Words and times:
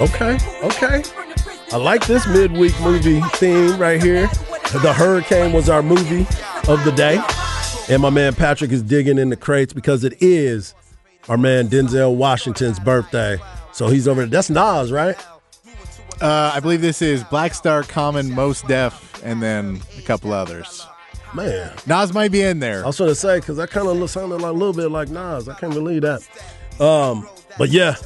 Okay, 0.00 0.38
okay. 0.62 1.02
reaction 1.02 1.04
from 1.04 1.28
the 1.28 1.34
prisoners 1.34 1.72
I 1.72 1.76
like 1.76 2.06
this 2.06 2.26
midweek 2.26 2.80
movie 2.80 3.20
theme 3.34 3.78
right 3.78 4.02
here. 4.02 4.28
battle 4.28 4.52
with 4.62 4.74
a 4.74 4.78
The. 4.78 4.92
Hurricane 4.94 5.52
was 5.52 5.68
our 5.68 5.82
movie 5.82 6.26
of 6.68 6.82
the 6.84 6.92
day. 6.92 7.22
And 7.90 8.00
my 8.00 8.08
man 8.08 8.34
Patrick 8.34 8.70
is 8.70 8.82
digging 8.82 9.18
in 9.18 9.28
the 9.28 9.36
crates 9.36 9.72
because 9.72 10.02
it 10.04 10.14
is 10.22 10.74
our 11.28 11.36
man 11.36 11.68
Denzel 11.68 12.14
Washington's 12.14 12.78
birthday. 12.78 13.38
So 13.72 13.88
he's 13.88 14.08
over 14.08 14.22
there. 14.22 14.30
That's 14.30 14.48
Nas, 14.48 14.90
right? 14.90 15.16
Uh, 16.20 16.52
I 16.54 16.60
believe 16.60 16.80
this 16.80 17.02
is 17.02 17.22
Black 17.24 17.52
Star, 17.52 17.82
Common, 17.82 18.32
Mos 18.32 18.62
Def, 18.62 19.22
and 19.22 19.42
then 19.42 19.80
a 19.98 20.02
couple 20.02 20.32
others. 20.32 20.86
Man. 21.34 21.72
Nas 21.86 22.12
might 22.14 22.32
be 22.32 22.40
in 22.40 22.58
there. 22.58 22.84
I 22.84 22.86
was 22.86 22.98
going 22.98 23.10
to 23.10 23.14
say, 23.14 23.38
because 23.38 23.56
that 23.58 23.70
kind 23.70 23.86
of 23.86 24.10
sounded 24.10 24.40
like 24.40 24.50
a 24.50 24.52
little 24.52 24.72
bit 24.72 24.90
like 24.90 25.08
Nas. 25.08 25.48
I 25.48 25.54
can't 25.54 25.72
believe 25.74 26.02
that. 26.02 26.26
Um, 26.80 27.28
but 27.58 27.68
yeah, 27.68 27.96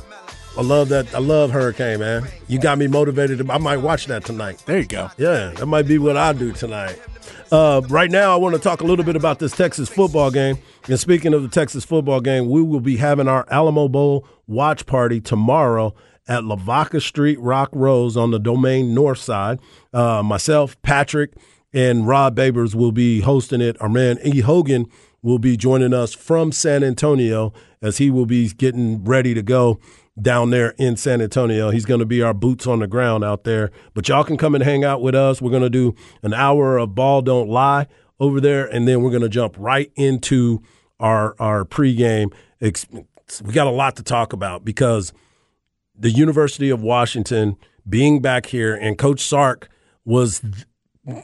I 0.57 0.63
love 0.63 0.89
that. 0.91 1.13
I 1.13 1.19
love 1.19 1.51
Hurricane, 1.51 1.99
man. 1.99 2.29
You 2.47 2.61
got 2.61 2.79
me 2.79 2.87
motivated. 2.87 3.51
I 3.51 3.59
might 3.59 3.79
watch 3.79 4.07
that 4.07 4.25
tonight. 4.25 4.63
There 4.67 4.79
you 4.79 4.87
go. 4.87 5.11
Yeah, 5.19 5.51
that 5.57 5.67
might 5.67 5.89
be 5.89 5.99
what 5.99 6.17
I 6.17 6.33
do 6.33 6.53
tonight. 6.53 7.01
Uh, 7.51 7.83
right 7.89 8.11
now, 8.11 8.33
I 8.33 8.37
want 8.37 8.55
to 8.55 8.61
talk 8.61 8.81
a 8.81 8.85
little 8.85 9.05
bit 9.05 9.17
about 9.17 9.41
this 9.41 9.51
Texas 9.51 9.89
football 9.89 10.31
game. 10.31 10.59
And 10.89 10.99
speaking 10.99 11.35
of 11.35 11.43
the 11.43 11.49
Texas 11.49 11.85
football 11.85 12.21
game, 12.21 12.49
we 12.49 12.63
will 12.63 12.81
be 12.81 12.99
having 12.99 13.27
our 13.27 13.47
Alamo 13.51 13.89
Bowl 13.89 14.29
watch 14.47 14.87
party 14.87 15.21
tomorrow 15.21 15.93
at 16.29 16.45
Lavaca 16.45 17.01
Street, 17.01 17.39
Rock 17.41 17.71
Rose 17.73 18.17
on 18.17 18.31
the 18.31 18.39
Domain 18.39 18.95
North 18.95 19.19
Side. 19.19 19.59
Uh, 19.93 20.23
myself, 20.23 20.81
Patrick, 20.83 21.33
and 21.73 22.07
Rob 22.07 22.37
Babers 22.37 22.77
will 22.77 22.93
be 22.93 23.21
hosting 23.23 23.61
it. 23.61 23.77
Our 23.83 23.89
man 23.89 24.19
E. 24.25 24.41
Hogan 24.41 24.87
will 25.21 25.41
be 25.41 25.57
joining 25.57 25.93
us 25.93 26.15
from 26.15 26.53
San 26.53 26.85
Antonio 26.85 27.53
as 27.83 27.99
he 27.99 28.11
will 28.11 28.27
be 28.27 28.49
getting 28.51 29.05
ready 29.05 29.35
to 29.35 29.43
go 29.43 29.81
down 30.21 30.51
there 30.51 30.75
in 30.79 30.97
San 30.97 31.21
Antonio. 31.21 31.71
He's 31.71 31.85
going 31.85 32.01
to 32.01 32.07
be 32.07 32.23
our 32.23 32.35
boots 32.35 32.67
on 32.67 32.81
the 32.81 32.87
ground 32.87 33.25
out 33.25 33.45
there. 33.45 33.71
But 33.95 34.09
y'all 34.09 34.25
can 34.25 34.37
come 34.37 34.55
and 34.55 34.63
hang 34.63 34.85
out 34.85 35.03
with 35.03 35.15
us. 35.15 35.43
We're 35.43 35.51
going 35.51 35.63
to 35.63 35.71
do 35.71 35.95
an 36.23 36.33
hour 36.33 36.79
of 36.79 36.95
Ball 36.95 37.23
Don't 37.23 37.49
Lie 37.49 37.87
over 38.21 38.41
there, 38.41 38.67
and 38.67 38.87
then 38.87 39.03
we're 39.03 39.11
going 39.11 39.23
to 39.23 39.29
jump 39.29 39.57
right 39.59 39.91
into 39.97 40.63
our 41.01 41.35
our 41.39 41.65
pregame. 41.65 42.33
We 42.61 43.53
got 43.53 43.67
a 43.67 43.71
lot 43.71 43.97
to 43.97 44.03
talk 44.03 44.33
about 44.33 44.65
because 44.65 45.13
the 45.97 46.11
University 46.11 46.71
of 46.71 46.83
Washington 46.83 47.57
being 47.89 48.21
back 48.21 48.47
here, 48.47 48.75
and 48.75 48.97
Coach 48.97 49.21
Sark 49.21 49.69
was 50.05 50.43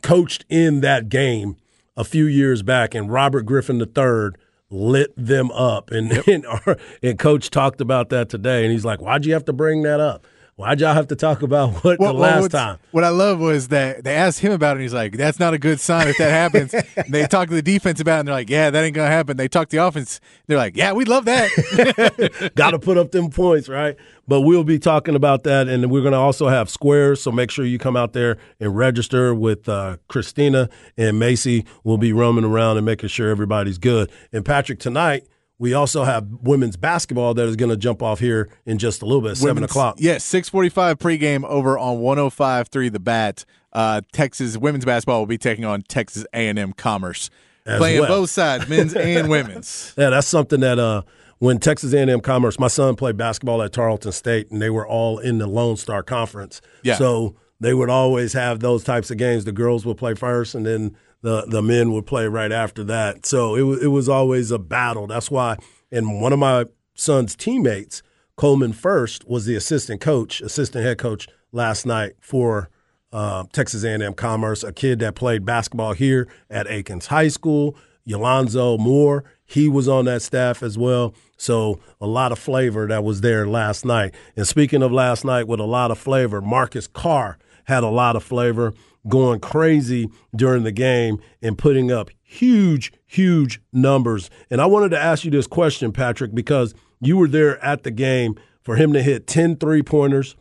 coached 0.02 0.44
in 0.48 0.80
that 0.80 1.08
game 1.08 1.56
a 1.96 2.04
few 2.04 2.26
years 2.26 2.62
back, 2.62 2.94
and 2.94 3.10
Robert 3.10 3.42
Griffin 3.42 3.80
III 3.80 4.30
lit 4.70 5.12
them 5.16 5.50
up. 5.50 5.90
And 5.90 6.12
and, 6.28 6.46
our, 6.46 6.76
and 7.02 7.18
Coach 7.18 7.50
talked 7.50 7.80
about 7.80 8.08
that 8.10 8.28
today, 8.28 8.64
and 8.64 8.72
he's 8.72 8.84
like, 8.84 9.00
"Why'd 9.00 9.26
you 9.26 9.32
have 9.34 9.44
to 9.46 9.52
bring 9.52 9.82
that 9.82 10.00
up? 10.00 10.26
Why'd 10.60 10.78
y'all 10.80 10.92
have 10.92 11.08
to 11.08 11.16
talk 11.16 11.40
about 11.40 11.72
what 11.84 11.98
the 11.98 12.12
last 12.12 12.42
what's- 12.42 12.52
time?" 12.52 12.78
What 12.90 13.02
I 13.02 13.08
love 13.08 13.40
was 13.40 13.68
that 13.68 14.04
they 14.04 14.14
asked 14.14 14.40
him 14.40 14.52
about 14.52 14.72
it, 14.72 14.80
and 14.80 14.82
he's 14.82 14.92
like, 14.92 15.16
"That's 15.16 15.40
not 15.40 15.54
a 15.54 15.58
good 15.58 15.80
sign 15.80 16.06
if 16.08 16.18
that 16.18 16.30
happens." 16.30 16.74
And 16.74 17.06
they 17.08 17.26
talk 17.26 17.48
to 17.48 17.54
the 17.54 17.62
defense 17.62 17.98
about 17.98 18.16
it, 18.16 18.18
and 18.20 18.28
they're 18.28 18.34
like, 18.34 18.50
"Yeah, 18.50 18.68
that 18.68 18.84
ain't 18.84 18.94
gonna 18.94 19.08
happen." 19.08 19.38
They 19.38 19.48
talk 19.48 19.70
to 19.70 19.76
the 19.78 19.86
offense, 19.86 20.20
they're 20.48 20.58
like, 20.58 20.76
"Yeah, 20.76 20.92
we'd 20.92 21.08
love 21.08 21.24
that." 21.24 22.52
Got 22.56 22.72
to 22.72 22.78
put 22.78 22.98
up 22.98 23.10
them 23.10 23.30
points, 23.30 23.70
right? 23.70 23.96
But 24.28 24.42
we'll 24.42 24.62
be 24.64 24.78
talking 24.78 25.14
about 25.14 25.44
that, 25.44 25.66
and 25.66 25.90
we're 25.90 26.02
going 26.02 26.12
to 26.12 26.18
also 26.18 26.48
have 26.48 26.68
squares. 26.68 27.22
So 27.22 27.32
make 27.32 27.50
sure 27.50 27.64
you 27.64 27.78
come 27.78 27.96
out 27.96 28.12
there 28.12 28.36
and 28.60 28.76
register 28.76 29.34
with 29.34 29.66
uh, 29.66 29.96
Christina 30.08 30.68
and 30.98 31.18
Macy. 31.18 31.64
We'll 31.84 31.96
be 31.96 32.12
roaming 32.12 32.44
around 32.44 32.76
and 32.76 32.84
making 32.84 33.08
sure 33.08 33.30
everybody's 33.30 33.78
good. 33.78 34.12
And 34.30 34.44
Patrick, 34.44 34.78
tonight 34.78 35.26
we 35.60 35.74
also 35.74 36.04
have 36.04 36.26
women's 36.42 36.76
basketball 36.76 37.34
that 37.34 37.46
is 37.46 37.54
going 37.54 37.68
to 37.68 37.76
jump 37.76 38.02
off 38.02 38.18
here 38.18 38.48
in 38.64 38.78
just 38.78 39.02
a 39.02 39.04
little 39.04 39.20
bit, 39.20 39.36
seven 39.36 39.62
o'clock. 39.62 39.96
Yes, 39.98 40.24
six 40.24 40.48
forty-five 40.48 40.98
pregame 40.98 41.44
over 41.44 41.78
on 41.78 42.00
one 42.00 42.16
hundred 42.16 42.30
five 42.30 42.68
three. 42.68 42.88
The 42.88 42.98
Bat. 42.98 43.44
Uh, 43.72 44.00
Texas 44.12 44.56
women's 44.56 44.84
basketball 44.84 45.20
will 45.20 45.26
be 45.26 45.38
taking 45.38 45.64
on 45.64 45.82
Texas 45.82 46.26
A 46.34 46.48
and 46.48 46.58
M 46.58 46.72
Commerce, 46.72 47.30
As 47.66 47.78
playing 47.78 48.00
well. 48.00 48.08
both 48.08 48.30
sides, 48.30 48.68
men's 48.68 48.94
and 48.96 49.28
women's. 49.28 49.94
Yeah, 49.96 50.10
that's 50.10 50.26
something 50.26 50.58
that 50.60 50.80
uh, 50.80 51.02
when 51.38 51.58
Texas 51.58 51.92
A&M 51.94 52.20
Commerce, 52.20 52.58
my 52.58 52.66
son 52.68 52.96
played 52.96 53.16
basketball 53.16 53.62
at 53.62 53.72
Tarleton 53.72 54.12
State, 54.12 54.50
and 54.50 54.60
they 54.60 54.70
were 54.70 54.86
all 54.86 55.18
in 55.18 55.38
the 55.38 55.46
Lone 55.46 55.76
Star 55.76 56.02
Conference. 56.02 56.60
Yeah. 56.82 56.96
So 56.96 57.36
they 57.60 57.72
would 57.72 57.90
always 57.90 58.32
have 58.32 58.60
those 58.60 58.82
types 58.82 59.10
of 59.10 59.18
games. 59.18 59.44
The 59.44 59.52
girls 59.52 59.86
would 59.86 59.98
play 59.98 60.14
first, 60.14 60.54
and 60.54 60.66
then 60.66 60.96
the 61.22 61.44
the 61.46 61.62
men 61.62 61.92
would 61.92 62.06
play 62.06 62.26
right 62.26 62.52
after 62.52 62.84
that. 62.84 63.26
So 63.26 63.54
it 63.54 63.62
was 63.62 63.82
it 63.82 63.88
was 63.88 64.08
always 64.08 64.50
a 64.50 64.58
battle. 64.58 65.06
That's 65.06 65.30
why. 65.30 65.56
And 65.92 66.20
one 66.20 66.32
of 66.32 66.38
my 66.38 66.66
son's 66.94 67.34
teammates, 67.34 68.02
Coleman 68.36 68.72
First, 68.72 69.28
was 69.28 69.44
the 69.44 69.56
assistant 69.56 70.00
coach, 70.00 70.40
assistant 70.40 70.84
head 70.84 70.98
coach 70.98 71.26
last 71.52 71.84
night 71.84 72.12
for 72.20 72.70
uh, 73.12 73.44
Texas 73.52 73.82
A&M 73.82 74.14
Commerce, 74.14 74.62
a 74.62 74.72
kid 74.72 75.00
that 75.00 75.16
played 75.16 75.44
basketball 75.44 75.94
here 75.94 76.28
at 76.48 76.66
Akins 76.68 77.06
High 77.06 77.28
School. 77.28 77.76
Yolonzo 78.06 78.78
Moore, 78.78 79.24
he 79.44 79.68
was 79.68 79.88
on 79.88 80.06
that 80.06 80.22
staff 80.22 80.62
as 80.62 80.78
well. 80.78 81.14
So 81.36 81.80
a 82.00 82.06
lot 82.06 82.32
of 82.32 82.38
flavor 82.38 82.86
that 82.88 83.04
was 83.04 83.20
there 83.20 83.46
last 83.46 83.84
night. 83.84 84.14
And 84.36 84.46
speaking 84.46 84.82
of 84.82 84.90
last 84.90 85.24
night 85.24 85.46
with 85.46 85.60
a 85.60 85.64
lot 85.64 85.90
of 85.90 85.98
flavor, 85.98 86.40
Marcus 86.40 86.86
Carr 86.86 87.38
had 87.64 87.84
a 87.84 87.88
lot 87.88 88.16
of 88.16 88.24
flavor, 88.24 88.74
going 89.08 89.40
crazy 89.40 90.08
during 90.34 90.62
the 90.62 90.72
game 90.72 91.20
and 91.42 91.56
putting 91.56 91.90
up 91.90 92.10
huge, 92.22 92.92
huge 93.06 93.60
numbers. 93.72 94.30
And 94.50 94.60
I 94.60 94.66
wanted 94.66 94.90
to 94.90 94.98
ask 94.98 95.24
you 95.24 95.30
this 95.30 95.46
question, 95.46 95.92
Patrick, 95.92 96.34
because 96.34 96.74
you 97.00 97.16
were 97.16 97.28
there 97.28 97.62
at 97.64 97.82
the 97.82 97.90
game 97.90 98.38
for 98.62 98.76
him 98.76 98.92
to 98.92 99.02
hit 99.02 99.26
10 99.26 99.56
three 99.56 99.82
pointers, 99.82 100.36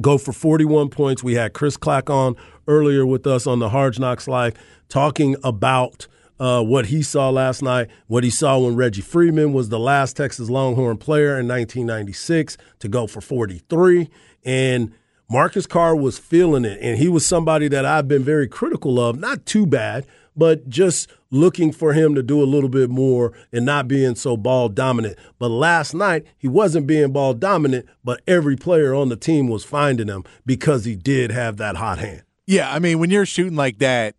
go 0.00 0.18
for 0.18 0.32
41 0.32 0.90
points. 0.90 1.24
We 1.24 1.34
had 1.34 1.52
Chris 1.52 1.76
Clack 1.76 2.10
on 2.10 2.36
earlier 2.68 3.04
with 3.06 3.26
us 3.26 3.46
on 3.46 3.58
the 3.58 3.70
Hard 3.70 3.98
Knocks 3.98 4.28
Live 4.28 4.54
talking 4.88 5.36
about 5.42 6.06
uh, 6.38 6.62
what 6.62 6.86
he 6.86 7.02
saw 7.02 7.28
last 7.28 7.62
night, 7.62 7.88
what 8.06 8.24
he 8.24 8.30
saw 8.30 8.58
when 8.58 8.74
Reggie 8.74 9.02
Freeman 9.02 9.52
was 9.52 9.68
the 9.68 9.78
last 9.78 10.16
Texas 10.16 10.48
Longhorn 10.48 10.96
player 10.96 11.38
in 11.38 11.46
1996 11.46 12.56
to 12.78 12.88
go 12.88 13.06
for 13.06 13.20
43. 13.20 14.08
And 14.44 14.92
Marcus 15.30 15.64
Carr 15.64 15.94
was 15.94 16.18
feeling 16.18 16.64
it. 16.64 16.78
And 16.82 16.98
he 16.98 17.08
was 17.08 17.24
somebody 17.24 17.68
that 17.68 17.86
I've 17.86 18.08
been 18.08 18.24
very 18.24 18.48
critical 18.48 18.98
of, 18.98 19.18
not 19.18 19.46
too 19.46 19.64
bad, 19.64 20.04
but 20.36 20.68
just 20.68 21.08
looking 21.30 21.70
for 21.70 21.92
him 21.92 22.16
to 22.16 22.22
do 22.22 22.42
a 22.42 22.44
little 22.44 22.68
bit 22.68 22.90
more 22.90 23.32
and 23.52 23.64
not 23.64 23.86
being 23.86 24.16
so 24.16 24.36
ball 24.36 24.68
dominant. 24.68 25.16
But 25.38 25.50
last 25.50 25.94
night, 25.94 26.26
he 26.36 26.48
wasn't 26.48 26.88
being 26.88 27.12
ball 27.12 27.34
dominant, 27.34 27.86
but 28.02 28.20
every 28.26 28.56
player 28.56 28.92
on 28.92 29.08
the 29.08 29.16
team 29.16 29.46
was 29.46 29.64
finding 29.64 30.08
him 30.08 30.24
because 30.44 30.84
he 30.84 30.96
did 30.96 31.30
have 31.30 31.58
that 31.58 31.76
hot 31.76 32.00
hand. 32.00 32.24
Yeah, 32.46 32.72
I 32.72 32.80
mean, 32.80 32.98
when 32.98 33.10
you're 33.10 33.26
shooting 33.26 33.56
like 33.56 33.78
that, 33.78 34.16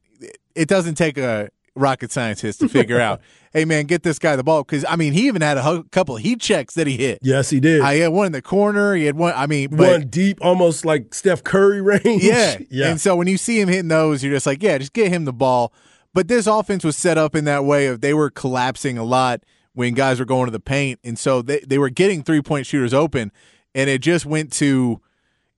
it 0.56 0.70
doesn't 0.70 0.96
take 0.96 1.18
a 1.18 1.50
rocket 1.76 2.12
scientist 2.12 2.60
to 2.60 2.70
figure 2.70 3.00
out, 3.00 3.22
hey, 3.54 3.66
man, 3.66 3.86
get 3.86 4.04
this 4.04 4.20
guy 4.20 4.36
the 4.36 4.44
ball. 4.44 4.64
Because, 4.64 4.86
I 4.88 4.96
mean, 4.96 5.14
he 5.14 5.28
even 5.28 5.42
had 5.42 5.58
a 5.58 5.62
ho- 5.62 5.84
couple 5.92 6.16
heat 6.18 6.40
checks 6.42 6.74
that 6.76 6.88
he 6.88 6.98
hit. 6.98 7.20
Yes, 7.22 7.50
he 7.50 7.60
did. 7.60 7.82
Uh, 7.82 7.86
I 7.86 7.96
had 7.96 8.10
one 8.10 8.28
in 8.28 8.32
the 8.32 8.42
corner. 8.42 8.96
He 8.96 9.06
had 9.06 9.16
one, 9.16 9.34
I 9.36 9.48
mean, 9.48 9.70
but, 9.72 9.90
One 9.90 10.08
deep, 10.08 10.40
almost 10.42 10.86
like 10.86 11.14
Steph 11.14 11.44
Curry 11.44 11.82
range. 11.82 12.24
yeah. 12.24 12.58
yeah. 12.70 12.90
And 12.90 13.00
so 13.00 13.16
when 13.16 13.28
you 13.28 13.38
see 13.38 13.60
him 13.60 13.70
hitting 13.70 13.88
those, 13.88 14.24
you're 14.24 14.34
just 14.34 14.46
like, 14.46 14.62
yeah, 14.62 14.78
just 14.78 14.94
get 14.94 15.10
him 15.12 15.26
the 15.26 15.34
ball. 15.34 15.74
But 16.14 16.28
this 16.28 16.46
offense 16.48 16.84
was 16.84 16.98
set 16.98 17.18
up 17.18 17.36
in 17.36 17.46
that 17.46 17.64
way 17.64 17.88
of 17.88 18.02
they 18.02 18.14
were 18.14 18.30
collapsing 18.30 18.98
a 18.98 19.04
lot 19.04 19.44
when 19.74 19.94
guys 19.94 20.20
were 20.20 20.26
going 20.26 20.46
to 20.48 20.52
the 20.52 20.60
paint. 20.60 21.00
And 21.04 21.18
so 21.18 21.42
they, 21.42 21.60
they 21.62 21.78
were 21.78 21.90
getting 21.90 22.22
three 22.24 22.42
point 22.42 22.66
shooters 22.66 22.94
open. 22.94 23.32
And 23.74 23.90
it 23.90 24.02
just 24.02 24.26
went 24.26 24.52
to 24.54 25.00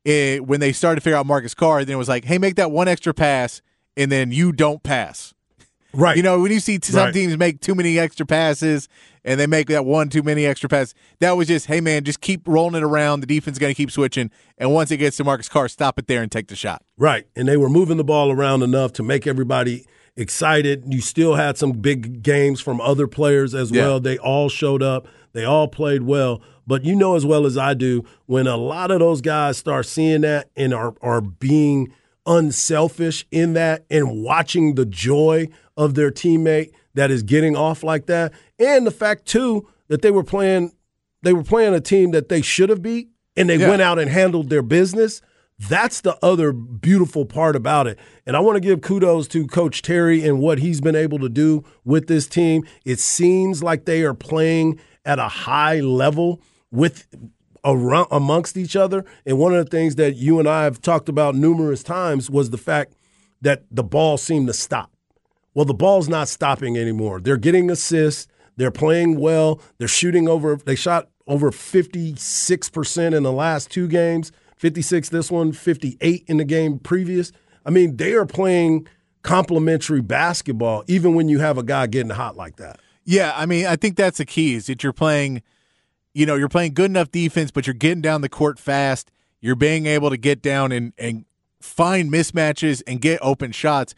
it, 0.06 0.46
when 0.46 0.60
they 0.60 0.72
started 0.74 0.96
to 1.00 1.02
figure 1.02 1.18
out 1.18 1.26
Marcus 1.26 1.54
Carr, 1.56 1.84
then 1.86 1.96
it 1.96 1.98
was 1.98 2.10
like, 2.10 2.26
hey, 2.26 2.38
make 2.38 2.56
that 2.56 2.70
one 2.72 2.88
extra 2.88 3.14
pass, 3.14 3.62
and 3.98 4.12
then 4.12 4.32
you 4.32 4.52
don't 4.52 4.84
pass. 4.84 5.34
Right. 5.94 6.18
You 6.18 6.24
know, 6.24 6.40
when 6.40 6.52
you 6.52 6.60
see 6.60 6.80
t- 6.80 6.92
some 6.92 7.06
Right. 7.06 7.14
teams 7.14 7.38
make 7.38 7.62
too 7.62 7.76
many 7.76 8.00
extra 8.00 8.26
passes 8.26 8.88
and 9.24 9.40
they 9.40 9.46
make 9.48 9.68
that 9.68 9.86
one 9.86 10.10
too 10.10 10.24
many 10.24 10.46
extra 10.46 10.68
passes, 10.68 10.96
that 11.20 11.38
was 11.38 11.48
just, 11.48 11.68
hey 11.68 11.82
man, 11.82 12.04
just 12.04 12.20
keep 12.22 12.48
rolling 12.48 12.76
it 12.76 12.84
around. 12.84 13.20
The 13.20 13.28
defense 13.28 13.56
is 13.56 13.60
going 13.60 13.72
to 13.72 13.78
keep 13.78 13.92
switching, 13.92 14.32
and 14.58 14.74
once 14.74 14.90
it 14.92 14.98
gets 14.98 15.18
to 15.18 15.24
Marcus 15.24 15.50
Carr, 15.50 15.68
stop 15.68 16.00
it 16.00 16.08
there 16.08 16.22
and 16.24 16.32
take 16.32 16.48
the 16.48 16.56
shot. 16.56 16.82
Right. 16.98 17.26
And 17.36 17.48
they 17.48 17.58
were 17.58 17.70
moving 17.70 17.98
the 17.98 18.04
ball 18.04 18.32
around 18.32 18.64
enough 18.64 18.92
to 18.94 19.04
make 19.04 19.28
everybody 19.28 19.86
excited. 20.18 20.84
You 20.88 21.02
still 21.02 21.36
had 21.36 21.58
some 21.58 21.74
big 21.74 22.24
games 22.24 22.60
from 22.62 22.80
other 22.82 23.08
players 23.08 23.54
as 23.54 23.72
Yeah. 23.72 23.82
well. 23.88 24.00
They 24.00 24.18
all 24.18 24.50
showed 24.50 24.82
up, 24.84 25.08
they 25.34 25.44
all 25.46 25.68
played 25.68 26.04
well. 26.04 26.42
But 26.66 26.86
you 26.86 26.96
know 26.96 27.16
as 27.16 27.26
well 27.26 27.46
as 27.46 27.58
I 27.58 27.74
do, 27.74 28.04
when 28.26 28.48
a 28.48 28.56
lot 28.58 28.90
of 28.90 29.00
those 29.00 29.22
guys 29.22 29.58
start 29.58 29.86
seeing 29.86 30.22
that 30.22 30.50
and 30.56 30.74
are, 30.74 30.94
are 31.02 31.20
being 31.22 31.92
unselfish 32.26 33.26
in 33.32 33.54
that 33.54 33.84
and 33.90 34.24
watching 34.24 34.76
the 34.76 34.86
joy 34.86 35.48
of 35.78 35.96
their 35.96 36.12
teammate 36.12 36.72
that 36.94 37.10
is 37.12 37.24
getting 37.24 37.56
off 37.56 37.84
like 37.84 38.06
that, 38.08 38.32
and 38.60 38.86
the 38.86 38.92
fact 38.92 39.26
too 39.26 39.68
that 39.88 40.02
they 40.02 40.12
were 40.12 40.24
playing 40.24 40.72
they 41.24 41.32
were 41.34 41.44
playing 41.44 41.74
a 41.74 41.80
team 41.80 42.12
that 42.12 42.28
they 42.28 42.42
should 42.42 42.70
have 42.70 42.82
beat 42.82 43.08
and 43.38 43.50
they 43.50 43.56
Yeah. 43.56 43.70
went 43.70 43.82
out 43.82 43.98
and 43.98 44.12
handled 44.12 44.50
their 44.50 44.62
business. 44.62 45.22
That's 45.70 46.02
the 46.02 46.18
other 46.22 46.52
beautiful 46.52 47.26
part 47.26 47.56
about 47.56 47.88
it. 47.88 47.98
And 48.26 48.36
I 48.36 48.42
want 48.42 48.58
to 48.58 48.60
give 48.60 48.82
kudos 48.82 49.30
to 49.30 49.48
Coach 49.48 49.82
Terry 49.82 50.22
and 50.28 50.40
what 50.40 50.60
he's 50.60 50.82
been 50.82 50.98
able 50.98 51.20
to 51.20 51.30
do 51.30 51.64
with 51.86 52.08
this 52.08 52.28
team. 52.28 52.66
It 52.84 53.00
seems 53.00 53.64
like 53.64 53.86
they 53.86 54.02
are 54.04 54.14
playing 54.14 54.80
at 55.06 55.18
a 55.18 55.30
high 55.30 55.80
level 55.80 56.42
with 56.72 57.08
around 57.64 58.08
amongst 58.12 58.58
each 58.58 58.76
other. 58.76 59.06
And 59.26 59.38
one 59.40 59.54
of 59.56 59.64
the 59.64 59.72
things 59.72 59.96
that 59.96 60.18
you 60.18 60.40
and 60.40 60.48
I 60.50 60.66
have 60.66 60.82
talked 60.82 61.08
about 61.08 61.36
numerous 61.36 61.84
times 61.84 62.30
was 62.30 62.50
the 62.50 62.58
fact 62.58 62.96
that 63.42 63.64
the 63.72 63.84
ball 63.84 64.18
seemed 64.18 64.48
to 64.48 64.54
stop. 64.54 64.92
Well, 65.54 65.66
the 65.66 65.74
ball's 65.74 66.10
not 66.10 66.28
stopping 66.28 66.78
anymore. 66.78 67.20
They're 67.20 67.38
getting 67.38 67.70
assists. 67.70 68.28
They're 68.56 68.72
playing 68.72 69.20
well. 69.20 69.62
They're 69.78 69.88
shooting 69.88 70.28
over. 70.28 70.56
They 70.56 70.76
shot 70.76 71.10
over 71.28 71.52
56% 71.52 73.16
in 73.16 73.24
the 73.24 73.32
last 73.32 73.72
two 73.72 73.88
games. 73.88 74.32
56 74.58 75.10
this 75.10 75.30
one, 75.30 75.52
58 75.52 76.24
in 76.28 76.38
the 76.38 76.46
game 76.46 76.80
previous. 76.80 77.32
I 77.66 77.70
mean, 77.70 77.98
they 77.98 78.14
are 78.14 78.26
playing 78.26 78.88
complementary 79.22 80.02
basketball 80.02 80.84
even 80.88 81.16
when 81.16 81.30
you 81.30 81.40
have 81.40 81.58
a 81.58 81.64
guy 81.64 81.88
getting 81.88 82.12
hot 82.12 82.36
like 82.36 82.58
that. 82.58 82.80
Yeah, 83.06 83.34
I 83.36 83.46
mean, 83.46 83.66
I 83.66 83.76
think 83.76 83.98
that's 83.98 84.18
the 84.18 84.26
key 84.26 84.56
is 84.56 84.68
that 84.68 84.84
you're 84.84 84.94
playing, 84.94 85.42
you 86.14 86.26
know, 86.26 86.36
you're 86.36 86.50
playing 86.50 86.74
good 86.74 86.90
enough 86.90 87.12
defense, 87.12 87.52
but 87.52 87.68
you're 87.68 87.74
getting 87.74 88.02
down 88.02 88.22
the 88.22 88.30
court 88.30 88.60
fast. 88.60 89.12
You're 89.42 89.56
being 89.56 89.86
able 89.86 90.10
to 90.10 90.18
get 90.18 90.42
down 90.42 90.72
and, 90.72 90.94
and 90.98 91.26
find 91.60 92.12
mismatches 92.12 92.82
and 92.88 93.02
get 93.02 93.20
open 93.22 93.52
shots. 93.52 93.94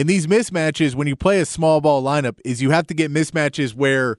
And 0.00 0.08
these 0.08 0.26
mismatches, 0.26 0.94
when 0.94 1.06
you 1.08 1.14
play 1.14 1.40
a 1.40 1.44
small 1.44 1.82
ball 1.82 2.02
lineup, 2.02 2.38
is 2.42 2.62
you 2.62 2.70
have 2.70 2.86
to 2.86 2.94
get 2.94 3.12
mismatches 3.12 3.74
where 3.74 4.16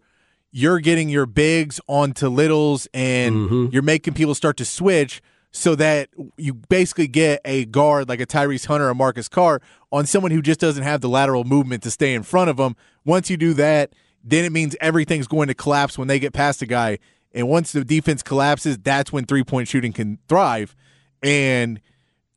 you're 0.52 0.80
getting 0.80 1.10
your 1.10 1.26
bigs 1.26 1.82
onto 1.88 2.28
littles 2.28 2.88
and 2.94 3.36
mm-hmm. 3.36 3.66
you're 3.72 3.82
making 3.82 4.14
people 4.14 4.36
start 4.36 4.58
to 4.58 4.66
switch 4.66 5.24
so 5.50 5.74
that 5.74 6.10
you 6.38 6.54
basically 6.54 7.08
get 7.08 7.42
a 7.46 7.66
guard 7.66 8.08
like 8.08 8.22
a 8.22 8.28
Tyrese 8.28 8.68
Hunter 8.68 8.90
or 8.90 8.94
Marcus 8.94 9.28
Carr 9.28 9.60
on 9.92 10.06
someone 10.06 10.30
who 10.30 10.44
just 10.44 10.60
doesn't 10.60 10.84
have 10.84 11.02
the 11.02 11.10
lateral 11.10 11.46
movement 11.46 11.82
to 11.82 11.90
stay 11.90 12.14
in 12.14 12.22
front 12.22 12.52
of 12.52 12.58
them. 12.58 12.76
Once 13.04 13.32
you 13.32 13.36
do 13.36 13.56
that, 13.56 13.92
then 14.24 14.46
it 14.46 14.52
means 14.52 14.76
everything's 14.82 15.28
going 15.28 15.48
to 15.48 15.56
collapse 15.56 15.98
when 15.98 16.08
they 16.08 16.20
get 16.20 16.32
past 16.32 16.62
a 16.62 16.68
guy. 16.68 17.00
And 17.34 17.50
once 17.50 17.72
the 17.72 17.84
defense 17.84 18.22
collapses, 18.22 18.78
that's 18.78 19.12
when 19.12 19.26
three 19.26 19.44
point 19.44 19.68
shooting 19.68 19.94
can 19.94 20.20
thrive. 20.28 20.76
And 21.24 21.82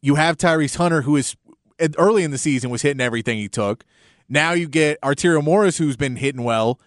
you 0.01 0.15
have 0.15 0.39
Tyrese 0.39 0.77
Hunter, 0.77 1.03
who 1.03 1.17
is 1.17 1.37
early 1.99 2.25
in 2.25 2.31
the 2.31 2.39
season 2.39 2.71
was 2.71 2.83
hitting 2.83 3.01
everything 3.01 3.39
he 3.39 3.49
took. 3.49 3.85
Now 4.29 4.53
you 4.53 4.69
get 4.69 5.01
Arterio 5.01 5.43
Morris, 5.43 5.79
who's 5.79 5.97
been 5.97 6.17
hitting 6.17 6.45
well. 6.45 6.81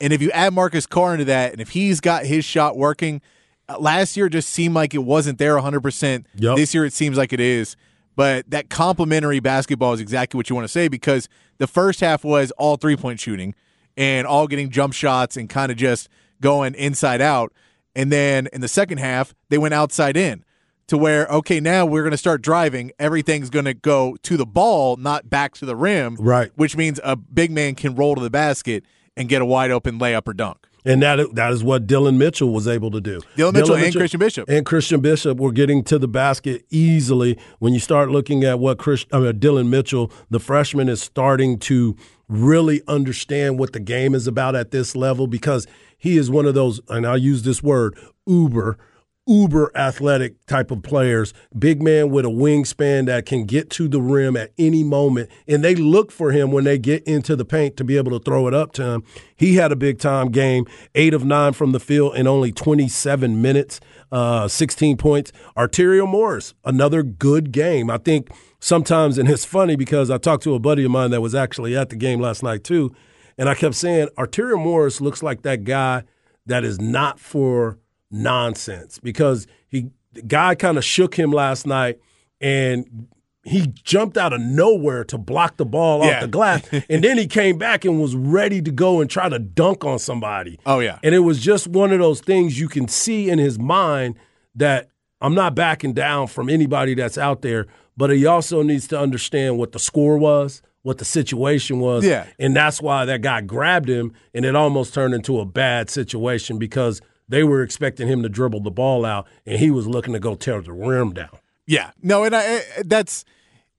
And 0.00 0.12
if 0.12 0.20
you 0.20 0.30
add 0.32 0.52
Marcus 0.52 0.86
Carr 0.86 1.14
into 1.14 1.24
that, 1.26 1.52
and 1.52 1.60
if 1.60 1.70
he's 1.70 2.00
got 2.00 2.26
his 2.26 2.44
shot 2.44 2.76
working, 2.76 3.20
uh, 3.68 3.78
last 3.78 4.16
year 4.16 4.28
just 4.28 4.50
seemed 4.50 4.74
like 4.74 4.94
it 4.94 4.98
wasn't 4.98 5.38
there 5.38 5.56
100%. 5.56 6.24
Yep. 6.36 6.56
This 6.56 6.74
year 6.74 6.84
it 6.84 6.92
seems 6.92 7.16
like 7.16 7.32
it 7.32 7.40
is. 7.40 7.76
But 8.16 8.48
that 8.50 8.70
complementary 8.70 9.40
basketball 9.40 9.92
is 9.92 10.00
exactly 10.00 10.36
what 10.38 10.48
you 10.48 10.54
want 10.54 10.64
to 10.64 10.72
say 10.72 10.88
because 10.88 11.28
the 11.58 11.66
first 11.66 12.00
half 12.00 12.24
was 12.24 12.52
all 12.52 12.76
three 12.76 12.96
point 12.96 13.18
shooting 13.18 13.54
and 13.96 14.26
all 14.26 14.46
getting 14.46 14.70
jump 14.70 14.94
shots 14.94 15.36
and 15.36 15.48
kind 15.48 15.72
of 15.72 15.78
just 15.78 16.08
going 16.40 16.74
inside 16.74 17.20
out. 17.20 17.52
And 17.96 18.12
then 18.12 18.48
in 18.52 18.60
the 18.60 18.68
second 18.68 18.98
half, 18.98 19.34
they 19.48 19.58
went 19.58 19.74
outside 19.74 20.16
in 20.16 20.44
to 20.88 20.98
where, 20.98 21.26
okay, 21.26 21.60
now 21.60 21.86
we're 21.86 22.02
going 22.02 22.12
to 22.12 22.16
start 22.16 22.42
driving. 22.42 22.92
Everything's 22.98 23.50
going 23.50 23.64
to 23.64 23.74
go 23.74 24.16
to 24.22 24.36
the 24.36 24.46
ball, 24.46 24.96
not 24.96 25.30
back 25.30 25.54
to 25.54 25.66
the 25.66 25.76
rim. 25.76 26.16
Right. 26.18 26.50
Which 26.56 26.76
means 26.76 27.00
a 27.02 27.16
big 27.16 27.50
man 27.50 27.74
can 27.74 27.94
roll 27.94 28.14
to 28.14 28.20
the 28.20 28.30
basket 28.30 28.84
and 29.16 29.28
get 29.28 29.42
a 29.42 29.46
wide 29.46 29.70
open 29.70 29.98
layup 29.98 30.26
or 30.28 30.34
dunk. 30.34 30.58
And 30.86 31.02
that 31.02 31.34
that 31.34 31.50
is 31.50 31.64
what 31.64 31.86
Dylan 31.86 32.18
Mitchell 32.18 32.52
was 32.52 32.68
able 32.68 32.90
to 32.90 33.00
do. 33.00 33.22
Dylan 33.36 33.54
Mitchell 33.54 33.76
and 33.76 33.94
Christian 33.94 34.20
Bishop. 34.20 34.48
and 34.50 34.66
Christian 34.66 35.00
Bishop 35.00 35.38
were 35.38 35.52
getting 35.52 35.82
to 35.84 35.98
the 35.98 36.08
basket 36.08 36.66
easily. 36.68 37.38
When 37.58 37.72
you 37.72 37.80
start 37.80 38.10
looking 38.10 38.44
at 38.44 38.58
what 38.58 38.76
Chris, 38.76 39.06
I 39.10 39.18
mean, 39.20 39.32
Dylan 39.40 39.68
Mitchell, 39.68 40.12
the 40.28 40.38
freshman, 40.38 40.90
is 40.90 41.00
starting 41.00 41.58
to 41.60 41.96
really 42.28 42.82
understand 42.86 43.58
what 43.58 43.72
the 43.72 43.80
game 43.80 44.14
is 44.14 44.26
about 44.26 44.54
at 44.54 44.72
this 44.72 44.94
level 44.94 45.26
because 45.26 45.66
he 45.96 46.18
is 46.18 46.30
one 46.30 46.44
of 46.44 46.52
those, 46.52 46.82
and 46.90 47.06
I'll 47.06 47.16
use 47.16 47.44
this 47.44 47.62
word, 47.62 47.98
uber. 48.26 48.76
Uber 49.26 49.70
athletic 49.74 50.44
type 50.46 50.70
of 50.70 50.82
players, 50.82 51.32
big 51.58 51.82
man 51.82 52.10
with 52.10 52.26
a 52.26 52.28
wingspan 52.28 53.06
that 53.06 53.24
can 53.24 53.44
get 53.44 53.70
to 53.70 53.88
the 53.88 54.00
rim 54.00 54.36
at 54.36 54.52
any 54.58 54.84
moment. 54.84 55.30
And 55.48 55.64
they 55.64 55.74
look 55.74 56.12
for 56.12 56.30
him 56.30 56.50
when 56.52 56.64
they 56.64 56.78
get 56.78 57.02
into 57.04 57.34
the 57.34 57.44
paint 57.44 57.76
to 57.78 57.84
be 57.84 57.96
able 57.96 58.18
to 58.18 58.22
throw 58.22 58.46
it 58.48 58.54
up 58.54 58.72
to 58.72 58.84
him. 58.84 59.04
He 59.34 59.54
had 59.54 59.72
a 59.72 59.76
big 59.76 59.98
time 59.98 60.30
game, 60.30 60.66
eight 60.94 61.14
of 61.14 61.24
nine 61.24 61.54
from 61.54 61.72
the 61.72 61.80
field 61.80 62.16
in 62.16 62.26
only 62.26 62.52
27 62.52 63.40
minutes, 63.40 63.80
uh, 64.12 64.46
16 64.46 64.96
points. 64.98 65.32
Arterio 65.56 66.06
Morris, 66.06 66.54
another 66.64 67.02
good 67.02 67.50
game. 67.50 67.90
I 67.90 67.98
think 67.98 68.30
sometimes, 68.60 69.16
and 69.16 69.28
it's 69.30 69.44
funny 69.44 69.76
because 69.76 70.10
I 70.10 70.18
talked 70.18 70.42
to 70.44 70.54
a 70.54 70.58
buddy 70.58 70.84
of 70.84 70.90
mine 70.90 71.10
that 71.12 71.22
was 71.22 71.34
actually 71.34 71.76
at 71.76 71.88
the 71.88 71.96
game 71.96 72.20
last 72.20 72.42
night 72.42 72.62
too. 72.62 72.94
And 73.38 73.48
I 73.48 73.54
kept 73.54 73.74
saying, 73.74 74.08
Arterio 74.18 74.62
Morris 74.62 75.00
looks 75.00 75.22
like 75.22 75.42
that 75.42 75.64
guy 75.64 76.04
that 76.46 76.62
is 76.62 76.80
not 76.80 77.18
for 77.18 77.78
nonsense 78.14 78.98
because 79.02 79.46
he 79.68 79.90
the 80.12 80.22
guy 80.22 80.54
kind 80.54 80.78
of 80.78 80.84
shook 80.84 81.16
him 81.16 81.32
last 81.32 81.66
night 81.66 81.98
and 82.40 83.08
he 83.42 83.66
jumped 83.82 84.16
out 84.16 84.32
of 84.32 84.40
nowhere 84.40 85.04
to 85.04 85.18
block 85.18 85.56
the 85.58 85.66
ball 85.66 86.04
Yeah. 86.04 86.14
off 86.16 86.20
the 86.22 86.28
glass 86.28 86.62
and 86.88 87.02
then 87.04 87.18
he 87.18 87.26
came 87.26 87.58
back 87.58 87.84
and 87.84 88.00
was 88.00 88.14
ready 88.14 88.62
to 88.62 88.70
go 88.70 89.00
and 89.00 89.10
try 89.10 89.28
to 89.28 89.38
dunk 89.38 89.84
on 89.84 89.98
somebody. 89.98 90.58
Oh, 90.64 90.78
yeah. 90.78 90.98
And 91.02 91.14
it 91.14 91.18
was 91.20 91.40
just 91.40 91.66
one 91.66 91.92
of 91.92 91.98
those 91.98 92.20
things 92.20 92.58
you 92.58 92.68
can 92.68 92.88
see 92.88 93.28
in 93.28 93.38
his 93.38 93.58
mind 93.58 94.14
that 94.54 94.88
I'm 95.20 95.34
not 95.34 95.54
backing 95.54 95.92
down 95.92 96.28
from 96.28 96.48
anybody 96.48 96.94
that's 96.94 97.18
out 97.18 97.42
there, 97.42 97.66
but 97.96 98.10
he 98.10 98.24
also 98.24 98.62
needs 98.62 98.86
to 98.88 98.98
understand 98.98 99.58
what 99.58 99.72
the 99.72 99.78
score 99.78 100.16
was, 100.16 100.62
what 100.82 100.98
the 100.98 101.04
situation 101.04 101.80
was. 101.80 102.04
Yeah. 102.06 102.26
And 102.38 102.54
that's 102.54 102.80
why 102.80 103.04
that 103.04 103.20
guy 103.20 103.40
grabbed 103.40 103.88
him 103.90 104.12
and 104.32 104.44
it 104.44 104.54
almost 104.54 104.94
turned 104.94 105.12
into 105.12 105.40
a 105.40 105.44
bad 105.44 105.90
situation 105.90 106.58
because 106.58 107.00
they 107.28 107.42
were 107.44 107.62
expecting 107.62 108.08
him 108.08 108.22
to 108.22 108.28
dribble 108.28 108.60
the 108.60 108.70
ball 108.70 109.04
out 109.04 109.26
and 109.46 109.58
he 109.58 109.70
was 109.70 109.86
looking 109.86 110.12
to 110.12 110.20
go 110.20 110.34
tear 110.34 110.60
the 110.60 110.72
rim 110.72 111.12
down. 111.12 111.38
Yeah, 111.66 111.92
no, 112.02 112.24
and 112.24 112.34
I, 112.36 112.60
that's 112.84 113.24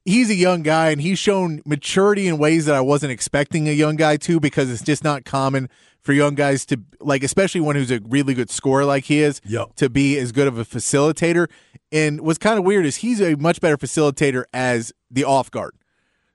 he's 0.05 0.29
a 0.29 0.35
young 0.35 0.63
guy, 0.63 0.89
and 0.89 1.01
he's 1.01 1.19
shown 1.19 1.61
maturity 1.65 2.27
in 2.27 2.37
ways 2.37 2.65
that 2.65 2.75
I 2.75 2.81
wasn't 2.81 3.11
expecting 3.11 3.67
a 3.67 3.71
young 3.71 3.95
guy 3.95 4.17
to, 4.17 4.39
because 4.39 4.71
it's 4.71 4.81
just 4.83 5.03
not 5.03 5.25
common 5.25 5.69
for 6.01 6.13
young 6.13 6.35
guys 6.35 6.65
to 6.67 6.79
like, 6.99 7.23
especially 7.23 7.61
one 7.61 7.75
who's 7.75 7.91
a 7.91 7.99
really 8.07 8.33
good 8.33 8.49
scorer 8.49 8.85
like 8.85 9.05
he 9.05 9.19
is, 9.21 9.41
Yep. 9.45 9.75
to 9.77 9.89
be 9.89 10.17
as 10.17 10.31
good 10.31 10.47
of 10.47 10.57
a 10.57 10.65
facilitator. 10.65 11.47
And 11.91 12.21
what's 12.21 12.37
kind 12.39 12.57
of 12.59 12.65
weird 12.65 12.85
is 12.85 12.97
he's 12.97 13.21
a 13.21 13.35
much 13.35 13.61
better 13.61 13.77
facilitator 13.77 14.45
as 14.53 14.91
the 15.11 15.23
off 15.23 15.49
guard. 15.51 15.73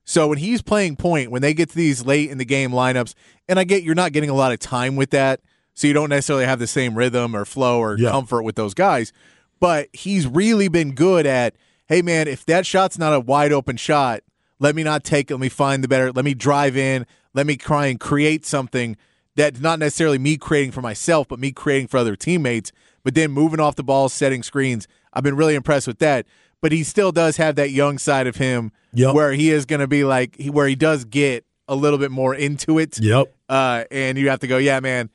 So 0.05 0.26
when 0.26 0.38
he's 0.38 0.62
playing 0.62 0.97
point, 0.97 1.31
when 1.31 1.43
they 1.43 1.55
get 1.55 1.69
to 1.71 1.76
these 1.76 2.05
late 2.05 2.31
in 2.31 2.38
the 2.38 2.45
game 2.45 2.71
lineups, 2.73 3.14
and 3.49 3.59
I 3.59 3.64
get 3.64 3.83
you're 3.85 3.95
not 3.95 4.12
getting 4.12 4.31
a 4.31 4.35
lot 4.35 4.52
of 4.52 4.59
time 4.59 4.97
with 4.97 5.11
that, 5.11 5.40
so 5.75 5.87
you 5.87 5.93
don't 5.93 6.09
necessarily 6.11 6.45
have 6.45 6.59
the 6.59 6.67
same 6.67 6.95
rhythm 6.97 7.35
or 7.35 7.45
flow 7.45 7.79
or 7.81 7.97
Yeah. 7.99 8.11
comfort 8.11 8.43
with 8.43 8.57
those 8.57 8.75
guys. 8.75 9.12
But 9.61 9.89
he's 9.93 10.27
really 10.27 10.69
been 10.69 10.95
good 10.95 11.27
at, 11.27 11.55
hey 11.89 12.03
man, 12.03 12.29
if 12.29 12.45
that 12.47 12.67
shot's 12.67 12.99
not 12.99 13.12
a 13.15 13.21
wide 13.21 13.53
open 13.53 13.77
shot, 13.77 14.23
let 14.59 14.75
me 14.75 14.83
not 14.83 15.05
take 15.05 15.31
it. 15.31 15.35
Let 15.35 15.41
me 15.41 15.49
find 15.49 15.83
the 15.85 15.89
better. 15.89 16.12
Let 16.12 16.25
me 16.25 16.35
drive 16.35 16.77
in. 16.77 17.07
Let 17.35 17.47
me 17.47 17.57
try 17.57 17.87
and 17.87 17.99
create 17.99 18.45
something 18.45 18.97
that's 19.37 19.61
not 19.61 19.79
necessarily 19.79 20.19
me 20.19 20.37
creating 20.37 20.73
for 20.73 20.83
myself, 20.83 21.29
but 21.29 21.39
me 21.39 21.53
creating 21.53 21.87
for 21.89 21.99
other 21.99 22.17
teammates. 22.17 22.73
But 23.05 23.15
then 23.15 23.31
moving 23.31 23.61
off 23.61 23.77
the 23.77 23.83
ball, 23.85 24.09
setting 24.09 24.43
screens. 24.43 24.87
I've 25.12 25.23
been 25.23 25.37
really 25.37 25.55
impressed 25.55 25.87
with 25.87 25.99
that. 26.00 26.27
But 26.61 26.73
he 26.73 26.83
still 26.85 27.11
does 27.12 27.39
have 27.39 27.55
that 27.57 27.71
young 27.71 27.97
side 27.97 28.27
of 28.27 28.37
him 28.37 28.73
Yep. 28.93 29.15
where 29.15 29.33
he 29.33 29.50
is 29.50 29.65
going 29.65 29.81
to 29.81 29.87
be 29.87 30.05
like, 30.05 30.37
where 30.50 30.67
he 30.69 30.75
does 30.75 31.05
get 31.07 31.47
a 31.69 31.75
little 31.75 31.99
bit 31.99 32.11
more 32.11 32.35
into 32.35 32.79
it. 32.79 32.99
Yep. 33.00 33.33
Uh, 33.49 33.85
and 33.91 34.19
you 34.19 34.29
have 34.29 34.41
to 34.41 34.47
go, 34.47 34.59
yeah, 34.59 34.81
man, 34.81 35.09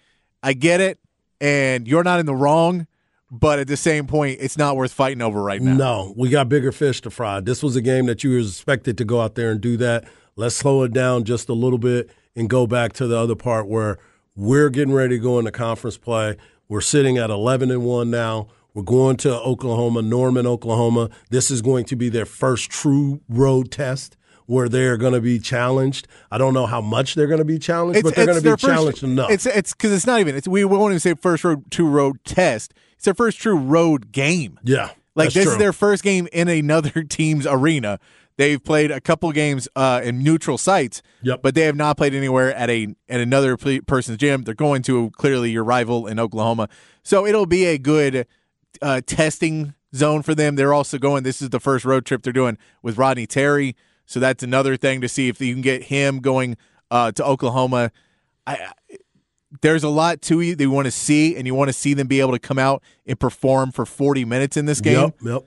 I 0.45 0.53
get 0.53 0.79
it. 0.79 0.99
And 1.41 1.87
you're 1.87 2.03
not 2.03 2.19
in 2.19 2.25
the 2.25 2.35
wrong. 2.35 2.87
But 3.31 3.57
at 3.57 3.67
the 3.67 3.75
same 3.75 4.05
point, 4.05 4.37
it's 4.39 4.57
not 4.57 4.75
worth 4.77 4.93
fighting 4.93 5.21
over 5.21 5.41
right 5.41 5.59
now. 5.59 5.73
No, 5.73 6.13
we 6.15 6.29
got 6.29 6.47
bigger 6.47 6.71
fish 6.71 7.01
to 7.01 7.09
fry. 7.09 7.39
This 7.39 7.63
was 7.63 7.75
a 7.75 7.81
game 7.81 8.05
that 8.05 8.23
you 8.23 8.29
were 8.29 8.39
expected 8.39 8.99
to 8.99 9.03
go 9.03 9.19
out 9.19 9.33
there 9.33 9.49
and 9.49 9.59
do 9.59 9.77
that. 9.77 10.05
Let's 10.35 10.55
slow 10.55 10.83
it 10.83 10.93
down 10.93 11.23
just 11.23 11.49
a 11.49 11.53
little 11.53 11.79
bit 11.79 12.11
and 12.35 12.47
go 12.47 12.67
back 12.67 12.93
to 12.93 13.07
the 13.07 13.17
other 13.17 13.35
part 13.35 13.67
where 13.67 13.97
we're 14.35 14.69
getting 14.69 14.93
ready 14.93 15.17
to 15.17 15.21
go 15.21 15.39
into 15.39 15.51
conference 15.51 15.97
play. 15.97 16.37
We're 16.69 16.81
sitting 16.81 17.17
at 17.17 17.31
11 17.31 17.71
and 17.71 17.83
1 17.83 18.11
now. 18.11 18.47
We're 18.75 18.83
going 18.83 19.17
to 19.17 19.39
Oklahoma, 19.39 20.03
Norman, 20.03 20.45
Oklahoma. 20.45 21.09
This 21.31 21.49
is 21.49 21.63
going 21.63 21.85
to 21.85 21.95
be 21.95 22.09
their 22.09 22.25
first 22.25 22.69
true 22.69 23.21
road 23.27 23.71
test 23.71 24.17
where 24.47 24.69
they're 24.69 24.97
going 24.97 25.13
to 25.13 25.21
be 25.21 25.39
challenged. 25.39 26.07
I 26.31 26.37
don't 26.37 26.53
know 26.53 26.65
how 26.65 26.81
much 26.81 27.15
they're 27.15 27.27
going 27.27 27.39
to 27.39 27.45
be 27.45 27.59
challenged, 27.59 28.03
but 28.03 28.15
they're 28.15 28.25
going 28.25 28.37
to 28.37 28.43
be 28.43 28.49
first- 28.51 28.63
challenged 28.65 29.03
enough. 29.03 29.31
It's 29.31 29.45
it's 29.45 29.73
because 29.73 29.91
it's 29.91 30.05
not 30.07 30.19
even. 30.19 30.35
It's 30.35 30.47
we 30.47 30.63
won't 30.65 30.91
even 30.91 30.99
say 30.99 31.13
first 31.15 31.43
road 31.43 31.69
two 31.71 31.87
road 31.87 32.17
test. 32.25 32.73
It's 32.95 33.05
their 33.05 33.13
first 33.13 33.39
true 33.39 33.57
road 33.57 34.11
game. 34.11 34.59
yeah. 34.63 34.91
Like 35.17 35.31
this 35.31 35.43
true. 35.45 35.53
is 35.53 35.57
their 35.57 35.71
first 35.71 36.03
game 36.03 36.27
in 36.33 36.49
another 36.49 37.03
team's 37.09 37.47
arena. 37.47 37.99
They've 38.37 38.61
played 38.61 38.91
a 38.91 38.99
couple 38.99 39.31
games 39.31 39.69
uh, 39.77 40.01
in 40.03 40.21
neutral 40.21 40.57
sites, 40.57 41.01
Yep. 41.21 41.41
but 41.41 41.55
they 41.55 41.61
have 41.61 41.77
not 41.77 41.95
played 41.95 42.13
anywhere 42.13 42.53
at 42.53 42.69
a 42.69 42.93
at 43.07 43.21
another 43.21 43.55
person's 43.55 44.17
gym. 44.17 44.43
They're 44.43 44.53
going 44.53 44.81
to 44.83 45.11
clearly 45.11 45.51
your 45.51 45.63
rival 45.63 46.05
in 46.05 46.19
Oklahoma, 46.19 46.67
so 47.01 47.25
it'll 47.25 47.45
be 47.45 47.63
a 47.63 47.77
good 47.77 48.27
uh, 48.81 48.99
testing 49.05 49.73
zone 49.95 50.21
for 50.21 50.35
them. 50.35 50.57
They're 50.57 50.73
also 50.73 50.97
going. 50.97 51.23
This 51.23 51.41
is 51.41 51.49
the 51.49 51.61
first 51.61 51.85
road 51.85 52.05
trip 52.05 52.23
they're 52.23 52.33
doing 52.33 52.57
with 52.81 52.97
Rodney 52.97 53.25
Terry, 53.25 53.77
so 54.05 54.19
that's 54.19 54.43
another 54.43 54.77
thing 54.77 55.01
to 55.01 55.07
see 55.09 55.27
if 55.27 55.39
you 55.41 55.53
can 55.53 55.61
get 55.61 55.83
him 55.83 56.19
going 56.19 56.57
uh, 56.91 57.11
to 57.13 57.25
Oklahoma. 57.25 57.91
I, 58.47 58.53
I- 58.55 58.97
there's 59.61 59.83
a 59.85 59.89
lot 59.89 60.21
to 60.23 60.41
you 60.41 60.53
that 60.55 60.63
you 60.63 60.69
want 60.71 60.85
to 60.85 60.91
see, 60.91 61.35
and 61.37 61.47
you 61.47 61.55
want 61.55 61.69
to 61.69 61.73
see 61.73 61.93
them 61.93 62.07
be 62.07 62.19
able 62.19 62.33
to 62.33 62.39
come 62.39 62.59
out 62.59 62.83
and 63.05 63.17
perform 63.17 63.71
for 63.71 63.85
40 63.85 64.25
minutes 64.25 64.57
in 64.57 64.65
this 64.65 64.81
game. 64.81 64.99
Yep, 64.99 65.15
yep. 65.23 65.43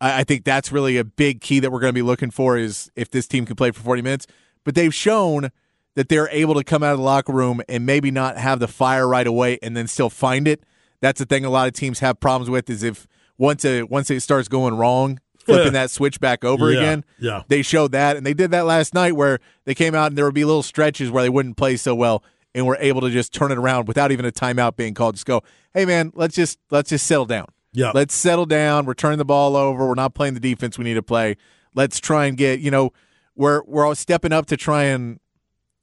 I, 0.00 0.20
I 0.20 0.24
think 0.24 0.44
that's 0.44 0.72
really 0.72 0.96
a 0.96 1.04
big 1.04 1.42
key 1.42 1.60
that 1.60 1.70
we're 1.70 1.80
going 1.80 1.90
to 1.90 1.94
be 1.94 2.00
looking 2.02 2.30
for 2.30 2.56
is 2.56 2.90
if 2.96 3.10
this 3.10 3.26
team 3.28 3.44
can 3.44 3.56
play 3.56 3.70
for 3.70 3.80
40 3.82 4.00
minutes. 4.00 4.26
But 4.64 4.74
they've 4.76 4.94
shown 4.94 5.50
that 5.94 6.08
they're 6.08 6.28
able 6.30 6.54
to 6.54 6.64
come 6.64 6.82
out 6.82 6.92
of 6.92 6.98
the 6.98 7.04
locker 7.04 7.32
room 7.32 7.60
and 7.68 7.84
maybe 7.84 8.10
not 8.10 8.38
have 8.38 8.60
the 8.60 8.68
fire 8.68 9.06
right 9.06 9.26
away 9.26 9.58
and 9.62 9.76
then 9.76 9.86
still 9.88 10.08
find 10.08 10.48
it. 10.48 10.62
That's 11.02 11.18
the 11.18 11.26
thing 11.26 11.44
a 11.44 11.50
lot 11.50 11.66
of 11.68 11.74
teams 11.74 11.98
have 11.98 12.18
problems 12.18 12.48
with 12.48 12.70
is 12.70 12.82
if 12.82 13.06
once 13.36 13.64
it 13.64 13.90
once 13.90 14.10
it 14.10 14.20
starts 14.20 14.48
going 14.48 14.74
wrong, 14.74 15.18
flipping 15.54 15.72
that 15.74 15.90
switch 15.90 16.20
back 16.20 16.44
over 16.44 16.70
Yeah, 16.70 16.78
again. 16.80 17.04
yeah. 17.18 17.42
They 17.48 17.62
showed 17.62 17.92
that 17.92 18.16
and 18.16 18.24
they 18.24 18.34
did 18.34 18.50
that 18.52 18.66
last 18.66 18.94
night 18.94 19.16
where 19.16 19.38
they 19.64 19.74
came 19.74 19.94
out 19.94 20.06
and 20.08 20.18
there 20.18 20.24
would 20.24 20.34
be 20.34 20.44
little 20.44 20.62
stretches 20.62 21.10
where 21.10 21.22
they 21.22 21.28
wouldn't 21.28 21.56
play 21.56 21.76
so 21.76 21.94
well 21.94 22.22
and 22.54 22.66
were 22.66 22.76
able 22.80 23.00
to 23.02 23.10
just 23.10 23.32
turn 23.32 23.52
it 23.52 23.58
around 23.58 23.86
without 23.88 24.10
even 24.12 24.24
a 24.24 24.32
timeout 24.32 24.76
being 24.76 24.94
called. 24.94 25.14
Just 25.14 25.26
go, 25.26 25.42
hey 25.74 25.84
man, 25.84 26.12
let's 26.14 26.34
just 26.34 26.58
let's 26.70 26.90
just 26.90 27.06
settle 27.06 27.26
down. 27.26 27.46
Yeah. 27.72 27.92
Let's 27.94 28.14
settle 28.14 28.46
down. 28.46 28.86
We're 28.86 28.94
turning 28.94 29.18
the 29.18 29.24
ball 29.24 29.54
over. 29.56 29.86
We're 29.86 29.94
not 29.94 30.14
playing 30.14 30.34
the 30.34 30.40
defense 30.40 30.76
we 30.78 30.84
need 30.84 30.94
to 30.94 31.02
play. 31.02 31.36
Let's 31.74 32.00
try 32.00 32.26
and 32.26 32.36
get, 32.36 32.58
you 32.60 32.70
know, 32.70 32.92
we're 33.36 33.62
we're 33.64 33.86
all 33.86 33.94
stepping 33.94 34.32
up 34.32 34.46
to 34.46 34.56
try 34.56 34.84
and 34.84 35.20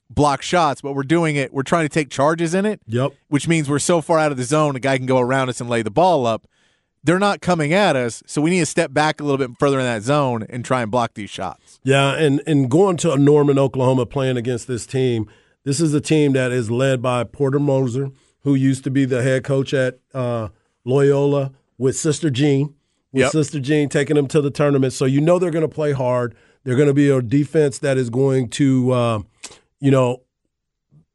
block 0.09 0.41
shots, 0.41 0.81
but 0.81 0.93
we're 0.93 1.03
doing 1.03 1.35
it. 1.35 1.53
We're 1.53 1.63
trying 1.63 1.85
to 1.85 1.89
take 1.89 2.09
charges 2.09 2.53
in 2.53 2.65
it, 2.65 2.81
Yep. 2.87 3.13
which 3.29 3.47
means 3.47 3.69
we're 3.69 3.79
so 3.79 4.01
far 4.01 4.19
out 4.19 4.31
of 4.31 4.37
the 4.37 4.43
zone, 4.43 4.75
a 4.75 4.79
guy 4.79 4.97
can 4.97 5.05
go 5.05 5.19
around 5.19 5.49
us 5.49 5.59
and 5.61 5.69
lay 5.69 5.81
the 5.81 5.91
ball 5.91 6.25
up. 6.25 6.47
They're 7.07 7.19
not 7.19 7.39
coming 7.39 7.71
at 7.71 7.95
us, 7.95 8.21
so 8.25 8.41
we 8.41 8.49
need 8.49 8.59
to 8.59 8.65
step 8.65 8.91
back 8.91 9.21
a 9.21 9.23
little 9.23 9.37
bit 9.37 9.57
further 9.57 9.79
in 9.79 9.85
that 9.85 10.01
zone 10.01 10.45
and 10.49 10.65
try 10.65 10.81
and 10.81 10.91
block 10.91 11.13
these 11.13 11.29
shots. 11.29 11.79
Yeah, 11.81 12.13
and 12.15 12.43
and 12.45 12.69
going 12.69 12.97
to 12.97 13.15
Norman, 13.15 13.57
Oklahoma, 13.57 14.05
playing 14.05 14.35
against 14.35 14.67
this 14.67 14.85
team. 14.85 15.25
This 15.63 15.79
is 15.79 15.93
a 15.93 16.01
team 16.01 16.33
that 16.33 16.51
is 16.51 16.69
led 16.69 17.01
by 17.01 17.23
Porter 17.23 17.59
Moser, 17.59 18.11
who 18.41 18.55
used 18.55 18.83
to 18.83 18.91
be 18.91 19.05
the 19.05 19.23
head 19.23 19.45
coach 19.45 19.73
at 19.73 19.99
uh, 20.13 20.49
Loyola 20.83 21.53
with 21.77 21.95
Sister 21.95 22.29
Jean. 22.29 22.75
With 23.13 23.21
Yep. 23.21 23.31
Sister 23.31 23.61
Jean 23.61 23.87
taking 23.87 24.17
them 24.17 24.27
to 24.27 24.41
the 24.41 24.51
tournament, 24.51 24.91
so 24.91 25.05
you 25.05 25.21
know 25.21 25.39
they're 25.39 25.49
going 25.49 25.67
to 25.67 25.73
play 25.73 25.93
hard. 25.93 26.35
They're 26.65 26.75
going 26.75 26.89
to 26.89 26.93
be 26.93 27.09
a 27.09 27.21
defense 27.21 27.79
that 27.79 27.97
is 27.97 28.09
going 28.09 28.49
to, 28.49 28.91
uh, 28.91 29.19
you 29.79 29.91
know, 29.91 30.23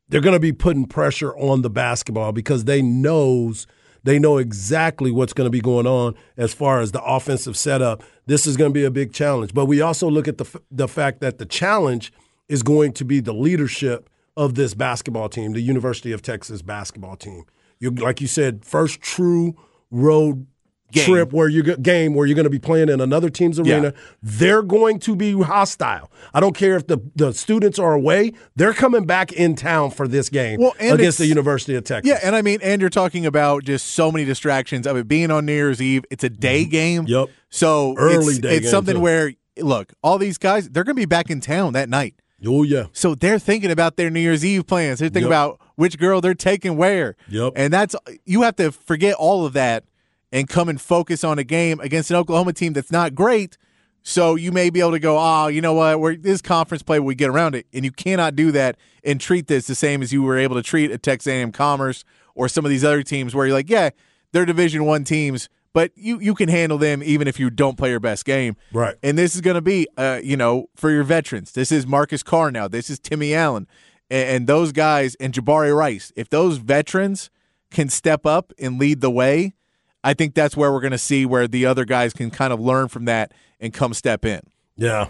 they're 0.09 0.23
going 0.23 0.33
to 0.33 0.41
be 0.41 0.53
putting 0.53 0.87
pressure 0.87 1.37
on 1.37 1.61
the 1.61 1.69
basketball 1.69 2.33
because 2.33 2.65
they 2.65 2.81
knows 2.81 3.67
they 4.05 4.19
know 4.19 4.39
exactly 4.39 5.11
what's 5.11 5.33
going 5.33 5.47
to 5.47 5.51
be 5.51 5.61
going 5.61 5.87
on 5.87 6.15
as 6.37 6.53
far 6.53 6.81
as 6.81 6.93
the 6.93 7.03
offensive 7.03 7.57
setup. 7.57 8.03
This 8.27 8.47
is 8.47 8.57
going 8.57 8.71
to 8.71 8.75
be 8.75 8.85
a 8.85 8.91
big 8.91 9.13
challenge, 9.13 9.55
but 9.55 9.67
we 9.67 9.81
also 9.81 10.09
look 10.09 10.29
at 10.29 10.39
the 10.39 10.61
the 10.71 10.89
fact 10.89 11.21
that 11.21 11.39
the 11.39 11.47
challenge 11.47 12.13
is 12.49 12.63
going 12.63 12.93
to 12.93 13.05
be 13.05 13.21
the 13.21 13.35
leadership 13.35 14.09
of 14.37 14.55
this 14.55 14.75
basketball 14.75 15.29
team, 15.29 15.53
the 15.53 15.61
University 15.61 16.13
of 16.13 16.23
Texas 16.23 16.63
basketball 16.63 17.17
team. 17.17 17.45
You 17.79 17.91
like 17.91 18.21
you 18.21 18.27
said, 18.27 18.65
first 18.65 19.01
true 19.01 19.57
road 19.91 20.47
Game. 20.93 21.05
trip 21.05 21.33
where 21.33 21.49
you 21.49 21.63
game 21.63 22.15
where 22.15 22.27
you're 22.27 22.35
going 22.35 22.45
to 22.45 22.51
be 22.51 22.59
playing 22.59 22.89
in 22.89 23.01
another 23.01 23.31
team's 23.31 23.59
arena. 23.59 23.95
Yeah. 23.95 24.03
They're 24.23 24.63
going 24.63 24.99
to 25.01 25.17
be 25.17 25.41
hostile. 25.41 26.11
I 26.35 26.41
don't 26.41 26.55
care 26.55 26.77
if 26.77 26.87
the, 26.87 26.99
the 27.17 27.33
students 27.33 27.79
are 27.79 27.95
away; 27.95 28.33
they're 28.55 28.75
coming 28.75 29.07
back 29.07 29.33
in 29.33 29.57
town 29.57 29.91
for 29.91 30.07
this 30.07 30.29
game 30.29 30.61
Well, 30.61 30.75
and 30.79 30.99
against 30.99 31.19
the 31.19 31.27
University 31.27 31.75
of 31.75 31.85
Texas. 31.85 32.09
Yeah, 32.09 32.21
and 32.23 32.37
I 32.37 32.43
mean, 32.43 32.61
and 32.63 32.81
you're 32.81 32.91
talking 32.91 33.27
about 33.27 33.65
just 33.65 33.87
so 33.89 34.13
many 34.13 34.25
distractions 34.25 34.87
of 34.87 34.97
it 34.97 35.09
being 35.09 35.31
on 35.31 35.47
New 35.47 35.53
Year's 35.53 35.81
Eve. 35.81 36.05
It's 36.11 36.25
a 36.25 36.31
mm-hmm. 36.31 36.41
day 36.41 36.65
game. 36.65 37.05
Yep. 37.07 37.29
So 37.49 37.95
Early 37.97 38.35
it's, 38.35 38.39
day 38.39 38.57
it's 38.57 38.65
game, 38.67 38.71
something 38.71 38.95
too. 38.97 39.01
where 39.01 39.33
look, 39.59 39.93
all 40.03 40.19
these 40.19 40.39
guys, 40.39 40.69
they're 40.69 40.85
going 40.85 40.97
to 40.97 41.01
be 41.01 41.07
back 41.07 41.31
in 41.31 41.41
town 41.41 41.73
that 41.75 41.89
night. 41.89 42.15
oh 42.47 42.63
yeah, 42.63 42.87
So 42.93 43.15
they're 43.15 43.39
thinking 43.39 43.71
about 43.71 43.97
their 43.97 44.11
New 44.11 44.21
Year's 44.21 44.45
Eve 44.45 44.67
plans. 44.67 44.99
They're 44.99 45.09
thinking 45.09 45.31
Yep. 45.31 45.31
about 45.31 45.61
which 45.77 45.99
girl 45.99 46.21
they're 46.21 46.35
taking 46.35 46.77
where. 46.77 47.17
Yep. 47.29 47.53
And 47.57 47.73
that's 47.73 47.95
you 48.25 48.43
have 48.43 48.57
to 48.57 48.73
forget 48.73 49.15
all 49.15 49.47
of 49.47 49.53
that 49.53 49.85
and 50.33 50.49
come 50.49 50.69
and 50.69 50.81
focus 50.81 51.23
on 51.23 51.39
a 51.39 51.45
game 51.45 51.79
against 51.81 52.11
an 52.11 52.17
Oklahoma 52.17 52.55
team 52.55 52.73
that's 52.73 52.91
not 52.91 53.15
great. 53.15 53.59
So 54.03 54.35
you 54.35 54.51
may 54.51 54.71
be 54.71 54.81
able 54.81 54.93
to 54.93 54.99
go, 54.99 55.17
oh, 55.19 55.47
you 55.47 55.61
know 55.61 55.75
what? 55.75 56.01
We're 56.01 56.17
this 56.17 56.43
conference 56.43 56.83
play, 56.83 56.99
we 56.99 57.15
get 57.15 57.29
around 57.29 57.55
it, 57.55 57.67
and 57.73 57.85
you 57.85 57.93
cannot 57.93 58.35
do 58.35 58.51
that 58.51 58.77
and 59.05 59.21
treat 59.21 59.47
this 59.47 59.67
the 59.67 59.77
same 59.77 60.03
as 60.03 60.13
you 60.13 60.23
were 60.23 60.37
able 60.37 60.57
to 60.57 60.63
treat 60.63 60.91
a 60.91 60.99
Texas 60.99 61.31
A&M 61.31 61.53
Commerce 61.53 62.05
or 62.35 62.49
some 62.49 62.65
of 62.65 62.71
these 62.71 62.85
other 62.85 63.03
teams 63.03 63.35
where 63.35 63.47
you're 63.47 63.55
like, 63.55 63.71
yeah, 63.71 63.91
they're 64.33 64.47
Division 64.47 64.85
One 64.87 65.05
teams, 65.05 65.49
but 65.73 65.93
you 65.95 66.19
you 66.19 66.35
can 66.35 66.49
handle 66.49 66.79
them 66.79 67.03
even 67.03 67.29
if 67.29 67.39
you 67.39 67.49
don't 67.49 67.79
play 67.79 67.91
your 67.91 68.01
best 68.01 68.25
game. 68.25 68.57
Right. 68.73 68.97
And 69.03 69.17
this 69.17 69.37
is 69.37 69.41
going 69.41 69.55
to 69.55 69.63
be, 69.63 69.87
uh, 69.97 70.21
you 70.23 70.37
know, 70.37 70.67
for 70.75 70.91
your 70.91 71.05
veterans. 71.05 71.53
This 71.53 71.71
is 71.71 71.87
Marcus 71.87 72.25
Carr 72.25 72.51
now. 72.51 72.67
This 72.67 72.91
is 72.91 72.99
Timmy 72.99 73.35
Allen, 73.35 73.69
and, 74.11 74.29
and 74.29 74.47
those 74.49 74.73
guys 74.73 75.15
and 75.17 75.33
Jabari 75.33 75.77
Rice. 75.77 76.13
If 76.17 76.29
those 76.29 76.57
veterans 76.57 77.31
can 77.71 77.89
step 77.89 78.27
up 78.27 78.53
and 78.59 78.81
lead 78.81 79.01
the 79.01 79.11
way, 79.11 79.55
I 80.05 80.15
think 80.15 80.35
that's 80.35 80.57
where 80.57 80.73
we're 80.73 80.81
going 80.81 80.93
to 80.93 80.99
see 80.99 81.25
where 81.27 81.47
the 81.47 81.67
other 81.67 81.85
guys 81.85 82.13
can 82.13 82.31
kind 82.31 82.53
of 82.53 82.61
learn 82.61 82.89
from 82.89 83.05
that 83.07 83.33
and 83.61 83.73
come 83.73 83.95
step 83.95 84.25
in. 84.25 84.41
yeah. 84.77 85.09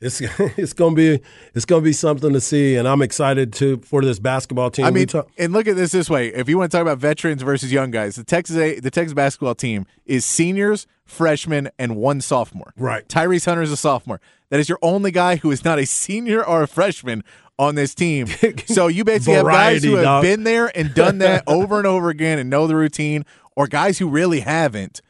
It's 0.00 0.20
it's 0.58 0.74
gonna 0.74 0.94
be 0.94 1.20
it's 1.54 1.64
gonna 1.64 1.80
be 1.80 1.94
something 1.94 2.34
to 2.34 2.40
see, 2.40 2.76
and 2.76 2.86
I'm 2.86 3.00
excited 3.00 3.54
to 3.54 3.78
for 3.78 4.02
this 4.02 4.18
basketball 4.18 4.70
team. 4.70 4.84
I 4.84 4.90
mean, 4.90 5.06
talk- 5.06 5.30
and 5.38 5.54
look 5.54 5.66
at 5.66 5.76
this 5.76 5.92
this 5.92 6.10
way: 6.10 6.28
if 6.28 6.46
you 6.46 6.58
want 6.58 6.70
to 6.70 6.76
talk 6.76 6.82
about 6.82 6.98
veterans 6.98 7.40
versus 7.40 7.72
young 7.72 7.90
guys, 7.90 8.16
the 8.16 8.24
Texas 8.24 8.56
A, 8.56 8.80
the 8.80 8.90
Texas 8.90 9.14
basketball 9.14 9.54
team 9.54 9.86
is 10.04 10.26
seniors, 10.26 10.86
freshmen, 11.06 11.70
and 11.78 11.96
one 11.96 12.20
sophomore. 12.20 12.74
Right. 12.76 13.08
Tyrese 13.08 13.46
Hunter 13.46 13.62
is 13.62 13.72
a 13.72 13.78
sophomore. 13.78 14.20
That 14.50 14.60
is 14.60 14.68
your 14.68 14.78
only 14.82 15.10
guy 15.10 15.36
who 15.36 15.50
is 15.50 15.64
not 15.64 15.78
a 15.78 15.86
senior 15.86 16.44
or 16.44 16.62
a 16.64 16.68
freshman 16.68 17.24
on 17.58 17.74
this 17.76 17.94
team. 17.94 18.26
so 18.66 18.88
you 18.88 19.04
basically 19.04 19.34
have 19.34 19.46
guys 19.46 19.84
who 19.84 19.94
have 19.94 20.04
dog. 20.04 20.22
been 20.22 20.44
there 20.44 20.76
and 20.76 20.92
done 20.92 21.18
that 21.18 21.44
over 21.46 21.78
and 21.78 21.86
over 21.86 22.10
again 22.10 22.38
and 22.38 22.50
know 22.50 22.66
the 22.66 22.76
routine, 22.76 23.24
or 23.56 23.66
guys 23.66 23.98
who 23.98 24.08
really 24.08 24.40
haven't. 24.40 25.00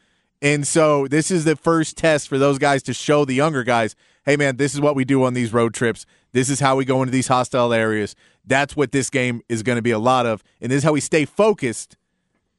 And 0.41 0.67
so 0.67 1.07
this 1.07 1.31
is 1.31 1.45
the 1.45 1.55
first 1.55 1.97
test 1.97 2.27
for 2.27 2.37
those 2.37 2.57
guys 2.59 2.83
to 2.83 2.93
show 2.93 3.25
the 3.25 3.33
younger 3.33 3.63
guys, 3.63 3.95
hey 4.25 4.37
man, 4.37 4.57
this 4.57 4.73
is 4.73 4.81
what 4.81 4.95
we 4.95 5.05
do 5.05 5.23
on 5.23 5.33
these 5.33 5.53
road 5.53 5.73
trips. 5.73 6.05
This 6.33 6.49
is 6.49 6.59
how 6.59 6.75
we 6.75 6.85
go 6.85 7.01
into 7.01 7.11
these 7.11 7.27
hostile 7.27 7.73
areas. 7.73 8.15
That's 8.45 8.75
what 8.75 8.91
this 8.91 9.09
game 9.09 9.41
is 9.47 9.63
going 9.63 9.77
to 9.77 9.81
be 9.81 9.91
a 9.91 9.99
lot 9.99 10.25
of. 10.25 10.43
And 10.61 10.71
this 10.71 10.79
is 10.79 10.83
how 10.83 10.93
we 10.93 10.99
stay 10.99 11.25
focused 11.25 11.95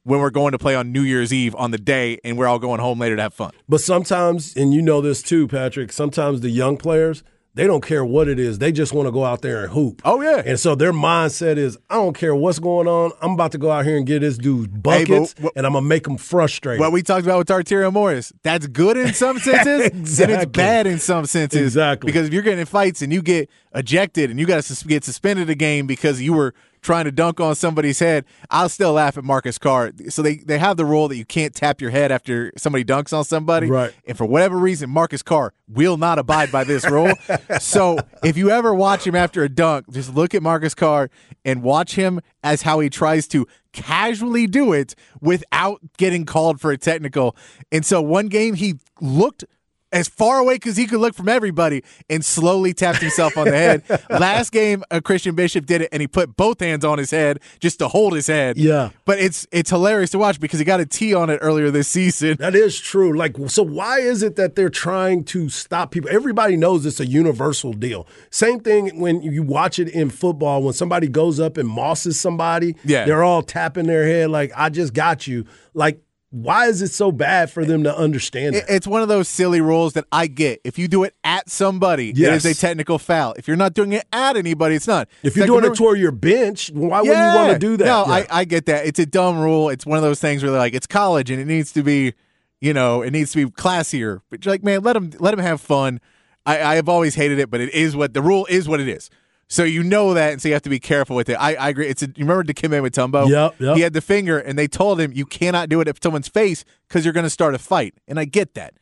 when 0.03 0.19
we're 0.19 0.29
going 0.29 0.53
to 0.53 0.57
play 0.57 0.73
on 0.73 0.91
New 0.91 1.01
Year's 1.01 1.33
Eve 1.33 1.53
on 1.55 1.71
the 1.71 1.77
day 1.77 2.17
and 2.23 2.37
we're 2.37 2.47
all 2.47 2.59
going 2.59 2.79
home 2.79 2.99
later 2.99 3.15
to 3.17 3.21
have 3.21 3.33
fun. 3.33 3.51
But 3.69 3.81
sometimes, 3.81 4.55
and 4.55 4.73
you 4.73 4.81
know 4.81 5.01
this 5.01 5.21
too, 5.21 5.47
Patrick, 5.47 5.91
sometimes 5.91 6.41
the 6.41 6.49
young 6.49 6.77
players, 6.77 7.23
they 7.57 7.67
don't 7.67 7.83
care 7.83 8.05
what 8.05 8.27
it 8.27 8.39
is. 8.39 8.59
They 8.59 8.71
just 8.71 8.93
want 8.93 9.07
to 9.07 9.11
go 9.11 9.25
out 9.25 9.41
there 9.41 9.63
and 9.63 9.71
hoop. 9.73 10.01
Oh, 10.05 10.21
yeah. 10.21 10.41
And 10.45 10.59
so 10.59 10.75
their 10.75 10.93
mindset 10.93 11.57
is, 11.57 11.77
I 11.89 11.95
don't 11.95 12.15
care 12.15 12.35
what's 12.35 12.59
going 12.59 12.87
on. 12.87 13.11
I'm 13.21 13.31
about 13.31 13.51
to 13.53 13.57
go 13.57 13.71
out 13.71 13.85
here 13.85 13.97
and 13.97 14.05
get 14.05 14.19
this 14.19 14.37
dude 14.37 14.81
buckets, 14.81 15.33
but- 15.33 15.53
and 15.55 15.65
I'm 15.65 15.73
going 15.73 15.83
to 15.83 15.87
make 15.87 16.07
him 16.07 16.17
frustrated. 16.17 16.79
What 16.79 16.91
we 16.91 17.01
talked 17.01 17.25
about 17.25 17.39
with 17.39 17.47
Arterio 17.47 17.91
Morris, 17.91 18.31
that's 18.43 18.67
good 18.67 18.95
in 18.97 19.13
some 19.13 19.39
senses, 19.39 20.19
and 20.19 20.31
it's 20.31 20.45
bad 20.45 20.87
in 20.87 20.99
some 20.99 21.25
senses. 21.25 21.61
Exactly. 21.61 22.07
Because 22.07 22.27
if 22.27 22.33
you're 22.33 22.43
getting 22.43 22.59
in 22.59 22.65
fights 22.65 23.01
and 23.01 23.11
you 23.11 23.21
get 23.21 23.49
ejected 23.75 24.29
and 24.29 24.39
you 24.39 24.45
got 24.45 24.55
to 24.57 24.61
sus- 24.61 24.83
get 24.83 25.03
suspended 25.03 25.49
a 25.49 25.55
game 25.55 25.87
because 25.87 26.21
you 26.21 26.33
were 26.33 26.53
trying 26.87 27.03
to 27.03 27.11
dunk 27.11 27.41
on 27.41 27.53
somebody's 27.53 27.99
head, 27.99 28.23
I'll 28.49 28.69
still 28.69 28.93
laugh 28.93 29.17
at 29.17 29.23
Marcus 29.25 29.57
Carr. 29.57 29.91
So 30.07 30.21
they, 30.21 30.37
they 30.37 30.57
have 30.57 30.77
the 30.77 30.85
rule 30.85 31.09
that 31.09 31.17
you 31.17 31.25
can't 31.25 31.53
tap 31.53 31.81
your 31.81 31.91
head 31.91 32.13
after 32.13 32.53
somebody 32.57 32.85
dunks 32.85 33.11
on 33.11 33.25
somebody. 33.25 33.67
Right. 33.67 33.93
And 34.07 34.17
for 34.17 34.25
whatever 34.25 34.57
reason, 34.57 34.89
Marcus 34.89 35.21
Carr 35.21 35.53
will 35.67 35.97
not 35.97 36.17
abide 36.17 36.49
by 36.49 36.63
this 36.63 36.89
rule. 36.89 37.11
so 37.59 37.99
if 38.23 38.37
you 38.37 38.49
ever 38.51 38.73
watch 38.73 39.05
him 39.05 39.15
after 39.15 39.43
a 39.43 39.49
dunk, 39.49 39.91
just 39.91 40.15
look 40.15 40.33
at 40.33 40.41
Marcus 40.41 40.73
Carr 40.73 41.09
and 41.43 41.61
watch 41.61 41.95
him 41.95 42.21
as 42.41 42.61
how 42.61 42.79
he 42.79 42.89
tries 42.89 43.27
to 43.27 43.45
casually 43.73 44.47
do 44.47 44.71
it 44.71 44.95
without 45.19 45.81
getting 45.97 46.25
called 46.25 46.61
for 46.61 46.71
a 46.71 46.77
technical. 46.77 47.35
And 47.69 47.85
so 47.85 48.01
one 48.01 48.29
game 48.29 48.53
he 48.55 48.75
looked 49.01 49.43
as 49.91 50.07
far 50.07 50.39
away 50.39 50.55
because 50.55 50.75
he 50.77 50.85
could 50.85 50.99
look 50.99 51.13
from 51.13 51.29
everybody 51.29 51.83
and 52.09 52.23
slowly 52.23 52.73
tapped 52.73 52.99
himself 52.99 53.37
on 53.37 53.45
the 53.45 53.57
head. 53.57 53.83
Last 54.09 54.51
game, 54.51 54.83
a 54.91 55.01
Christian 55.01 55.33
Bishop 55.35 55.65
did 55.65 55.81
it 55.81 55.89
and 55.91 56.01
he 56.01 56.07
put 56.07 56.35
both 56.35 56.59
hands 56.59 56.83
on 56.83 56.97
his 56.97 57.11
head 57.11 57.39
just 57.59 57.79
to 57.79 57.87
hold 57.87 58.13
his 58.13 58.27
head. 58.27 58.57
Yeah. 58.57 58.89
But 59.05 59.19
it's 59.19 59.47
it's 59.51 59.69
hilarious 59.69 60.09
to 60.11 60.19
watch 60.19 60.39
because 60.39 60.59
he 60.59 60.65
got 60.65 60.79
a 60.79 60.85
T 60.85 61.13
on 61.13 61.29
it 61.29 61.39
earlier 61.41 61.71
this 61.71 61.87
season. 61.87 62.35
That 62.39 62.55
is 62.55 62.79
true. 62.79 63.17
Like, 63.17 63.35
so 63.47 63.63
why 63.63 63.99
is 63.99 64.23
it 64.23 64.35
that 64.35 64.55
they're 64.55 64.69
trying 64.69 65.23
to 65.25 65.49
stop 65.49 65.91
people? 65.91 66.09
Everybody 66.11 66.57
knows 66.57 66.85
it's 66.85 66.99
a 66.99 67.05
universal 67.05 67.73
deal. 67.73 68.07
Same 68.29 68.59
thing 68.59 68.99
when 68.99 69.21
you 69.21 69.43
watch 69.43 69.79
it 69.79 69.89
in 69.89 70.09
football, 70.09 70.63
when 70.63 70.73
somebody 70.73 71.07
goes 71.07 71.39
up 71.39 71.57
and 71.57 71.67
mosses 71.67 72.19
somebody, 72.19 72.75
Yeah. 72.83 73.05
they're 73.05 73.23
all 73.23 73.41
tapping 73.41 73.87
their 73.87 74.05
head 74.05 74.29
like, 74.29 74.51
I 74.55 74.69
just 74.69 74.93
got 74.93 75.27
you. 75.27 75.45
Like, 75.73 76.01
why 76.29 76.67
is 76.67 76.81
it 76.81 76.91
so 76.91 77.11
bad 77.11 77.49
for 77.49 77.63
them 77.63 77.83
to 77.83 77.97
understand 77.97 78.55
It- 78.55 78.65
It's 78.67 78.85
one 78.85 79.01
of 79.01 79.07
those 79.07 79.29
silly 79.29 79.61
rules 79.61 79.93
that 79.93 80.05
I 80.11 80.27
get. 80.27 80.59
If 80.65 80.77
you 80.77 80.87
do 80.89 81.03
it 81.03 81.13
at 81.23 81.49
somebody, 81.49 82.11
Yes. 82.15 82.43
it 82.43 82.49
is 82.49 82.57
a 82.57 82.61
technical 82.61 82.99
foul. 82.99 83.33
If 83.37 83.47
you're 83.47 83.55
not 83.57 83.73
doing 83.73 83.93
it 83.93 84.05
at 84.11 84.35
anybody, 84.35 84.75
it's 84.75 84.87
not. 84.87 85.07
If 85.23 85.35
you're 85.37 85.47
like, 85.47 85.61
doing 85.61 85.71
it 85.71 85.77
toward 85.77 85.99
your 85.99 86.11
bench, 86.11 86.69
why 86.73 86.99
wouldn't 87.01 87.17
you 87.17 87.35
want 87.39 87.53
to 87.53 87.59
do 87.59 87.77
that? 87.77 87.85
No, 87.85 88.05
Yeah. 88.05 88.11
I, 88.13 88.27
I 88.29 88.43
get 88.45 88.65
that. 88.65 88.85
It's 88.85 88.99
a 88.99 89.05
dumb 89.05 89.39
rule. 89.39 89.69
It's 89.69 89.85
one 89.85 89.97
of 89.97 90.03
those 90.03 90.19
things 90.19 90.43
where 90.43 90.51
they're 90.51 90.59
like, 90.59 90.73
it's 90.73 90.87
college 90.87 91.31
and 91.31 91.39
it 91.39 91.45
needs 91.45 91.71
to 91.73 91.81
be, 91.83 92.13
you 92.59 92.73
know, 92.73 93.01
it 93.01 93.11
needs 93.11 93.31
to 93.31 93.45
be 93.45 93.51
classier. 93.51 94.19
But 94.29 94.43
you're 94.45 94.53
like, 94.53 94.63
man, 94.63 94.81
let 94.83 94.93
them 94.93 95.11
let 95.19 95.31
them 95.31 95.39
have 95.39 95.61
fun. 95.61 96.01
I, 96.45 96.61
I 96.61 96.75
have 96.75 96.89
always 96.89 97.15
hated 97.15 97.39
it, 97.39 97.49
but 97.49 97.61
it 97.61 97.73
is 97.73 97.95
what 97.95 98.13
the 98.13 98.21
rule 98.21 98.45
is. 98.49 98.67
What 98.67 98.79
it 98.81 98.87
is. 98.89 99.09
So 99.49 99.63
you 99.63 99.81
know 99.81 100.13
that, 100.13 100.33
and 100.33 100.41
so 100.41 100.49
you 100.49 100.53
have 100.55 100.61
to 100.63 100.69
be 100.69 100.79
careful 100.79 101.15
with 101.15 101.29
it. 101.29 101.35
I, 101.35 101.55
I 101.55 101.69
agree. 101.69 101.87
It's 101.87 102.03
a, 102.03 102.07
you 102.07 102.25
remember 102.25 102.43
Dikembe 102.43 102.81
Mutombo? 102.85 103.29
Yep, 103.29 103.55
yep. 103.59 103.75
He 103.77 103.81
had 103.81 103.93
the 103.93 104.01
finger, 104.01 104.37
and 104.37 104.59
they 104.59 104.67
told 104.67 104.99
him 104.99 105.13
you 105.13 105.25
cannot 105.25 105.69
do 105.69 105.79
it 105.79 105.87
at 105.87 106.03
someone's 106.03 106.27
face 106.27 106.65
because 106.87 107.05
you're 107.05 107.13
going 107.13 107.23
to 107.25 107.29
start 107.29 107.55
a 107.55 107.57
fight. 107.57 107.93
And 108.09 108.19
I 108.19 108.25
get 108.25 108.55
that. 108.55 108.73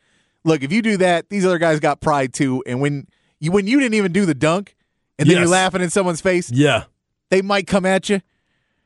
Look, 0.44 0.62
if 0.64 0.72
you 0.72 0.82
do 0.82 0.96
that, 0.96 1.28
these 1.30 1.46
other 1.46 1.58
guys 1.58 1.78
got 1.78 2.00
pride 2.00 2.34
too. 2.34 2.64
And 2.66 2.80
when 2.80 3.06
you 3.38 3.52
when 3.52 3.66
you 3.68 3.78
didn't 3.78 3.94
even 3.94 4.10
do 4.12 4.26
the 4.26 4.34
dunk, 4.34 4.74
and 5.18 5.28
then 5.28 5.36
Yes. 5.36 5.42
you're 5.44 5.50
laughing 5.52 5.82
in 5.82 5.90
someone's 5.90 6.20
face, 6.20 6.50
yeah. 6.50 6.84
they 7.30 7.42
might 7.42 7.66
come 7.68 7.86
at 7.86 8.08
you. 8.08 8.20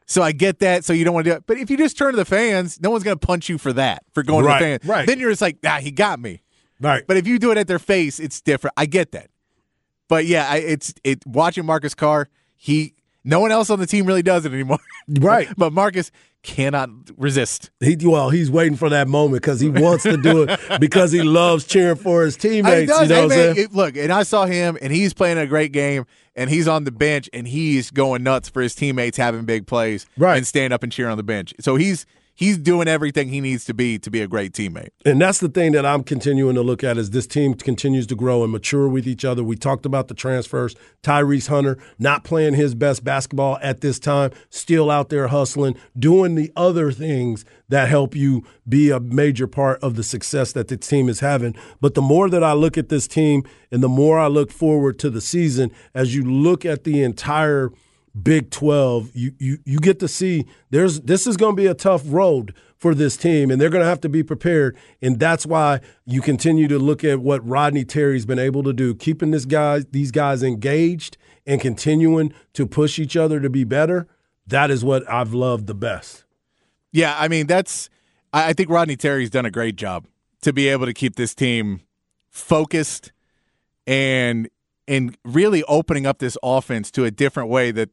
So 0.06 0.22
I 0.22 0.32
get 0.32 0.58
that. 0.58 0.84
So 0.84 0.92
you 0.92 1.04
don't 1.04 1.14
want 1.14 1.24
to 1.24 1.30
do 1.30 1.36
it. 1.36 1.44
But 1.46 1.56
if 1.56 1.70
you 1.70 1.76
just 1.78 1.96
turn 1.96 2.12
to 2.12 2.16
the 2.16 2.24
fans, 2.26 2.78
no 2.80 2.90
one's 2.90 3.04
going 3.04 3.18
to 3.18 3.26
punch 3.26 3.48
you 3.48 3.56
for 3.58 3.72
that, 3.72 4.02
for 4.12 4.22
going 4.22 4.44
Right, 4.44 4.58
to 4.58 4.64
the 4.64 4.68
fans. 4.80 4.84
right. 4.84 5.06
Then 5.06 5.18
you're 5.18 5.30
just 5.30 5.40
like, 5.40 5.56
ah, 5.64 5.78
he 5.80 5.90
got 5.90 6.20
me. 6.20 6.42
Right. 6.80 7.06
But 7.06 7.16
if 7.16 7.26
you 7.26 7.38
do 7.38 7.50
it 7.52 7.58
at 7.58 7.68
their 7.68 7.78
face, 7.78 8.18
it's 8.20 8.40
different. 8.42 8.74
I 8.76 8.84
get 8.86 9.12
that. 9.12 9.29
But 10.10 10.26
yeah, 10.26 10.46
I, 10.46 10.56
it's 10.58 10.92
it. 11.04 11.24
Watching 11.26 11.64
Marcus 11.64 11.94
Carr, 11.94 12.28
he 12.56 12.92
no 13.24 13.40
one 13.40 13.50
else 13.52 13.70
on 13.70 13.78
the 13.78 13.86
team 13.86 14.04
really 14.04 14.22
does 14.22 14.44
it 14.44 14.52
anymore. 14.52 14.78
Right. 15.18 15.48
but 15.56 15.72
Marcus 15.72 16.12
cannot 16.44 16.88
resist. 17.16 17.70
He, 17.80 17.96
well, 18.00 18.30
he's 18.30 18.48
waiting 18.48 18.76
for 18.76 18.88
that 18.90 19.08
moment 19.08 19.42
because 19.42 19.58
he 19.60 19.68
wants 19.68 20.04
to 20.04 20.16
do 20.16 20.44
it 20.44 20.60
because 20.80 21.10
he 21.10 21.22
loves 21.22 21.64
cheering 21.64 21.96
for 21.96 22.22
his 22.24 22.36
teammates. 22.36 22.82
you 22.82 22.86
know 22.86 22.98
Hey, 22.98 23.08
what 23.08 23.12
I'm 23.22 23.28
man, 23.28 23.38
saying? 23.38 23.56
it- 23.56 23.72
look, 23.72 23.96
and 23.96 24.12
I 24.12 24.22
saw 24.22 24.46
him, 24.46 24.78
and 24.80 24.92
he's 24.92 25.12
playing 25.12 25.36
a 25.38 25.46
great 25.48 25.72
game, 25.72 26.06
and 26.36 26.48
he's 26.48 26.68
on 26.68 26.84
the 26.84 26.92
bench, 26.92 27.28
and 27.32 27.48
he's 27.48 27.90
going 27.90 28.22
nuts 28.22 28.48
for 28.48 28.62
his 28.62 28.74
teammates 28.76 29.16
having 29.16 29.44
big 29.46 29.66
plays, 29.66 30.06
Right. 30.16 30.36
and 30.36 30.46
stand 30.46 30.72
up 30.72 30.84
and 30.84 30.92
cheer 30.92 31.08
on 31.08 31.16
the 31.16 31.24
bench. 31.24 31.52
So 31.58 31.74
he's 31.74 32.06
he's 32.40 32.56
doing 32.56 32.88
everything 32.88 33.28
he 33.28 33.38
needs 33.38 33.66
to 33.66 33.74
be 33.74 33.98
to 33.98 34.10
be 34.10 34.22
a 34.22 34.26
great 34.26 34.52
teammate. 34.52 34.88
And 35.04 35.20
that's 35.20 35.38
the 35.38 35.48
thing 35.48 35.72
that 35.72 35.84
I'm 35.84 36.02
continuing 36.02 36.54
to 36.54 36.62
look 36.62 36.82
at 36.82 36.96
as 36.96 37.10
this 37.10 37.26
team 37.26 37.52
continues 37.52 38.06
to 38.06 38.16
grow 38.16 38.42
and 38.42 38.50
mature 38.50 38.88
with 38.88 39.06
each 39.06 39.26
other. 39.26 39.44
We 39.44 39.56
talked 39.56 39.84
about 39.84 40.08
the 40.08 40.14
transfers. 40.14 40.74
Tyrese 41.02 41.48
Hunter 41.48 41.76
not 41.98 42.24
playing 42.24 42.54
his 42.54 42.74
best 42.74 43.04
basketball 43.04 43.58
at 43.60 43.82
this 43.82 43.98
time, 43.98 44.30
still 44.48 44.90
out 44.90 45.10
there 45.10 45.28
hustling, 45.28 45.76
doing 45.98 46.34
the 46.34 46.50
other 46.56 46.90
things 46.90 47.44
that 47.68 47.90
help 47.90 48.16
you 48.16 48.42
be 48.66 48.90
a 48.90 48.98
major 48.98 49.46
part 49.46 49.78
of 49.82 49.96
the 49.96 50.02
success 50.02 50.52
that 50.52 50.68
the 50.68 50.78
team 50.78 51.10
is 51.10 51.20
having. 51.20 51.54
But 51.80 51.94
the 51.94 52.02
more 52.02 52.30
that 52.30 52.42
I 52.42 52.54
look 52.54 52.78
at 52.78 52.88
this 52.88 53.06
team 53.06 53.44
and 53.70 53.82
the 53.82 53.88
more 53.88 54.18
I 54.18 54.28
look 54.28 54.50
forward 54.50 54.98
to 55.00 55.10
the 55.10 55.20
season, 55.20 55.70
as 55.94 56.14
you 56.14 56.24
look 56.24 56.64
at 56.64 56.84
the 56.84 57.02
entire 57.02 57.70
Big 58.20 58.50
12, 58.50 59.10
you 59.14 59.32
you 59.38 59.58
you 59.64 59.78
get 59.78 60.00
to 60.00 60.08
see 60.08 60.46
there's 60.70 61.00
this 61.02 61.26
is 61.26 61.36
going 61.36 61.54
to 61.54 61.62
be 61.62 61.68
a 61.68 61.74
tough 61.74 62.02
road 62.06 62.54
for 62.76 62.94
this 62.94 63.16
team 63.16 63.50
and 63.50 63.60
they're 63.60 63.70
going 63.70 63.82
to 63.82 63.88
have 63.88 64.00
to 64.00 64.08
be 64.08 64.22
prepared 64.22 64.76
and 65.00 65.20
that's 65.20 65.46
why 65.46 65.80
you 66.06 66.20
continue 66.20 66.66
to 66.66 66.78
look 66.78 67.04
at 67.04 67.20
what 67.20 67.46
Rodney 67.46 67.84
Terry's 67.84 68.26
been 68.26 68.38
able 68.38 68.62
to 68.64 68.72
do 68.72 68.94
keeping 68.94 69.30
this 69.30 69.44
guys 69.44 69.84
these 69.90 70.10
guys 70.10 70.42
engaged 70.42 71.18
and 71.46 71.60
continuing 71.60 72.32
to 72.54 72.66
push 72.66 72.98
each 72.98 73.16
other 73.16 73.40
to 73.40 73.50
be 73.50 73.64
better. 73.64 74.06
That 74.46 74.70
is 74.70 74.84
what 74.84 75.08
I've 75.10 75.32
loved 75.32 75.66
the 75.66 75.74
best. 75.74 76.24
Yeah, 76.92 77.14
I 77.18 77.28
mean 77.28 77.46
that's. 77.46 77.88
I 78.32 78.52
think 78.52 78.70
Rodney 78.70 78.96
Terry's 78.96 79.30
done 79.30 79.44
a 79.44 79.50
great 79.50 79.74
job 79.74 80.06
to 80.42 80.52
be 80.52 80.68
able 80.68 80.86
to 80.86 80.94
keep 80.94 81.16
this 81.16 81.34
team 81.34 81.80
focused 82.28 83.10
and 83.86 84.48
and 84.90 85.16
really 85.24 85.62
opening 85.64 86.04
up 86.04 86.18
this 86.18 86.36
offense 86.42 86.90
to 86.90 87.04
a 87.04 87.10
different 87.12 87.48
way. 87.48 87.70
That 87.70 87.90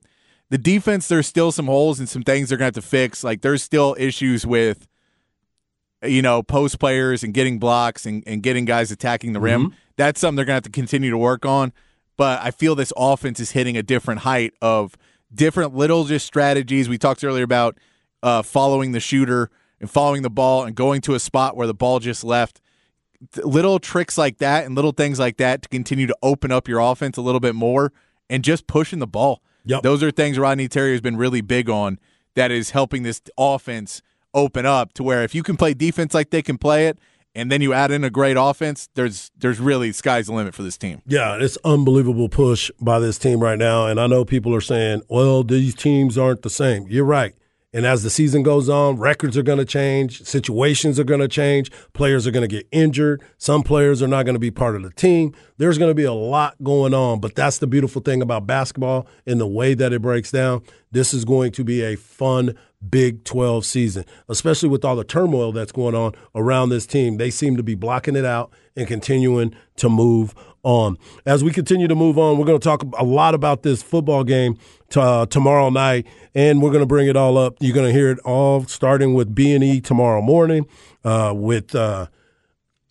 the 0.49 0.57
defense, 0.57 1.07
there's 1.07 1.27
still 1.27 1.51
some 1.51 1.67
holes 1.67 1.99
and 1.99 2.09
some 2.09 2.23
things 2.23 2.49
they're 2.49 2.57
going 2.57 2.71
to 2.73 2.77
have 2.79 2.83
to 2.83 2.89
fix. 2.89 3.23
Like 3.23 3.41
there's 3.41 3.61
still 3.61 3.95
issues 3.99 4.45
with 4.45 4.87
you 6.03 6.21
know 6.21 6.41
post 6.43 6.79
players 6.79 7.23
and 7.23 7.33
getting 7.33 7.59
blocks 7.59 8.05
and, 8.05 8.23
and 8.25 8.41
getting 8.41 8.65
guys 8.65 8.91
attacking 8.91 9.33
the 9.33 9.39
rim. 9.39 9.75
That's 9.95 10.19
something 10.19 10.35
they're 10.35 10.45
going 10.45 10.61
to 10.61 10.67
have 10.67 10.73
to 10.73 10.77
continue 10.79 11.11
to 11.11 11.17
work 11.17 11.45
on. 11.45 11.71
But 12.17 12.41
I 12.41 12.49
feel 12.49 12.73
this 12.73 12.93
offense 12.97 13.39
is 13.39 13.51
hitting 13.51 13.77
a 13.77 13.83
different 13.83 14.21
height 14.21 14.53
of 14.59 14.97
different 15.33 15.75
little 15.75 16.05
just 16.05 16.25
strategies. 16.25 16.89
We 16.89 16.97
talked 16.97 17.23
earlier 17.23 17.43
about 17.43 17.77
uh, 18.23 18.41
following 18.41 18.91
the 18.91 18.99
shooter 18.99 19.51
and 19.79 19.89
following 19.89 20.23
the 20.23 20.31
ball 20.31 20.63
and 20.63 20.75
going 20.75 21.01
to 21.01 21.13
a 21.13 21.19
spot 21.19 21.55
where 21.55 21.67
the 21.67 21.75
ball 21.75 21.99
just 21.99 22.23
left. 22.23 22.59
Little 23.43 23.79
tricks 23.79 24.17
like 24.17 24.37
that 24.37 24.65
and 24.65 24.75
little 24.75 24.91
things 24.91 25.19
like 25.19 25.37
that 25.37 25.63
to 25.63 25.69
continue 25.69 26.07
to 26.07 26.15
open 26.21 26.51
up 26.51 26.67
your 26.67 26.79
offense 26.79 27.17
a 27.17 27.21
little 27.21 27.39
bit 27.39 27.55
more 27.55 27.91
and 28.29 28.43
just 28.43 28.67
pushing 28.67 28.99
the 28.99 29.07
ball. 29.07 29.41
Yep. 29.65 29.83
Those 29.83 30.03
are 30.03 30.11
things 30.11 30.39
Rodney 30.39 30.67
Terry 30.67 30.91
has 30.91 31.01
been 31.01 31.17
really 31.17 31.41
big 31.41 31.69
on 31.69 31.99
that 32.35 32.51
is 32.51 32.69
helping 32.71 33.03
this 33.03 33.21
offense 33.37 34.01
open 34.33 34.65
up 34.65 34.93
to 34.93 35.03
where 35.03 35.23
if 35.23 35.33
you 35.33 35.43
can 35.43 35.57
play 35.57 35.73
defense 35.73 36.13
like 36.13 36.29
they 36.29 36.41
can 36.41 36.57
play 36.57 36.87
it 36.87 36.99
and 37.37 37.51
then 37.51 37.61
you 37.61 37.73
add 37.73 37.91
in 37.91 38.03
a 38.03 38.09
great 38.09 38.35
offense, 38.35 38.89
there's 38.95 39.31
there's 39.37 39.59
really 39.59 39.91
sky's 39.91 40.25
the 40.25 40.33
limit 40.33 40.55
for 40.55 40.63
this 40.63 40.77
team. 40.77 41.01
Yeah, 41.05 41.37
it's 41.39 41.57
unbelievable 41.63 42.29
push 42.29 42.71
by 42.81 42.99
this 42.99 43.19
team 43.19 43.41
right 43.41 43.59
now. 43.59 43.85
And 43.85 43.99
I 43.99 44.07
know 44.07 44.25
people 44.25 44.55
are 44.55 44.61
saying, 44.61 45.03
well, 45.07 45.43
these 45.43 45.75
teams 45.75 46.17
aren't 46.17 46.41
the 46.41 46.49
same. 46.49 46.87
You're 46.89 47.05
right. 47.05 47.35
And 47.77 47.85
as 47.85 48.01
the 48.01 48.09
season 48.09 48.41
goes 48.41 48.69
on, 48.69 48.97
records 48.97 49.37
are 49.37 49.43
going 49.43 49.59
to 49.59 49.63
change, 49.63 50.23
situations 50.23 50.99
are 50.99 51.03
going 51.03 51.19
to 51.19 51.27
change, 51.27 51.69
players 51.93 52.25
are 52.25 52.31
going 52.31 52.41
to 52.41 52.47
get 52.47 52.67
injured, 52.71 53.21
some 53.37 53.61
players 53.61 54.01
are 54.01 54.07
not 54.07 54.23
going 54.23 54.33
to 54.33 54.39
be 54.39 54.49
part 54.49 54.75
of 54.75 54.81
the 54.81 54.89
team. 54.89 55.35
There's 55.57 55.77
going 55.77 55.91
to 55.91 55.93
be 55.93 56.03
a 56.03 56.11
lot 56.11 56.55
going 56.63 56.95
on, 56.95 57.19
but 57.19 57.35
that's 57.35 57.59
the 57.59 57.67
beautiful 57.67 58.01
thing 58.01 58.23
about 58.23 58.47
basketball 58.47 59.05
and 59.27 59.39
the 59.39 59.45
way 59.45 59.75
that 59.75 59.93
it 59.93 60.01
breaks 60.01 60.31
down. 60.31 60.63
This 60.91 61.13
is 61.13 61.23
going 61.23 61.51
to 61.51 61.63
be 61.63 61.83
a 61.83 61.95
fun 61.95 62.55
Big 62.89 63.23
12 63.25 63.63
season, 63.63 64.05
especially 64.27 64.69
with 64.69 64.83
all 64.83 64.95
the 64.95 65.03
turmoil 65.03 65.51
that's 65.51 65.71
going 65.71 65.93
on 65.93 66.13
around 66.33 66.69
this 66.69 66.87
team. 66.87 67.17
They 67.17 67.29
seem 67.29 67.57
to 67.57 67.63
be 67.63 67.75
blocking 67.75 68.15
it 68.15 68.25
out 68.25 68.51
and 68.77 68.87
continuing 68.87 69.53
to 69.77 69.89
move 69.89 70.33
on. 70.63 70.97
As 71.25 71.43
we 71.43 71.51
continue 71.51 71.87
to 71.87 71.95
move 71.95 72.17
on, 72.17 72.37
we're 72.37 72.45
going 72.45 72.59
to 72.59 72.63
talk 72.63 72.83
a 72.97 73.03
lot 73.03 73.33
about 73.33 73.63
this 73.63 73.81
football 73.81 74.23
game 74.23 74.57
t- 74.89 74.99
uh, 74.99 75.25
tomorrow 75.25 75.69
night, 75.69 76.07
and 76.33 76.61
we're 76.61 76.71
going 76.71 76.81
to 76.81 76.87
bring 76.87 77.07
it 77.07 77.17
all 77.17 77.37
up. 77.37 77.55
You're 77.59 77.75
going 77.75 77.87
to 77.87 77.93
hear 77.93 78.11
it 78.11 78.19
all 78.19 78.63
starting 78.65 79.13
with 79.13 79.35
B 79.35 79.53
and 79.53 79.63
E 79.63 79.81
tomorrow 79.81 80.21
morning 80.21 80.65
uh, 81.03 81.33
with. 81.35 81.75
Uh, 81.75 82.07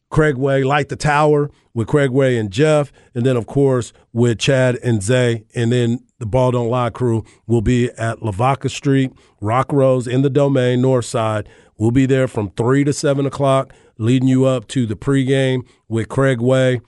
Craig 0.08 0.36
Way, 0.36 0.62
Light 0.62 0.88
the 0.88 0.96
Tower 0.96 1.50
with 1.74 1.88
Craig 1.88 2.10
Way 2.10 2.38
and 2.38 2.50
Jeff, 2.50 2.92
and 3.14 3.26
then 3.26 3.36
of 3.36 3.46
course 3.46 3.92
with 4.12 4.38
Chad 4.38 4.76
and 4.76 5.02
Zay, 5.02 5.44
and 5.54 5.72
then 5.72 5.98
the 6.18 6.26
Ball 6.26 6.52
Don't 6.52 6.70
Lie 6.70 6.90
crew 6.90 7.24
will 7.46 7.60
be 7.60 7.90
at 7.98 8.22
Lavaca 8.22 8.68
Street, 8.68 9.12
Rock 9.40 9.72
Rose 9.72 10.06
in 10.06 10.22
the 10.22 10.30
Domain 10.30 10.80
North 10.80 11.04
Side. 11.04 11.48
We'll 11.76 11.90
be 11.90 12.06
there 12.06 12.28
from 12.28 12.50
three 12.50 12.84
to 12.84 12.92
seven 12.92 13.26
o'clock, 13.26 13.72
leading 13.98 14.28
you 14.28 14.44
up 14.44 14.68
to 14.68 14.86
the 14.86 14.96
pregame 14.96 15.66
with 15.88 16.08
Craig 16.08 16.40
Way 16.40 16.80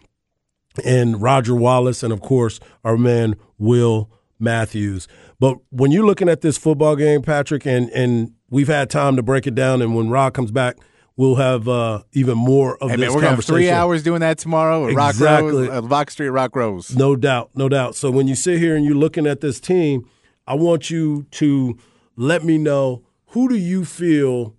and 0.85 1.21
Roger 1.21 1.55
Wallace, 1.55 2.03
and 2.03 2.13
of 2.13 2.21
course 2.21 2.61
our 2.85 2.97
man 2.97 3.37
Will 3.59 4.11
Matthews. 4.39 5.09
But 5.41 5.59
when 5.71 5.91
you're 5.91 6.07
looking 6.07 6.29
at 6.29 6.41
this 6.41 6.57
football 6.59 6.97
game, 6.97 7.23
Patrick, 7.23 7.67
and 7.67 7.91
and 7.91 8.33
we've 8.51 8.69
had 8.69 8.91
time 8.91 9.17
to 9.17 9.23
break 9.23 9.47
it 9.47 9.55
down, 9.55 9.83
and 9.83 9.95
when 9.95 10.09
Rod 10.11 10.35
comes 10.35 10.51
back, 10.51 10.77
we'll 11.17 11.37
have 11.37 11.69
uh, 11.69 12.03
even 12.13 12.39
more 12.39 12.77
of 12.83 12.91
Hey 12.91 12.97
this 12.97 13.07
man, 13.07 13.15
we're 13.15 13.23
gonna 13.23 13.37
have 13.37 13.45
three 13.45 13.71
hours 13.71 14.03
doing 14.03 14.21
that 14.21 14.39
tomorrow 14.39 14.89
at 14.89 14.95
Rock 14.95 15.11
Exactly. 15.11 15.69
Rose, 15.69 15.85
uh, 15.85 15.87
Rock 15.89 16.11
Street, 16.11 16.29
Rock 16.31 16.55
Rose. 16.57 16.97
No 16.97 17.17
doubt, 17.17 17.51
no 17.55 17.69
doubt. 17.69 17.95
So 17.95 18.11
when 18.11 18.29
you 18.29 18.35
sit 18.35 18.59
here 18.59 18.77
and 18.77 18.85
you're 18.85 18.95
looking 18.95 19.27
at 19.27 19.41
this 19.41 19.61
team, 19.61 20.09
I 20.47 20.55
want 20.55 20.91
you 20.91 21.27
to 21.33 21.77
let 22.17 22.45
me 22.45 22.59
know 22.59 23.03
who 23.29 23.49
do 23.49 23.57
you 23.57 23.85
feel 23.85 24.55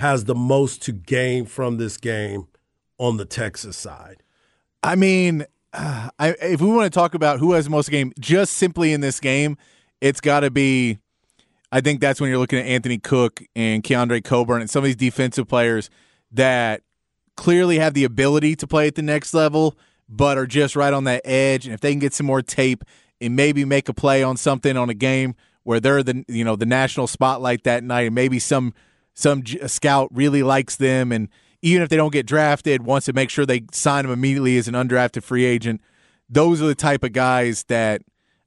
has 0.00 0.24
the 0.24 0.34
most 0.34 0.80
to 0.80 0.92
gain 0.92 1.44
from 1.44 1.76
this 1.76 1.98
game 1.98 2.46
on 2.96 3.18
the 3.18 3.26
Texas 3.26 3.76
side. 3.76 4.22
I 4.82 4.94
mean, 4.94 5.44
uh, 5.74 6.08
I, 6.18 6.30
if 6.40 6.62
we 6.62 6.68
want 6.68 6.90
to 6.90 6.98
talk 6.98 7.12
about 7.12 7.38
who 7.38 7.52
has 7.52 7.64
the 7.66 7.70
most 7.70 7.90
game, 7.90 8.14
just 8.18 8.54
simply 8.54 8.94
in 8.94 9.02
this 9.02 9.20
game, 9.20 9.58
it's 10.00 10.20
got 10.20 10.40
to 10.40 10.50
be. 10.50 10.98
I 11.70 11.82
think 11.82 12.00
that's 12.00 12.18
when 12.18 12.30
you're 12.30 12.38
looking 12.38 12.58
at 12.58 12.64
Anthony 12.64 12.96
Cook 12.96 13.42
and 13.54 13.84
Keondre 13.84 14.24
Coburn 14.24 14.62
and 14.62 14.70
some 14.70 14.80
of 14.80 14.86
these 14.86 14.96
defensive 14.96 15.46
players 15.46 15.90
that 16.32 16.82
clearly 17.36 17.78
have 17.78 17.92
the 17.92 18.04
ability 18.04 18.56
to 18.56 18.66
play 18.66 18.86
at 18.86 18.94
the 18.94 19.02
next 19.02 19.34
level, 19.34 19.76
but 20.08 20.38
are 20.38 20.46
just 20.46 20.74
right 20.74 20.94
on 20.94 21.04
that 21.04 21.20
edge. 21.26 21.66
And 21.66 21.74
if 21.74 21.80
they 21.80 21.92
can 21.92 22.00
get 22.00 22.14
some 22.14 22.26
more 22.26 22.42
tape 22.42 22.84
and 23.20 23.36
maybe 23.36 23.66
make 23.66 23.88
a 23.90 23.94
play 23.94 24.22
on 24.22 24.38
something 24.38 24.78
on 24.78 24.88
a 24.88 24.94
game 24.94 25.36
where 25.62 25.78
they're 25.78 26.02
the 26.02 26.24
you 26.26 26.42
know 26.42 26.56
the 26.56 26.64
national 26.64 27.06
spotlight 27.06 27.64
that 27.64 27.84
night, 27.84 28.06
and 28.06 28.14
maybe 28.14 28.38
some 28.38 28.72
some 29.20 29.44
scout 29.66 30.08
really 30.12 30.42
likes 30.42 30.76
them, 30.76 31.12
and 31.12 31.28
even 31.62 31.82
if 31.82 31.90
they 31.90 31.96
don't 31.96 32.12
get 32.12 32.26
drafted, 32.26 32.84
wants 32.84 33.06
to 33.06 33.12
make 33.12 33.28
sure 33.28 33.44
they 33.44 33.62
sign 33.70 34.04
them 34.04 34.12
immediately 34.12 34.56
as 34.56 34.66
an 34.66 34.74
undrafted 34.74 35.22
free 35.22 35.44
agent. 35.44 35.80
Those 36.28 36.62
are 36.62 36.66
the 36.66 36.74
type 36.74 37.04
of 37.04 37.12
guys 37.12 37.64
that 37.64 38.02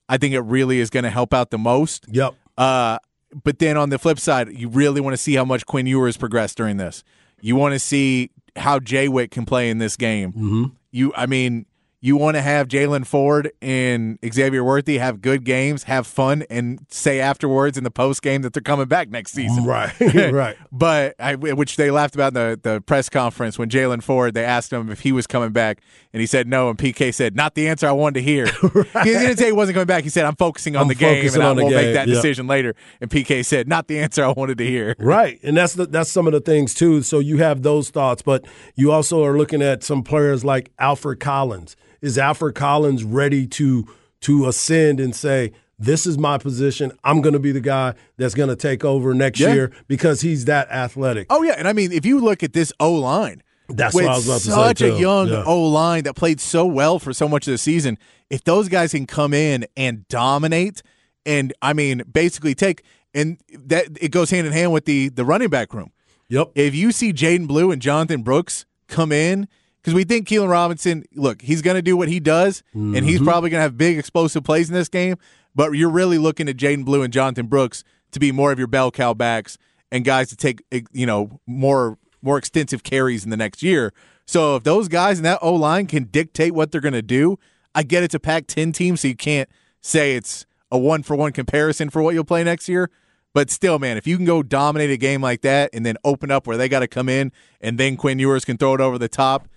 I 0.09 0.17
think 0.17 0.33
it 0.33 0.41
really 0.41 0.79
is 0.79 0.89
going 0.89 1.03
to 1.03 1.11
help 1.11 1.33
out 1.33 1.51
the 1.51 1.57
most. 1.57 2.05
Yep. 2.09 2.33
Uh, 2.57 2.97
but 3.43 3.59
then 3.59 3.77
on 3.77 3.89
the 3.89 3.99
flip 3.99 4.19
side, 4.19 4.51
you 4.51 4.67
really 4.67 5.01
want 5.01 5.13
to 5.13 5.17
see 5.17 5.35
how 5.35 5.45
much 5.45 5.65
Quinn 5.65 5.85
Ewers 5.85 6.17
progressed 6.17 6.57
during 6.57 6.77
this. 6.77 7.03
You 7.41 7.55
want 7.55 7.73
to 7.73 7.79
see 7.79 8.31
how 8.55 8.79
Jay 8.79 9.07
Witt 9.07 9.31
can 9.31 9.45
play 9.45 9.69
in 9.69 9.77
this 9.77 9.95
game. 9.95 10.31
Mm-hmm. 10.31 10.63
You, 10.91 11.13
I 11.15 11.25
mean, 11.25 11.65
you 12.05 12.17
want 12.17 12.35
to 12.35 12.41
have 12.41 12.67
Jalen 12.67 13.07
Ford 13.07 13.49
and 13.61 14.19
Xavier 14.29 14.61
Worthy 14.61 14.97
have 14.97 15.21
good 15.21 15.45
games, 15.45 15.83
have 15.83 16.05
fun, 16.05 16.43
and 16.49 16.85
say 16.89 17.21
afterwards 17.21 17.77
in 17.77 17.85
the 17.85 17.89
post 17.91 18.21
game 18.21 18.41
that 18.41 18.51
they're 18.51 18.61
coming 18.61 18.87
back 18.87 19.09
next 19.09 19.31
season. 19.31 19.63
Right, 19.63 19.93
right. 20.33 20.57
but 20.69 21.15
I, 21.17 21.35
which 21.35 21.77
they 21.77 21.91
laughed 21.91 22.13
about 22.13 22.35
in 22.35 22.59
the, 22.59 22.59
the 22.61 22.81
press 22.81 23.07
conference 23.07 23.57
when 23.57 23.69
Jalen 23.69 24.03
Ford, 24.03 24.33
they 24.33 24.43
asked 24.43 24.73
him 24.73 24.91
if 24.91 24.99
he 24.99 25.13
was 25.13 25.25
coming 25.27 25.51
back, 25.51 25.79
and 26.11 26.19
he 26.19 26.27
said 26.27 26.45
no, 26.45 26.67
and 26.69 26.77
PK 26.77 27.13
said, 27.13 27.37
not 27.37 27.55
the 27.55 27.69
answer 27.69 27.87
I 27.87 27.93
wanted 27.93 28.15
to 28.15 28.21
hear. 28.21 28.47
right. 28.63 28.87
He 29.05 29.11
didn't 29.13 29.37
say 29.37 29.45
he 29.45 29.51
wasn't 29.53 29.75
coming 29.75 29.87
back. 29.87 30.03
He 30.03 30.09
said, 30.09 30.25
I'm 30.25 30.35
focusing 30.35 30.75
on 30.75 30.81
I'm 30.81 30.87
the 30.89 30.95
game, 30.95 31.25
and 31.25 31.41
I 31.41 31.53
will 31.53 31.69
make 31.69 31.93
that 31.93 32.07
Yep. 32.09 32.15
decision 32.15 32.47
later. 32.47 32.75
And 32.99 33.09
PK 33.09 33.45
said, 33.45 33.69
not 33.69 33.87
the 33.87 33.99
answer 33.99 34.25
I 34.25 34.31
wanted 34.31 34.57
to 34.57 34.65
hear. 34.65 34.93
Right, 34.99 35.39
and 35.41 35.55
that's 35.55 35.73
the, 35.75 35.85
that's 35.85 36.11
some 36.11 36.27
of 36.27 36.33
the 36.33 36.41
things 36.41 36.73
too. 36.73 37.01
So 37.01 37.19
you 37.19 37.37
have 37.37 37.61
those 37.63 37.89
thoughts, 37.91 38.21
but 38.21 38.45
you 38.75 38.91
also 38.91 39.23
are 39.23 39.37
looking 39.37 39.61
at 39.61 39.83
some 39.83 40.03
players 40.03 40.43
like 40.43 40.73
Alfred 40.79 41.21
Collins. 41.21 41.77
Is 42.03 42.17
Alfred 42.19 42.53
Collins 42.53 43.03
ready 43.03 43.47
to 43.47 43.87
to 44.21 44.47
ascend 44.47 44.99
and 44.99 45.15
say, 45.15 45.53
"This 45.79 46.05
is 46.05 46.17
my 46.17 46.37
position. 46.37 46.91
I'm 47.03 47.21
going 47.21 47.33
to 47.33 47.39
be 47.39 47.51
the 47.51 47.61
guy 47.61 47.95
that's 48.17 48.35
going 48.35 48.49
to 48.49 48.55
take 48.55 48.83
over 48.85 49.13
next 49.15 49.39
Yeah. 49.39 49.53
year 49.53 49.71
because 49.87 50.21
he's 50.21 50.45
that 50.45 50.69
athletic." 50.69 51.27
Oh 51.31 51.41
yeah, 51.43 51.55
and 51.57 51.67
I 51.67 51.73
mean, 51.73 51.91
if 51.91 52.05
you 52.05 52.19
look 52.19 52.43
at 52.43 52.53
this 52.53 52.71
O 52.79 52.93
line, 52.93 53.41
That's 53.69 53.95
what 53.95 54.05
I 54.05 54.15
was 54.15 54.25
about 54.27 54.41
to 54.41 54.47
say, 54.47 54.51
such 54.51 54.81
a 54.81 54.99
young 54.99 55.29
Yeah. 55.29 55.43
O 55.45 55.63
line 55.63 56.03
that 56.03 56.15
played 56.15 56.39
so 56.41 56.65
well 56.65 56.99
for 56.99 57.13
so 57.13 57.27
much 57.29 57.47
of 57.47 57.53
the 57.53 57.57
season. 57.57 57.97
If 58.29 58.43
those 58.43 58.67
guys 58.67 58.91
can 58.91 59.05
come 59.07 59.33
in 59.33 59.65
and 59.77 60.05
dominate, 60.09 60.81
and 61.25 61.53
I 61.61 61.71
mean, 61.73 62.03
basically 62.11 62.53
take 62.53 62.83
and 63.13 63.37
that 63.67 63.87
it 64.01 64.09
goes 64.11 64.29
hand 64.29 64.45
in 64.45 64.51
hand 64.53 64.73
with 64.73 64.83
the 64.85 65.07
the 65.09 65.23
running 65.23 65.49
back 65.49 65.73
room. 65.73 65.91
Yep. 66.27 66.51
If 66.55 66.75
you 66.75 66.91
see 66.91 67.13
Jaydon 67.13 67.47
Blue 67.47 67.71
and 67.71 67.81
Jonathan 67.81 68.23
Brooks 68.23 68.65
come 68.87 69.11
in, 69.13 69.47
because 69.83 69.93
we 69.93 70.05
think 70.05 70.27
Keilan 70.27 70.49
Robinson, 70.49 71.03
look, 71.13 71.41
he's 71.41 71.61
going 71.61 71.75
to 71.75 71.81
do 71.81 71.97
what 71.97 72.07
he 72.07 72.19
does, 72.21 72.63
and 72.73 72.95
he's 73.05 73.17
Mm-hmm. 73.17 73.25
probably 73.25 73.49
going 73.49 73.59
to 73.59 73.63
have 73.63 73.77
big 73.77 73.97
explosive 73.99 74.43
plays 74.43 74.69
in 74.69 74.73
this 74.73 74.87
game. 74.89 75.17
But 75.53 75.73
you're 75.73 75.89
really 75.91 76.17
looking 76.17 76.47
at 76.49 76.55
Jaydon 76.57 76.85
Blue 76.85 77.03
and 77.03 77.11
Jonathan 77.13 77.47
Brooks 77.47 77.83
to 78.11 78.19
be 78.19 78.31
more 78.31 78.51
of 78.51 78.57
your 78.57 78.67
bell 78.67 78.89
cow 78.91 79.13
backs 79.13 79.57
and 79.91 80.03
guys 80.05 80.29
to 80.29 80.35
take 80.35 80.63
eh, 80.71 80.81
you 80.93 81.05
know 81.05 81.39
more 81.45 81.97
more 82.21 82.37
extensive 82.37 82.81
carries 82.83 83.23
in 83.25 83.29
the 83.29 83.37
next 83.37 83.61
year. 83.61 83.91
So 84.25 84.55
if 84.55 84.63
those 84.63 84.87
guys 84.87 85.17
in 85.17 85.23
that 85.25 85.39
O 85.41 85.53
line 85.53 85.85
can 85.87 86.05
dictate 86.05 86.53
what 86.53 86.71
they're 86.71 86.79
going 86.81 86.93
to 86.93 87.01
do, 87.01 87.37
I 87.75 87.83
get 87.83 88.01
it's 88.03 88.15
a 88.15 88.19
Pac-10 88.19 88.73
team, 88.73 88.95
so 88.95 89.09
you 89.09 89.15
can't 89.15 89.49
say 89.81 90.15
it's 90.15 90.45
a 90.71 90.77
one 90.77 91.03
for 91.03 91.15
one 91.17 91.33
comparison 91.33 91.89
for 91.89 92.01
what 92.01 92.13
you'll 92.15 92.23
play 92.23 92.43
next 92.43 92.69
year. 92.69 92.89
But 93.33 93.49
still, 93.49 93.77
man, 93.79 93.97
if 93.97 94.07
you 94.07 94.15
can 94.15 94.25
go 94.25 94.41
dominate 94.41 94.91
a 94.91 94.97
game 94.97 95.21
like 95.21 95.41
that 95.41 95.71
and 95.73 95.85
then 95.85 95.97
open 96.05 96.31
up 96.31 96.47
where 96.47 96.55
they 96.55 96.69
got 96.69 96.79
to 96.79 96.87
come 96.87 97.09
in 97.09 97.31
and 97.59 97.77
then 97.77 97.97
Quinn 97.97 98.17
Ewers 98.19 98.45
can 98.45 98.57
throw 98.57 98.73
it 98.75 98.79
over 98.81 98.97
the 98.97 99.09
top, 99.09 99.47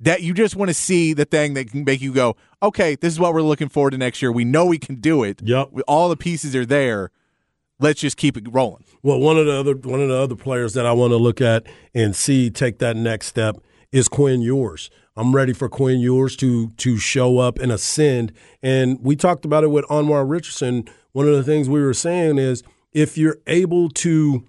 that 0.00 0.22
you 0.22 0.34
just 0.34 0.56
want 0.56 0.68
to 0.68 0.74
see 0.74 1.12
the 1.12 1.24
thing 1.24 1.54
that 1.54 1.70
can 1.70 1.84
make 1.84 2.00
you 2.00 2.12
go, 2.12 2.36
okay, 2.62 2.94
this 2.96 3.12
is 3.12 3.20
what 3.20 3.34
we're 3.34 3.42
looking 3.42 3.68
forward 3.68 3.90
to 3.90 3.98
next 3.98 4.20
year. 4.20 4.32
We 4.32 4.44
know 4.44 4.66
we 4.66 4.78
can 4.78 4.96
do 4.96 5.22
it. 5.22 5.40
Yep. 5.42 5.70
All 5.86 6.08
the 6.08 6.16
pieces 6.16 6.54
are 6.54 6.66
there. 6.66 7.10
Let's 7.80 8.00
just 8.00 8.16
keep 8.16 8.36
it 8.36 8.46
rolling. 8.50 8.84
Well, 9.02 9.18
one 9.18 9.36
of 9.36 9.46
the 9.46 9.52
other 9.52 9.74
one 9.74 10.00
of 10.00 10.08
the 10.08 10.16
other 10.16 10.36
players 10.36 10.74
that 10.74 10.86
I 10.86 10.92
want 10.92 11.10
to 11.10 11.16
look 11.16 11.40
at 11.40 11.66
and 11.92 12.14
see 12.14 12.48
take 12.48 12.78
that 12.78 12.96
next 12.96 13.26
step 13.26 13.56
is 13.90 14.08
Quinn 14.08 14.42
Ewers. 14.42 14.90
I'm 15.16 15.34
ready 15.34 15.52
for 15.52 15.68
Quinn 15.68 16.00
Ewers 16.00 16.36
to 16.36 16.70
to 16.70 16.98
show 16.98 17.38
up 17.38 17.58
and 17.58 17.72
ascend. 17.72 18.32
And 18.62 18.98
we 19.02 19.16
talked 19.16 19.44
about 19.44 19.64
it 19.64 19.68
with 19.68 19.84
Anwar 19.86 20.28
Richardson. 20.28 20.84
One 21.12 21.28
of 21.28 21.34
the 21.34 21.42
things 21.42 21.68
we 21.68 21.80
were 21.80 21.94
saying 21.94 22.38
is 22.38 22.62
if 22.92 23.18
you're 23.18 23.38
able 23.46 23.88
to 23.90 24.44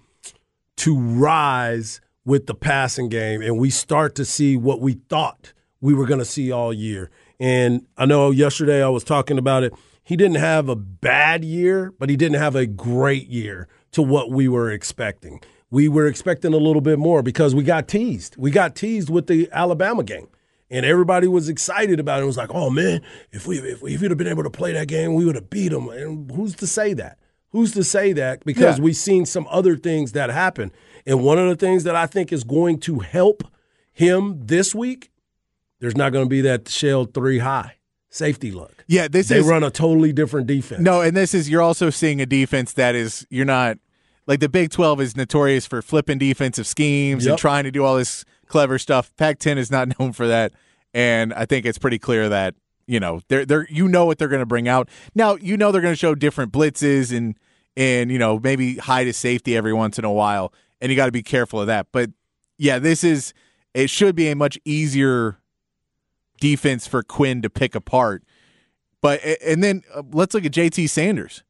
to 0.78 0.98
rise 0.98 2.00
with 2.26 2.46
the 2.46 2.54
passing 2.54 3.08
game 3.08 3.40
and 3.40 3.58
we 3.58 3.70
start 3.70 4.14
to 4.16 4.24
see 4.24 4.56
what 4.56 4.80
we 4.80 4.94
thought 5.08 5.54
we 5.80 5.94
were 5.94 6.06
going 6.06 6.18
to 6.18 6.24
see 6.24 6.50
all 6.50 6.72
year. 6.72 7.10
And 7.38 7.86
I 7.96 8.04
know 8.04 8.32
yesterday 8.32 8.82
I 8.82 8.88
was 8.88 9.04
talking 9.04 9.38
about 9.38 9.62
it. 9.62 9.72
He 10.02 10.16
didn't 10.16 10.36
have 10.36 10.68
a 10.68 10.76
bad 10.76 11.44
year, 11.44 11.94
but 11.98 12.10
he 12.10 12.16
didn't 12.16 12.40
have 12.40 12.56
a 12.56 12.66
great 12.66 13.28
year 13.28 13.68
to 13.92 14.02
what 14.02 14.30
we 14.30 14.48
were 14.48 14.70
expecting. 14.70 15.40
We 15.70 15.88
were 15.88 16.06
expecting 16.06 16.52
a 16.52 16.58
little 16.58 16.80
bit 16.80 16.98
more 16.98 17.22
because 17.22 17.54
we 17.54 17.62
got 17.62 17.88
teased. 17.88 18.36
We 18.36 18.50
got 18.50 18.74
teased 18.74 19.08
with 19.08 19.28
the 19.28 19.48
Alabama 19.52 20.02
game. 20.02 20.28
And 20.68 20.84
everybody 20.84 21.28
was 21.28 21.48
excited 21.48 22.00
about 22.00 22.18
it. 22.18 22.22
It 22.24 22.26
was 22.26 22.36
like, 22.36 22.52
oh 22.52 22.70
man, 22.70 23.02
if 23.30 23.46
we 23.46 23.58
if 23.58 23.82
we 23.82 23.94
if 23.94 24.00
we'd 24.00 24.10
have 24.10 24.18
been 24.18 24.26
able 24.26 24.42
to 24.42 24.50
play 24.50 24.72
that 24.72 24.88
game, 24.88 25.14
we 25.14 25.24
would 25.24 25.36
have 25.36 25.48
beat 25.48 25.68
them. 25.68 25.88
And 25.90 26.28
who's 26.32 26.56
to 26.56 26.66
say 26.66 26.92
that? 26.94 27.18
Who's 27.56 27.72
to 27.72 27.84
say 27.84 28.12
that? 28.12 28.44
Because 28.44 28.76
Yeah. 28.76 28.84
we've 28.84 28.96
seen 28.96 29.24
some 29.24 29.46
other 29.50 29.78
things 29.78 30.12
that 30.12 30.28
happen. 30.28 30.72
And 31.06 31.22
one 31.22 31.38
of 31.38 31.48
the 31.48 31.56
things 31.56 31.84
that 31.84 31.96
I 31.96 32.04
think 32.06 32.30
is 32.30 32.44
going 32.44 32.80
to 32.80 32.98
help 32.98 33.44
him 33.92 34.42
this 34.44 34.74
week, 34.74 35.10
there's 35.80 35.96
not 35.96 36.12
going 36.12 36.26
to 36.26 36.28
be 36.28 36.42
that 36.42 36.68
shell 36.68 37.06
three 37.06 37.38
high 37.38 37.76
safety 38.10 38.50
look. 38.50 38.84
Yeah, 38.86 39.08
this 39.08 39.28
They 39.28 39.38
is 39.38 39.46
run 39.46 39.64
a 39.64 39.70
totally 39.70 40.12
different 40.12 40.46
defense. 40.46 40.82
No, 40.82 41.00
and 41.00 41.16
this 41.16 41.32
is 41.32 41.48
you're 41.48 41.62
also 41.62 41.88
seeing 41.88 42.20
a 42.20 42.26
defense 42.26 42.74
that 42.74 42.94
is 42.94 43.26
you're 43.30 43.46
not 43.46 43.78
like 44.26 44.40
the 44.40 44.50
Big 44.50 44.70
12 44.70 45.00
is 45.00 45.16
notorious 45.16 45.64
for 45.66 45.80
flipping 45.80 46.18
defensive 46.18 46.66
schemes 46.66 47.24
Yep. 47.24 47.30
and 47.32 47.38
trying 47.38 47.64
to 47.64 47.70
do 47.70 47.84
all 47.84 47.96
this 47.96 48.26
clever 48.48 48.78
stuff. 48.78 49.16
Pac-10 49.16 49.56
is 49.56 49.70
not 49.70 49.88
known 49.98 50.12
for 50.12 50.26
that, 50.28 50.52
and 50.92 51.32
I 51.32 51.46
think 51.46 51.64
it's 51.64 51.78
pretty 51.78 51.98
clear 51.98 52.28
that 52.28 52.54
you 52.86 53.00
know 53.00 53.20
they're 53.28 53.46
they're 53.46 53.66
you 53.70 53.88
know 53.88 54.04
what 54.04 54.18
they're 54.18 54.28
going 54.28 54.40
to 54.40 54.46
bring 54.46 54.68
out. 54.68 54.90
Now 55.14 55.36
you 55.36 55.56
know 55.56 55.72
they're 55.72 55.80
going 55.80 55.94
to 55.94 55.98
show 55.98 56.14
different 56.14 56.52
blitzes 56.52 57.16
and 57.16 57.34
and 57.76 58.10
you 58.10 58.18
know 58.18 58.38
maybe 58.38 58.76
hide 58.76 59.06
a 59.06 59.12
safety 59.12 59.56
every 59.56 59.72
once 59.72 59.98
in 59.98 60.04
a 60.04 60.12
while, 60.12 60.52
and 60.80 60.90
you 60.90 60.96
got 60.96 61.06
to 61.06 61.12
be 61.12 61.22
careful 61.22 61.60
of 61.60 61.66
that. 61.66 61.88
But 61.92 62.10
yeah, 62.58 62.78
this 62.78 63.04
is 63.04 63.34
it 63.74 63.90
should 63.90 64.16
be 64.16 64.28
a 64.28 64.36
much 64.36 64.58
easier 64.64 65.38
defense 66.40 66.86
for 66.86 67.02
Quinn 67.02 67.42
to 67.42 67.50
pick 67.50 67.74
apart. 67.74 68.22
But 69.00 69.20
and 69.44 69.62
then 69.62 69.82
uh, 69.94 70.02
let's 70.12 70.34
look 70.34 70.44
at 70.44 70.52
JT 70.52 70.88
Sanders. 70.88 71.42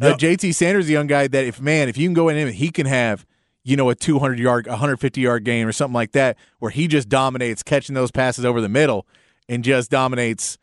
Uh. 0.00 0.16
JT 0.16 0.54
Sanders 0.54 0.86
is 0.86 0.90
a 0.90 0.92
young 0.92 1.06
guy 1.06 1.28
that 1.28 1.44
if 1.44 1.60
man, 1.60 1.88
if 1.88 1.96
you 1.96 2.06
can 2.06 2.14
go 2.14 2.28
in 2.28 2.36
him, 2.36 2.52
he 2.52 2.70
can 2.70 2.86
have 2.86 3.24
you 3.62 3.76
know 3.76 3.88
a 3.90 3.94
200 3.94 4.38
yard, 4.38 4.66
150 4.66 5.20
yard 5.20 5.44
game 5.44 5.66
or 5.66 5.72
something 5.72 5.94
like 5.94 6.12
that, 6.12 6.36
where 6.58 6.70
he 6.70 6.88
just 6.88 7.08
dominates 7.08 7.62
catching 7.62 7.94
those 7.94 8.10
passes 8.10 8.44
over 8.44 8.60
the 8.60 8.68
middle 8.68 9.06
and 9.48 9.64
just 9.64 9.90
dominates. 9.90 10.58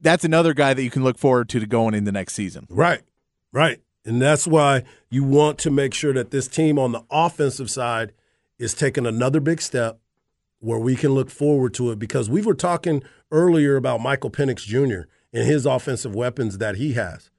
That's 0.00 0.24
another 0.24 0.54
guy 0.54 0.74
that 0.74 0.82
you 0.82 0.90
can 0.90 1.02
look 1.02 1.18
forward 1.18 1.48
to 1.50 1.60
to 1.60 1.66
going 1.66 1.94
in 1.94 2.04
the 2.04 2.12
next 2.12 2.34
season. 2.34 2.66
Right, 2.68 3.02
right. 3.52 3.80
And 4.04 4.20
that's 4.20 4.46
why 4.48 4.82
you 5.10 5.22
want 5.22 5.58
to 5.58 5.70
make 5.70 5.94
sure 5.94 6.12
that 6.12 6.32
this 6.32 6.48
team 6.48 6.76
on 6.78 6.90
the 6.92 7.02
offensive 7.10 7.70
side 7.70 8.12
is 8.58 8.74
taking 8.74 9.06
another 9.06 9.38
big 9.38 9.60
step 9.62 10.00
where 10.58 10.78
we 10.78 10.96
can 10.96 11.10
look 11.12 11.30
forward 11.30 11.72
to 11.74 11.90
it 11.92 11.98
because 12.00 12.28
we 12.28 12.42
were 12.42 12.54
talking 12.54 13.02
earlier 13.30 13.76
about 13.76 14.00
Michael 14.00 14.30
Penix 14.30 14.58
Jr. 14.64 15.08
and 15.32 15.46
his 15.46 15.66
offensive 15.66 16.14
weapons 16.14 16.58
that 16.58 16.76
he 16.76 16.94
has. 16.94 17.30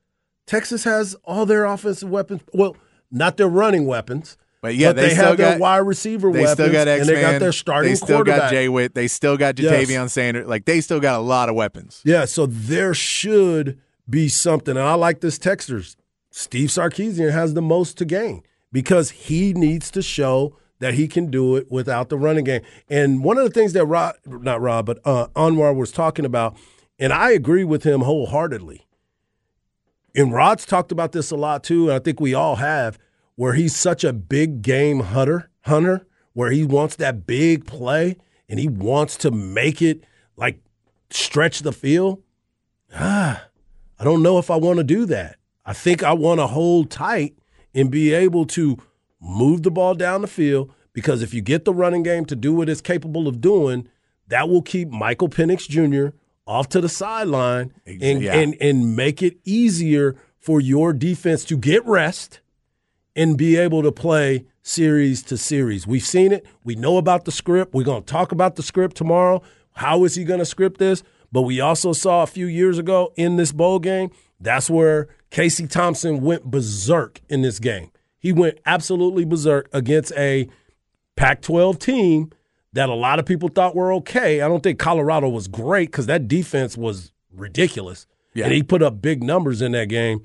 Texas 0.46 0.84
has 0.86 1.16
all 1.26 1.46
their 1.46 1.66
offensive 1.66 2.10
weapons. 2.10 2.42
Well, 2.54 2.76
not 3.12 3.36
their 3.38 3.48
running 3.50 3.86
weapons, 3.86 4.38
But 4.62 4.76
yeah, 4.76 4.90
but 4.90 4.96
they 4.98 5.08
they, 5.10 5.14
have 5.16 5.38
their 5.38 5.52
got- 5.54 5.60
wide 5.60 5.78
receiver 5.80 6.30
weapons. 6.30 6.56
They 6.58 6.64
weapons, 6.64 6.70
still 6.70 6.86
got 6.86 6.88
X 6.88 7.08
and 7.08 7.18
they 7.18 7.22
got 7.22 7.40
their 7.40 7.52
starting 7.52 7.98
quarterback. 7.98 8.26
They 8.26 8.32
still 8.32 8.40
got 8.40 8.52
Jay 8.52 8.70
Witt. 8.70 8.96
They 8.96 9.08
still 9.08 9.38
got 9.38 9.60
Yes. 9.60 9.88
Jatavion 9.90 10.10
Sanders. 10.10 10.48
Like 10.48 10.64
they 10.66 10.80
still 10.82 11.00
got 11.02 11.20
a 11.20 11.24
lot 11.24 11.50
of 11.50 11.56
weapons. 11.56 12.02
Yeah, 12.06 12.24
so 12.26 12.46
there 12.46 12.94
should 12.94 13.80
be 14.10 14.28
something. 14.30 14.76
And 14.78 14.86
I 14.86 14.94
like 14.96 15.20
this 15.22 15.38
texters. 15.38 15.96
Steve 16.36 16.70
Sarkisian 16.70 17.32
has 17.32 17.54
the 17.54 17.62
most 17.62 17.96
to 18.00 18.06
gain 18.06 18.42
because 18.72 19.12
he 19.12 19.54
needs 19.54 19.92
to 19.92 20.02
show 20.02 20.58
that 20.80 20.96
he 20.96 21.08
can 21.08 21.30
do 21.30 21.56
it 21.56 21.72
without 21.72 22.10
the 22.10 22.18
running 22.18 22.44
game. 22.44 22.64
And 22.90 23.24
one 23.24 23.38
of 23.38 23.44
the 23.44 23.52
things 23.52 23.74
that 23.74 23.86
Rob, 23.86 24.16
not 24.26 24.60
Rob, 24.60 24.88
but 24.88 25.00
uh, 25.06 25.28
Anwar 25.36 25.76
was 25.76 25.92
talking 25.92 26.26
about, 26.26 26.58
and 26.98 27.14
I 27.14 27.32
agree 27.34 27.64
with 27.64 27.84
him 27.84 28.02
wholeheartedly. 28.02 28.88
And 30.16 30.34
Rod's 30.34 30.66
talked 30.66 30.92
about 30.92 31.12
this 31.12 31.30
a 31.30 31.36
lot 31.36 31.64
too, 31.64 31.90
and 31.90 31.94
I 31.94 32.00
think 32.00 32.20
we 32.20 32.34
all 32.34 32.56
have, 32.56 32.98
where 33.36 33.54
he's 33.54 33.76
such 33.76 34.04
a 34.04 34.12
big 34.12 34.64
game 34.64 35.02
hunter, 35.02 35.52
hunter, 35.62 36.08
where 36.34 36.50
he 36.50 36.66
wants 36.66 36.96
that 36.96 37.28
big 37.28 37.68
play 37.68 38.18
and 38.50 38.60
he 38.60 38.68
wants 38.68 39.18
to 39.18 39.30
make 39.30 39.84
it 39.84 40.04
like 40.36 40.58
stretch 41.12 41.60
the 41.60 41.72
field. 41.72 42.24
Ah, 42.96 43.46
I 44.00 44.04
don't 44.04 44.24
know 44.24 44.40
if 44.40 44.50
I 44.50 44.56
want 44.56 44.78
to 44.78 44.84
do 44.84 45.06
that. 45.06 45.38
I 45.66 45.74
think 45.74 46.04
I 46.04 46.14
want 46.14 46.40
to 46.40 46.48
hold 46.48 46.90
tight 46.90 47.36
and 47.74 47.90
be 47.90 48.14
able 48.14 48.46
to 48.48 48.78
move 49.22 49.64
the 49.64 49.72
ball 49.72 49.96
down 49.96 50.22
the 50.22 50.28
field, 50.28 50.72
because 50.92 51.22
if 51.22 51.34
you 51.34 51.42
get 51.42 51.66
the 51.66 51.74
running 51.74 52.04
game 52.04 52.26
to 52.26 52.36
do 52.36 52.54
what 52.54 52.70
it's 52.70 52.82
capable 52.82 53.28
of 53.28 53.40
doing, 53.42 53.88
that 54.28 54.50
will 54.50 54.62
keep 54.62 54.90
Michael 54.90 55.30
Penix 55.30 55.68
Jr. 55.68 56.16
off 56.46 56.68
to 56.70 56.82
the 56.82 56.90
sideline 56.90 57.74
and, 57.86 58.22
Yeah. 58.22 58.36
and 58.36 58.56
and 58.62 58.96
make 58.96 59.22
it 59.24 59.38
easier 59.46 60.16
for 60.40 60.60
your 60.60 60.92
defense 60.94 61.46
to 61.46 61.58
get 61.58 61.86
rest 61.86 62.42
and 63.16 63.38
be 63.38 63.56
able 63.56 63.82
to 63.84 63.92
play 63.92 64.46
series 64.62 65.24
to 65.24 65.38
series. 65.38 65.88
We've 65.88 66.04
seen 66.04 66.32
it. 66.32 66.46
We 66.64 66.76
know 66.76 66.98
about 66.98 67.26
the 67.26 67.32
script. 67.32 67.74
We're 67.74 67.84
going 67.84 68.04
to 68.04 68.12
talk 68.12 68.32
about 68.32 68.56
the 68.56 68.64
script 68.64 68.96
tomorrow. 68.98 69.42
How 69.74 70.04
is 70.04 70.16
he 70.16 70.24
going 70.24 70.40
to 70.40 70.46
script 70.46 70.80
this? 70.80 71.04
But 71.32 71.44
we 71.44 71.60
also 71.60 71.94
saw 71.94 72.24
a 72.24 72.28
few 72.28 72.46
years 72.48 72.78
ago 72.78 73.12
in 73.16 73.38
this 73.38 73.52
bowl 73.52 73.80
game, 73.80 74.12
that's 74.40 74.70
where 74.70 75.08
Casey 75.34 75.66
Thompson 75.66 76.22
went 76.22 76.46
berserk 76.46 77.20
in 77.28 77.42
this 77.42 77.58
game. 77.58 77.90
He 78.20 78.32
went 78.32 78.60
absolutely 78.68 79.26
berserk 79.26 79.68
against 79.74 80.14
a 80.16 80.48
Pac 81.16 81.42
12 81.42 81.80
team 81.80 82.32
that 82.74 82.88
a 82.88 82.94
lot 82.94 83.18
of 83.18 83.26
people 83.26 83.50
thought 83.50 83.76
were 83.76 83.92
okay. 83.94 84.42
I 84.42 84.48
don't 84.48 84.62
think 84.62 84.78
Colorado 84.78 85.28
was 85.28 85.48
great 85.48 85.90
because 85.90 86.06
that 86.06 86.28
defense 86.28 86.78
was 86.78 87.12
ridiculous. 87.36 88.06
Yeah. 88.36 88.46
And 88.46 88.54
he 88.54 88.62
put 88.62 88.84
up 88.84 89.02
big 89.02 89.24
numbers 89.24 89.64
in 89.64 89.72
that 89.72 89.90
game. 89.90 90.24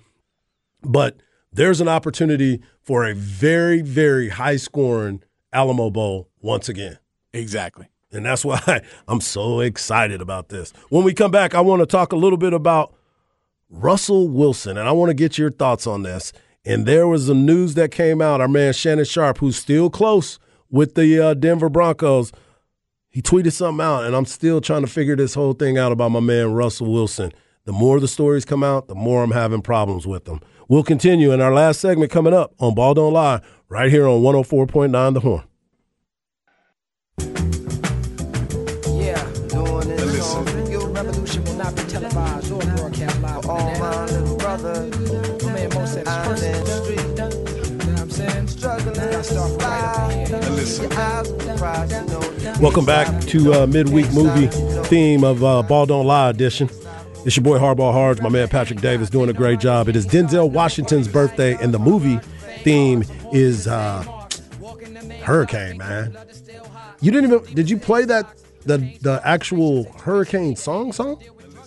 But 0.82 1.16
there's 1.50 1.80
an 1.80 1.88
opportunity 1.88 2.60
for 2.82 3.06
a 3.06 3.14
very, 3.14 3.80
very 3.80 4.28
high 4.28 4.56
scoring 4.56 5.22
Alamo 5.54 5.88
Bowl 5.88 6.28
once 6.42 6.68
again. 6.68 6.98
Exactly. 7.32 7.88
And 8.12 8.26
that's 8.26 8.44
why 8.44 8.82
I'm 9.08 9.22
so 9.22 9.60
excited 9.60 10.20
about 10.20 10.50
this. 10.50 10.74
When 10.90 11.02
we 11.02 11.14
come 11.14 11.30
back, 11.30 11.54
I 11.54 11.62
want 11.62 11.80
to 11.80 11.86
talk 11.86 12.12
a 12.12 12.16
little 12.16 12.38
bit 12.38 12.52
about 12.52 12.94
Russell 13.70 14.28
Wilson, 14.28 14.78
and 14.78 14.88
I 14.88 14.92
want 14.92 15.11
to 15.11 15.14
get 15.14 15.38
your 15.38 15.50
thoughts 15.50 15.87
on 15.87 16.02
this. 16.02 16.33
And 16.64 16.87
there 16.87 17.07
was 17.07 17.26
some 17.26 17.46
news 17.46 17.74
that 17.74 17.90
came 17.90 18.20
out. 18.20 18.40
Our 18.40 18.48
man 18.48 18.72
Shannon 18.72 19.04
Sharpe, 19.04 19.38
who's 19.38 19.57
still 19.57 19.90
close 19.90 20.38
with 20.70 20.94
the 20.94 21.18
uh, 21.20 21.35
Denver 21.35 21.68
Broncos, 21.68 22.33
he 23.11 23.22
tweeted 23.22 23.52
something 23.52 23.85
out, 23.85 24.04
and 24.04 24.14
I'm 24.14 24.26
still 24.26 24.61
trying 24.61 24.83
to 24.83 24.87
figure 24.87 25.16
this 25.16 25.35
whole 25.35 25.54
thing 25.54 25.78
out 25.78 25.92
about 25.92 26.11
my 26.11 26.20
man 26.20 26.52
Russell 26.52 26.92
Wilson. 26.92 27.33
The 27.64 27.72
more 27.72 28.00
the 28.00 28.09
stories 28.09 28.44
come 28.44 28.62
out, 28.62 28.88
the 28.88 28.94
more 28.94 29.22
I'm 29.22 29.31
having 29.31 29.62
problems 29.62 30.07
with 30.07 30.24
them. 30.24 30.40
We'll 30.68 30.83
continue 30.83 31.33
in 31.33 31.40
our 31.40 31.52
last 31.52 31.81
segment 31.81 32.11
coming 32.11 32.35
up 32.35 32.54
on 32.59 32.74
Ball 32.74 32.94
Don't 32.94 33.12
Lie, 33.12 33.40
right 33.68 33.90
here 33.90 34.07
on 34.07 34.22
104.9 34.22 35.14
The 35.14 35.20
Horn. 35.20 35.44
Yeah, 39.00 39.22
doing 39.48 39.88
this 39.88 40.31
song 40.31 40.46
for 40.46 40.70
you. 40.70 40.87
Revolution 40.87 41.44
will 41.44 41.54
not 41.54 41.74
be 41.74 41.83
televised 41.83 42.52
little 44.72 45.46
my 45.46 45.52
man 45.54 45.70
Mo 45.74 45.87
said 45.87 46.07
it's 46.07 46.16
personal. 46.26 46.90
You 46.90 47.76
know 47.76 48.02
I'm 48.02 48.11
saying? 48.11 48.46
Struggling, 48.48 48.98
I 48.98 49.22
start 49.22 49.62
right 49.62 50.33
up 50.33 50.42
here. 50.48 50.83
Your 50.83 50.92
eyes 50.98 51.31
will 51.31 51.40
surprise, 51.40 51.92
you 51.92 52.04
know. 52.07 52.61
Welcome 52.61 52.85
back 52.85 53.20
to 53.26 53.54
uh, 53.54 53.66
midweek 53.66 54.12
movie 54.12 54.48
theme 54.88 55.24
of 55.24 55.44
uh, 55.44 55.62
Ball 55.62 55.87
Don't 55.87 56.07
Lie 56.07 56.31
edition. 56.31 56.68
It's 57.24 57.37
your 57.37 57.44
boy 57.44 57.59
Hardball 57.59 57.92
Hards, 57.92 58.20
my 58.22 58.28
man 58.28 58.48
Patrick 58.48 58.81
Davis 58.81 59.11
doing 59.11 59.28
a 59.28 59.33
great 59.33 59.61
job. 59.61 59.88
It 59.88 59.96
is 59.96 60.07
Denzel 60.07 60.50
Washington's 60.50 61.09
birthday, 61.09 61.54
and 61.62 61.74
the 61.74 61.78
movie 61.78 62.18
theme 62.62 63.04
is 63.33 63.66
uh, 63.66 64.02
Hurricane, 65.22 65.78
man. 65.78 66.16
You 67.00 67.11
didn't 67.11 67.33
even 67.33 67.54
did 67.54 67.70
you 67.70 67.78
play 67.78 68.04
that 68.07 68.26
the 68.64 68.78
the 69.02 69.20
actual 69.24 69.85
Hurricane 69.92 70.57
song 70.57 70.92
song 70.92 71.22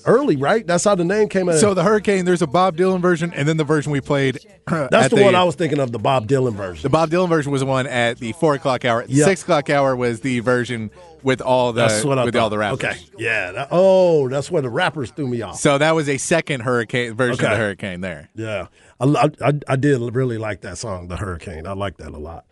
early, 0.06 0.36
right? 0.36 0.66
That's 0.66 0.84
how 0.84 0.96
the 0.96 1.04
name 1.04 1.30
came 1.30 1.50
out. 1.50 1.56
So 1.56 1.74
the 1.74 1.84
Hurricane, 1.84 2.26
there's 2.26 2.42
a 2.42 2.48
Bob 2.48 2.78
Dylan 2.78 3.02
version, 3.02 3.34
and 3.34 3.48
then 3.48 3.58
the 3.58 3.64
version 3.64 3.92
we 3.92 4.02
played. 4.02 4.40
Uh, 4.68 4.88
that's 4.92 5.06
at 5.06 5.12
the, 5.12 5.22
one 5.24 5.36
I 5.36 5.44
was 5.44 5.56
thinking 5.56 5.80
of, 5.80 5.92
the 5.92 6.00
Bob 6.00 6.28
Dylan 6.28 6.54
version. 6.54 6.84
The 6.84 6.90
Bob 6.90 7.10
Dylan 7.10 7.30
version 7.30 7.52
was 7.52 7.62
the 7.62 7.66
one 7.66 7.88
at 7.88 8.20
the 8.20 8.32
four 8.34 8.54
o'clock 8.56 8.86
hour. 8.86 9.06
Yeah. 9.08 9.26
Six 9.26 9.44
o'clock 9.44 9.70
hour 9.70 9.96
was 9.96 10.22
the 10.22 10.40
version 10.40 10.92
with 11.24 11.42
all 11.42 11.74
the 11.74 11.84
with 11.84 12.34
thought. 12.34 12.36
all 12.36 12.50
the 12.50 12.58
rappers. 12.58 12.84
Okay, 12.84 12.98
yeah. 13.18 13.52
that- 13.52 13.68
oh, 13.72 14.28
that's 14.30 14.50
where 14.50 14.62
the 14.62 14.70
rappers 14.70 15.12
threw 15.12 15.28
me 15.28 15.42
off. 15.42 15.60
So 15.60 15.78
that 15.78 15.92
was 15.96 16.10
a 16.10 16.18
second 16.18 16.62
Hurricane 16.62 17.14
version 17.16 17.46
of 17.46 17.52
the 17.52 17.58
Hurricane 17.58 18.02
there. 18.02 18.30
Yeah, 18.36 18.68
I, 19.00 19.30
I, 19.42 19.54
I 19.68 19.76
did 19.76 20.00
really 20.16 20.38
like 20.38 20.62
that 20.62 20.78
song, 20.78 21.08
The 21.08 21.18
Hurricane. 21.18 21.68
I 21.68 21.74
like 21.74 21.98
that 21.98 22.14
a 22.14 22.18
lot. 22.18 22.46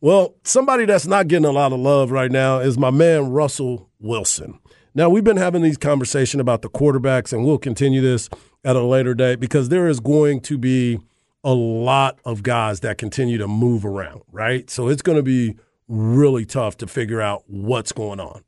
Well, 0.00 0.34
somebody 0.42 0.84
that's 0.84 1.06
not 1.06 1.28
getting 1.28 1.44
a 1.44 1.52
lot 1.52 1.72
of 1.72 1.78
love 1.78 2.10
right 2.10 2.30
now 2.30 2.58
is 2.58 2.76
my 2.76 2.90
man 2.90 3.30
Russell 3.30 3.88
Wilson. 4.00 4.58
Now 4.94 5.08
we've 5.08 5.24
been 5.24 5.38
having 5.38 5.62
these 5.62 5.78
conversations 5.78 6.40
about 6.40 6.62
the 6.62 6.68
quarterbacks, 6.68 7.32
and 7.32 7.44
we'll 7.44 7.58
continue 7.58 8.00
this 8.00 8.28
at 8.64 8.76
a 8.76 8.82
later 8.82 9.14
date 9.14 9.40
because 9.40 9.70
there 9.70 9.88
is 9.88 10.00
going 10.00 10.40
to 10.42 10.58
be 10.58 11.00
a 11.42 11.54
lot 11.54 12.18
of 12.24 12.42
guys 12.42 12.80
that 12.80 12.98
continue 12.98 13.38
to 13.38 13.48
move 13.48 13.84
around, 13.84 14.22
right? 14.30 14.68
So 14.70 14.88
it's 14.88 15.02
going 15.02 15.16
to 15.16 15.22
be 15.22 15.56
really 15.88 16.44
tough 16.44 16.76
to 16.78 16.86
figure 16.86 17.20
out 17.20 17.42
what's 17.46 17.92
going 17.92 18.20
on 18.20 18.44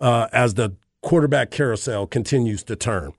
uh, 0.00 0.28
as 0.32 0.54
the 0.54 0.74
quarterback 1.02 1.50
carousel 1.50 2.06
continues 2.06 2.64
to 2.64 2.76
turn. 2.76 3.12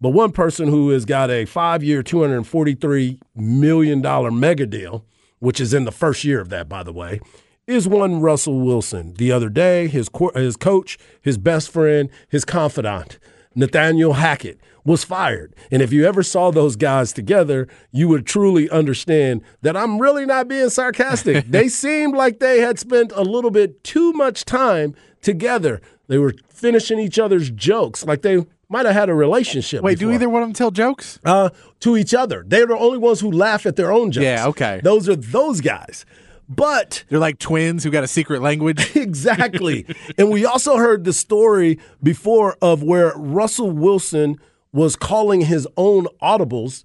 But 0.00 0.10
one 0.10 0.32
person 0.32 0.68
who 0.68 0.90
has 0.90 1.04
got 1.04 1.30
a 1.30 1.44
five 1.44 1.82
year, 1.82 2.02
$243 2.02 3.20
million 3.34 4.38
mega 4.38 4.66
deal, 4.66 5.04
which 5.38 5.60
is 5.60 5.72
in 5.72 5.84
the 5.84 5.92
first 5.92 6.24
year 6.24 6.40
of 6.40 6.50
that, 6.50 6.68
by 6.68 6.82
the 6.82 6.92
way, 6.92 7.20
is 7.68 7.86
one 7.86 8.20
Russell 8.20 8.60
Wilson. 8.60 9.14
The 9.14 9.30
other 9.30 9.48
day, 9.48 9.88
his, 9.88 10.08
co- 10.08 10.32
his 10.34 10.56
coach, 10.56 10.98
his 11.20 11.38
best 11.38 11.70
friend, 11.70 12.08
his 12.28 12.44
confidant, 12.44 13.18
Nathaniel 13.54 14.14
Hackett, 14.14 14.58
was 14.84 15.04
fired. 15.04 15.54
And 15.70 15.82
if 15.82 15.92
you 15.92 16.06
ever 16.06 16.22
saw 16.22 16.50
those 16.50 16.76
guys 16.76 17.12
together, 17.12 17.68
you 17.92 18.08
would 18.08 18.26
truly 18.26 18.70
understand 18.70 19.42
that 19.60 19.76
I'm 19.76 19.98
really 20.00 20.24
not 20.24 20.48
being 20.48 20.70
sarcastic. 20.70 21.46
they 21.48 21.68
seemed 21.68 22.16
like 22.16 22.38
they 22.40 22.60
had 22.60 22.78
spent 22.78 23.12
a 23.14 23.22
little 23.22 23.50
bit 23.50 23.84
too 23.84 24.12
much 24.14 24.44
time 24.46 24.94
together. 25.20 25.82
They 26.06 26.16
were 26.16 26.34
finishing 26.48 26.98
each 26.98 27.18
other's 27.18 27.50
jokes 27.50 28.04
like 28.06 28.22
they 28.22 28.46
might 28.70 28.86
have 28.86 28.94
had 28.94 29.10
a 29.10 29.14
relationship. 29.14 29.82
Wait, 29.82 29.98
do 29.98 30.10
either 30.10 30.28
one 30.28 30.42
of 30.42 30.48
them 30.48 30.54
tell 30.54 30.70
jokes? 30.70 31.18
uh, 31.24 31.50
to 31.80 31.96
each 31.96 32.14
other. 32.14 32.44
They're 32.46 32.66
the 32.66 32.76
only 32.76 32.98
ones 32.98 33.20
who 33.20 33.30
laugh 33.30 33.66
at 33.66 33.76
their 33.76 33.92
own 33.92 34.10
jokes. 34.10 34.24
Yeah, 34.24 34.46
okay. 34.48 34.80
Those 34.82 35.08
are 35.08 35.16
those 35.16 35.60
guys. 35.60 36.06
But 36.48 37.04
They're 37.08 37.18
like 37.18 37.38
twins 37.38 37.84
who 37.84 37.90
got 37.90 38.04
a 38.04 38.08
secret 38.08 38.40
language. 38.40 38.92
exactly. 38.96 39.84
and 40.16 40.30
we 40.30 40.44
also 40.46 40.76
heard 40.76 41.04
the 41.04 41.12
story 41.12 41.78
before 42.02 42.56
of 42.62 42.82
where 42.82 43.12
Russell 43.16 43.70
Wilson 43.70 44.36
was 44.72 44.96
calling 44.96 45.42
his 45.42 45.68
own 45.76 46.06
audibles 46.22 46.84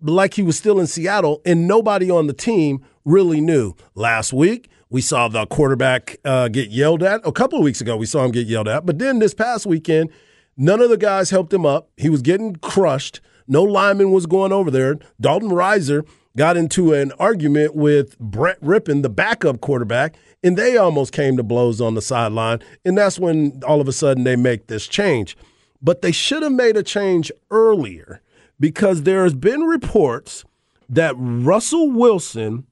like 0.00 0.34
he 0.34 0.42
was 0.42 0.58
still 0.58 0.78
in 0.78 0.86
Seattle, 0.86 1.40
and 1.46 1.66
nobody 1.66 2.10
on 2.10 2.26
the 2.26 2.32
team 2.34 2.84
really 3.04 3.40
knew. 3.40 3.74
Last 3.94 4.32
week, 4.32 4.68
we 4.90 5.00
saw 5.00 5.28
the 5.28 5.46
quarterback 5.46 6.18
uh, 6.24 6.48
get 6.48 6.70
yelled 6.70 7.02
at. 7.02 7.26
A 7.26 7.32
couple 7.32 7.58
of 7.58 7.64
weeks 7.64 7.80
ago, 7.80 7.96
we 7.96 8.06
saw 8.06 8.24
him 8.24 8.30
get 8.30 8.46
yelled 8.46 8.68
at. 8.68 8.84
But 8.84 8.98
then 8.98 9.18
this 9.18 9.34
past 9.34 9.66
weekend, 9.66 10.10
none 10.56 10.80
of 10.80 10.90
the 10.90 10.96
guys 10.96 11.30
helped 11.30 11.52
him 11.52 11.64
up. 11.64 11.90
He 11.96 12.10
was 12.10 12.22
getting 12.22 12.56
crushed. 12.56 13.20
No 13.48 13.62
lineman 13.62 14.10
was 14.10 14.26
going 14.26 14.52
over 14.52 14.70
there. 14.70 14.96
Dalton 15.20 15.50
Risner 15.50 16.06
got 16.36 16.56
into 16.56 16.92
an 16.92 17.12
argument 17.18 17.74
with 17.74 18.18
Brett 18.18 18.60
Rypien, 18.60 19.02
the 19.02 19.08
backup 19.08 19.60
quarterback, 19.60 20.16
and 20.42 20.56
they 20.56 20.76
almost 20.76 21.12
came 21.12 21.36
to 21.36 21.42
blows 21.42 21.80
on 21.80 21.94
the 21.94 22.02
sideline. 22.02 22.60
And 22.84 22.98
that's 22.98 23.18
when 23.18 23.62
all 23.66 23.80
of 23.80 23.88
a 23.88 23.92
sudden 23.92 24.24
they 24.24 24.36
make 24.36 24.66
this 24.66 24.86
change. 24.86 25.36
But 25.80 26.02
they 26.02 26.12
should 26.12 26.42
have 26.42 26.52
made 26.52 26.76
a 26.76 26.82
change 26.82 27.30
earlier 27.50 28.20
because 28.58 29.02
there 29.02 29.24
has 29.24 29.34
been 29.34 29.62
reports 29.62 30.44
that 30.88 31.14
Russell 31.16 31.90
Wilson 31.90 32.66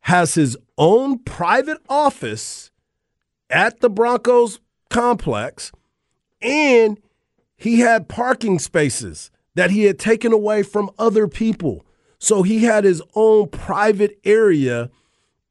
has 0.00 0.34
his 0.34 0.56
own 0.76 1.18
private 1.18 1.78
office 1.88 2.70
at 3.50 3.80
the 3.80 3.90
Broncos 3.90 4.60
complex 4.90 5.72
and 6.42 7.00
he 7.56 7.80
had 7.80 8.08
parking 8.08 8.58
spaces 8.58 9.30
that 9.54 9.70
he 9.70 9.84
had 9.84 9.98
taken 9.98 10.32
away 10.32 10.62
from 10.62 10.90
other 10.98 11.26
people. 11.26 11.86
So 12.24 12.42
he 12.42 12.64
had 12.64 12.84
his 12.84 13.02
own 13.14 13.48
private 13.48 14.18
area. 14.24 14.90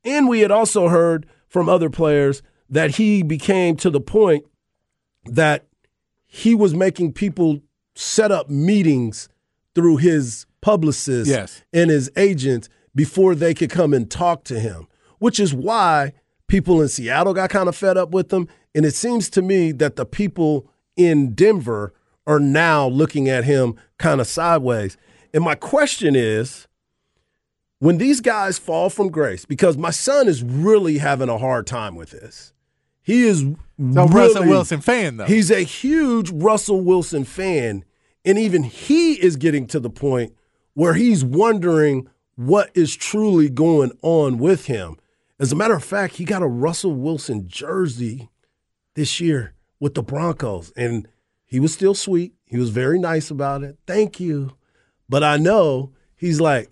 And 0.04 0.28
we 0.28 0.40
had 0.40 0.50
also 0.50 0.88
heard 0.88 1.28
from 1.48 1.70
other 1.70 1.90
players 1.90 2.42
that 2.68 2.96
he 2.96 3.22
became 3.22 3.76
to 3.78 3.92
the 3.92 4.02
point 4.02 4.44
that 5.26 5.68
he 6.26 6.56
was 6.56 6.74
making 6.74 7.14
people 7.14 7.62
set 7.94 8.32
up 8.32 8.50
meetings 8.50 9.30
through 9.76 9.98
his 9.98 10.48
publicist 10.62 11.30
Yes. 11.30 11.62
and 11.72 11.92
his 11.92 12.10
agent 12.16 12.70
before 12.96 13.36
they 13.36 13.54
could 13.54 13.70
come 13.70 13.94
and 13.94 14.10
talk 14.10 14.44
to 14.46 14.60
him, 14.60 14.88
which 15.20 15.40
is 15.40 15.54
why 15.54 16.14
people 16.48 16.82
in 16.82 16.88
Seattle 16.88 17.36
got 17.36 17.52
kind 17.52 17.70
of 17.70 17.76
fed 17.76 17.98
up 17.98 18.10
with 18.12 18.34
him. 18.34 18.48
And 18.74 18.84
it 18.84 18.96
seems 18.96 19.30
to 19.30 19.44
me 19.44 19.72
that 19.74 19.96
the 19.96 20.06
people 20.08 20.68
in 20.96 21.36
Denver 21.36 21.94
are 22.26 22.40
now 22.40 22.88
looking 22.88 23.30
at 23.30 23.44
him 23.44 23.76
kind 24.00 24.20
of 24.20 24.26
sideways. 24.26 24.98
And 25.34 25.44
my 25.44 25.56
question 25.56 26.16
is 26.16 26.68
when 27.80 27.98
these 27.98 28.22
guys 28.22 28.58
fall 28.58 28.90
from 28.90 29.10
grace, 29.10 29.46
because 29.46 29.78
my 29.78 29.92
son 29.92 30.28
is 30.28 30.44
really 30.44 31.00
having 31.00 31.30
a 31.30 31.38
hard 31.38 31.68
time 31.68 31.96
with 31.96 32.12
this. 32.12 32.54
He 33.02 33.24
is 33.24 33.44
No 33.78 34.06
really, 34.08 34.28
Russell 34.28 34.48
Wilson 34.48 34.82
fan 34.82 35.18
though. 35.18 35.26
He's 35.26 35.52
a 35.52 35.62
huge 35.62 36.30
Russell 36.30 36.82
Wilson 36.82 37.26
fan. 37.26 37.84
And 38.24 38.40
even 38.40 38.64
he 38.64 39.16
is 39.22 39.36
getting 39.36 39.68
to 39.68 39.80
the 39.82 39.90
point 39.90 40.34
where 40.76 40.94
he's 40.94 41.26
wondering 41.26 42.08
what 42.36 42.72
is 42.74 42.96
truly 42.96 43.50
going 43.50 43.92
on 44.02 44.38
with 44.38 44.68
him, 44.68 44.96
As 45.40 45.52
a 45.52 45.56
matter 45.56 45.74
of 45.74 45.84
fact, 45.84 46.16
he 46.16 46.26
got 46.26 46.42
a 46.42 46.48
Russell 46.48 46.94
Wilson 46.94 47.48
jersey 47.48 48.30
this 48.96 49.20
year 49.20 49.56
with 49.80 49.96
the 49.96 50.04
Broncos, 50.04 50.72
and 50.78 51.08
he 51.44 51.60
was 51.60 51.74
still 51.74 51.94
sweet. 51.96 52.34
He 52.46 52.58
was 52.58 52.70
very 52.70 52.98
nice 52.98 53.30
about 53.30 53.64
it. 53.64 53.78
Thank 53.86 54.20
you. 54.20 54.56
But 55.14 55.24
I 55.24 55.38
know 55.38 55.92
he's 56.16 56.42
like, 56.42 56.72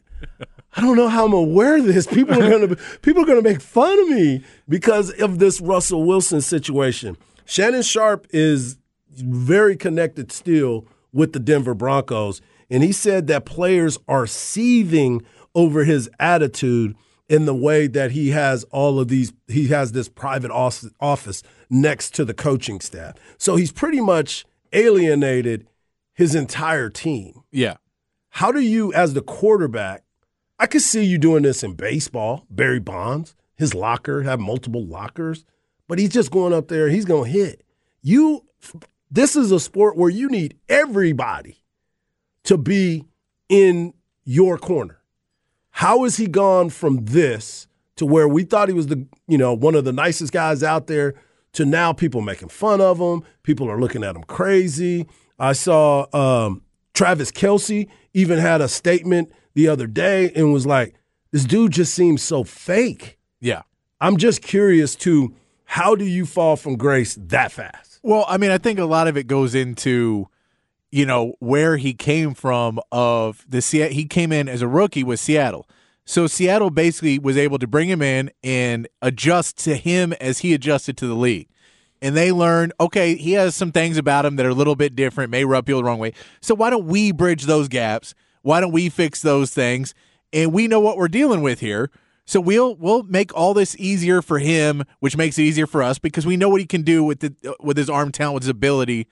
I 0.74 0.82
don't 0.82 0.96
know 0.96 1.10
how 1.10 1.26
I'm 1.26 1.32
gonna 1.32 1.44
wear 1.44 1.80
this. 1.80 2.08
People 2.08 2.42
are 2.42 2.50
gonna 2.50 2.76
people 3.04 3.22
are 3.22 3.28
gonna 3.28 3.44
make 3.44 3.62
fun 3.62 4.00
of 4.00 4.10
me 4.10 4.44
because 4.68 5.12
of 5.22 5.38
this 5.38 5.62
Russell 5.62 6.06
Wilson 6.06 6.42
situation. 6.42 7.18
Shannon 7.46 7.84
Sharpe 7.84 8.26
is 8.32 8.80
very 9.12 9.78
connected 9.78 10.32
still 10.32 10.88
with 11.14 11.34
the 11.34 11.40
Denver 11.40 11.76
Broncos, 11.76 12.42
and 12.68 12.82
he 12.82 12.92
said 12.92 13.28
that 13.28 13.46
players 13.46 14.00
are 14.08 14.26
seething 14.26 15.22
over 15.54 15.84
his 15.84 16.10
attitude 16.20 16.96
in 17.30 17.46
the 17.46 17.54
way 17.54 17.86
that 17.86 18.10
he 18.10 18.32
has 18.32 18.64
all 18.72 19.00
of 19.00 19.08
these 19.08 19.34
he 19.50 19.68
has 19.68 19.92
this 19.92 20.10
private 20.10 20.50
office 20.50 21.44
next 21.70 22.16
to 22.16 22.26
the 22.26 22.34
coaching 22.34 22.82
staff. 22.82 23.14
So 23.38 23.56
he's 23.56 23.72
pretty 23.72 24.02
much 24.02 24.46
alienated 24.74 25.68
his 26.16 26.34
entire 26.34 26.90
team. 26.90 27.44
Yeah. 27.52 27.76
How 28.32 28.52
do 28.52 28.60
you, 28.60 28.92
as 28.94 29.14
the 29.14 29.22
quarterback, 29.22 30.04
I 30.58 30.66
could 30.66 30.82
see 30.82 31.04
you 31.04 31.18
doing 31.18 31.44
this 31.44 31.64
in 31.64 31.74
baseball. 31.74 32.46
Barry 32.50 32.80
Bonds, 32.80 33.36
his 33.56 33.74
locker, 33.76 34.24
have 34.24 34.40
multiple 34.40 34.86
lockers, 34.86 35.46
but 35.88 36.00
he's 36.00 36.10
just 36.10 36.32
going 36.32 36.54
up 36.54 36.68
there, 36.68 36.90
he's 36.90 37.06
going 37.06 37.32
to 37.32 37.38
hit. 37.38 37.64
You, 38.02 38.46
this 39.10 39.36
is 39.36 39.52
a 39.52 39.60
sport 39.60 39.98
where 39.98 40.10
you 40.10 40.30
need 40.30 40.58
everybody 40.70 41.64
to 42.46 42.58
be 42.58 43.06
in 43.50 43.94
your 44.24 44.58
corner. 44.58 45.02
How 45.72 46.04
has 46.04 46.18
he 46.18 46.28
gone 46.28 46.70
from 46.70 47.06
this 47.06 47.68
to 47.98 48.06
where 48.06 48.28
we 48.28 48.44
thought 48.44 48.70
he 48.70 48.74
was 48.74 48.88
the, 48.88 49.06
you 49.28 49.38
know, 49.38 49.54
one 49.54 49.76
of 49.76 49.84
the 49.84 49.94
nicest 49.94 50.32
guys 50.32 50.64
out 50.64 50.88
there 50.88 51.16
to 51.54 51.66
now 51.66 51.92
people 51.92 52.22
making 52.22 52.50
fun 52.50 52.80
of 52.80 52.98
him. 52.98 53.24
People 53.44 53.70
are 53.70 53.80
looking 53.80 54.04
at 54.04 54.16
him 54.16 54.24
crazy. 54.24 55.06
I 55.38 55.54
saw 55.54 56.06
um, 56.14 56.62
Travis 56.94 57.32
Kelce 57.32 57.88
even 58.14 58.40
had 58.40 58.62
a 58.62 58.68
statement 58.68 59.32
the 59.54 59.68
other 59.68 59.88
day 59.88 60.32
and 60.36 60.54
was 60.54 60.66
like, 60.66 60.96
this 61.32 61.46
dude 61.46 61.72
just 61.72 61.94
seems 61.94 62.22
so 62.22 62.44
fake. 62.44 63.18
Yeah. 63.40 63.62
I'm 64.00 64.18
just 64.18 64.42
curious 64.42 64.96
to 64.98 65.34
how 65.66 65.96
do 65.96 66.06
you 66.06 66.26
fall 66.26 66.58
from 66.58 66.76
grace 66.76 67.16
that 67.16 67.52
fast? 67.52 68.00
Well, 68.04 68.26
I 68.28 68.38
mean, 68.38 68.52
I 68.52 68.58
think 68.58 68.80
a 68.80 68.86
lot 68.86 69.08
of 69.08 69.16
it 69.16 69.28
goes 69.28 69.56
into, 69.56 70.28
you 70.92 71.06
know, 71.06 71.36
where 71.40 71.78
he 71.78 71.94
came 71.94 72.34
from. 72.34 72.80
Of 72.92 73.46
the 73.48 73.62
Se- 73.62 73.94
he 73.94 74.06
came 74.06 74.32
in 74.32 74.50
as 74.50 74.62
a 74.62 74.68
rookie 74.68 75.04
with 75.04 75.20
Seattle, 75.20 75.70
so 76.04 76.28
Seattle 76.28 76.72
basically 76.72 77.20
was 77.20 77.38
able 77.38 77.60
to 77.60 77.68
bring 77.68 77.88
him 77.88 78.02
in 78.02 78.32
and 78.44 78.88
adjust 79.02 79.58
to 79.60 79.76
him 79.76 80.14
as 80.14 80.40
he 80.40 80.54
adjusted 80.54 80.98
to 80.98 81.08
the 81.08 81.16
league. 81.16 81.48
And 82.02 82.18
they 82.18 82.32
learned, 82.32 82.74
okay, 82.80 83.16
he 83.16 83.34
has 83.34 83.56
some 83.56 83.72
things 83.72 83.98
about 83.98 84.26
him 84.26 84.36
that 84.38 84.46
are 84.46 84.50
a 84.50 84.56
little 84.56 84.76
bit 84.76 84.96
different, 84.96 85.30
may 85.30 85.46
rub 85.46 85.66
people 85.66 85.82
the 85.82 85.86
wrong 85.86 86.00
way. 86.00 86.14
So 86.42 86.56
why 86.56 86.72
don't 86.72 86.88
we 86.88 87.12
bridge 87.12 87.44
those 87.44 87.68
gaps? 87.68 88.16
Why 88.42 88.60
don't 88.60 88.72
we 88.72 88.90
fix 88.90 89.22
those 89.22 89.52
things? 89.52 89.94
And 90.34 90.52
we 90.52 90.68
know 90.68 90.80
what 90.80 90.98
we're 90.98 91.08
dealing 91.08 91.42
with 91.42 91.60
here. 91.60 91.92
So 92.26 92.40
we'll 92.40 92.76
we'll 92.76 93.04
make 93.04 93.36
all 93.36 93.54
this 93.54 93.76
easier 93.78 94.22
for 94.22 94.40
him, 94.40 94.84
which 95.00 95.18
makes 95.18 95.38
it 95.38 95.44
easier 95.44 95.68
for 95.68 95.84
us 95.84 96.00
because 96.00 96.26
we 96.26 96.38
know 96.38 96.50
what 96.50 96.62
he 96.62 96.68
can 96.68 96.82
do 96.82 97.04
with 97.04 97.20
the 97.20 97.36
with 97.60 97.78
his 97.78 97.90
arm 97.90 98.12
talent, 98.12 98.36
with 98.36 98.44
his 98.44 98.50
ability 98.50 99.08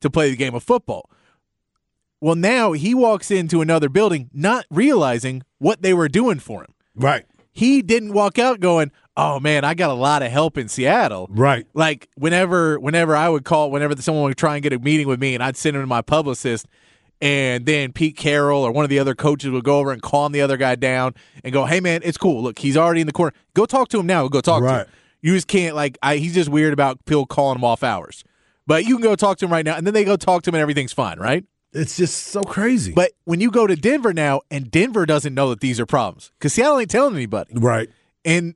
to 0.00 0.10
play 0.10 0.30
the 0.30 0.36
game 0.36 0.54
of 0.54 0.62
football. 0.62 1.08
Well, 2.20 2.34
now 2.34 2.72
he 2.72 2.94
walks 2.94 3.30
into 3.30 3.60
another 3.60 3.88
building 3.88 4.30
not 4.32 4.66
realizing 4.70 5.42
what 5.58 5.82
they 5.82 5.94
were 5.94 6.08
doing 6.08 6.40
for 6.40 6.62
him. 6.62 6.74
Right. 6.94 7.26
He 7.52 7.82
didn't 7.82 8.12
walk 8.12 8.38
out 8.38 8.60
going, 8.60 8.90
"Oh 9.16 9.40
man, 9.40 9.64
I 9.64 9.74
got 9.74 9.90
a 9.90 9.94
lot 9.94 10.22
of 10.22 10.30
help 10.30 10.58
in 10.58 10.68
Seattle." 10.68 11.28
Right. 11.30 11.66
Like 11.74 12.08
whenever 12.16 12.78
whenever 12.78 13.16
I 13.16 13.28
would 13.28 13.44
call, 13.44 13.70
whenever 13.70 13.96
someone 13.96 14.24
would 14.24 14.36
try 14.36 14.54
and 14.54 14.62
get 14.62 14.72
a 14.72 14.78
meeting 14.78 15.08
with 15.08 15.20
me, 15.20 15.34
and 15.34 15.42
I'd 15.42 15.56
send 15.56 15.76
him 15.76 15.82
to 15.82 15.86
my 15.86 16.02
publicist, 16.02 16.66
and 17.20 17.66
then 17.66 17.92
Pete 17.92 18.16
Carroll 18.16 18.62
or 18.62 18.72
one 18.72 18.84
of 18.84 18.90
the 18.90 18.98
other 18.98 19.14
coaches 19.14 19.50
would 19.50 19.64
go 19.64 19.78
over 19.78 19.92
and 19.92 20.02
calm 20.02 20.32
the 20.32 20.40
other 20.40 20.56
guy 20.56 20.74
down 20.74 21.14
and 21.42 21.52
go, 21.52 21.64
"Hey 21.64 21.80
man, 21.80 22.00
it's 22.04 22.18
cool. 22.18 22.42
Look, 22.42 22.58
he's 22.58 22.76
already 22.76 23.00
in 23.00 23.06
the 23.06 23.12
corner. 23.12 23.32
Go 23.54 23.66
talk 23.66 23.88
to 23.88 24.00
him 24.00 24.06
now. 24.06 24.28
Go 24.28 24.40
talk 24.40 24.62
to 24.62 24.68
him. 24.80 24.86
You 25.22 25.34
just 25.34 25.48
can't 25.48 25.74
like. 25.74 25.96
I, 26.02 26.16
he's 26.16 26.34
just 26.34 26.50
weird 26.50 26.72
about 26.72 27.04
people 27.06 27.24
calling 27.24 27.56
him 27.56 27.64
off 27.64 27.82
hours, 27.82 28.24
but 28.66 28.84
you 28.84 28.96
can 28.96 29.02
go 29.02 29.16
talk 29.16 29.38
to 29.38 29.46
him 29.46 29.52
right 29.52 29.64
now, 29.64 29.76
and 29.76 29.86
then 29.86 29.94
they 29.94 30.04
go 30.04 30.16
talk 30.16 30.42
to 30.42 30.50
him, 30.50 30.54
and 30.54 30.60
everything's 30.60 30.92
fine, 30.92 31.18
right? 31.18 31.44
It's 31.72 31.96
just 31.96 32.28
so 32.28 32.42
crazy. 32.42 32.92
But 32.92 33.12
when 33.24 33.40
you 33.40 33.50
go 33.50 33.66
to 33.66 33.74
Denver 33.74 34.12
now, 34.12 34.42
and 34.50 34.70
Denver 34.70 35.06
doesn't 35.06 35.34
know 35.34 35.50
that 35.50 35.60
these 35.60 35.80
are 35.80 35.86
problems 35.86 36.30
because 36.38 36.52
Seattle 36.52 36.78
ain't 36.78 36.90
telling 36.90 37.14
anybody, 37.14 37.54
right. 37.56 37.88
and 38.24 38.54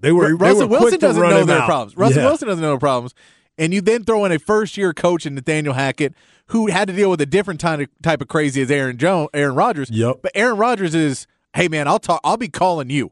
They 0.00 0.12
were 0.12 0.28
Ru- 0.30 0.38
they 0.38 0.44
Russell 0.46 0.68
were 0.68 0.80
Wilson 0.80 0.98
doesn't 1.00 1.22
know 1.22 1.44
their 1.44 1.58
out. 1.60 1.66
problems. 1.66 1.96
Russell 1.96 2.22
Yeah. 2.22 2.28
Wilson 2.28 2.48
doesn't 2.48 2.62
know 2.62 2.70
their 2.70 2.78
problems. 2.78 3.14
And 3.56 3.74
you 3.74 3.80
then 3.80 4.04
throw 4.04 4.24
in 4.24 4.32
a 4.32 4.38
first 4.38 4.76
year 4.76 4.92
coach 4.92 5.26
in 5.26 5.34
Nathaniel 5.34 5.74
Hackett 5.74 6.14
who 6.46 6.68
had 6.68 6.88
to 6.88 6.94
deal 6.94 7.10
with 7.10 7.20
a 7.20 7.26
different 7.26 7.60
type 7.60 7.80
of, 7.80 7.88
type 8.02 8.20
of 8.22 8.28
crazy 8.28 8.62
as 8.62 8.70
Aaron 8.70 8.96
Jones, 8.96 9.28
Aaron 9.34 9.54
Rodgers. 9.56 9.90
Yep. 9.90 10.18
But 10.22 10.32
Aaron 10.34 10.56
Rodgers 10.56 10.94
is, 10.94 11.26
hey 11.54 11.68
man, 11.68 11.88
I'll 11.88 11.98
talk. 11.98 12.20
I'll 12.24 12.36
be 12.36 12.48
calling 12.48 12.90
you. 12.90 13.10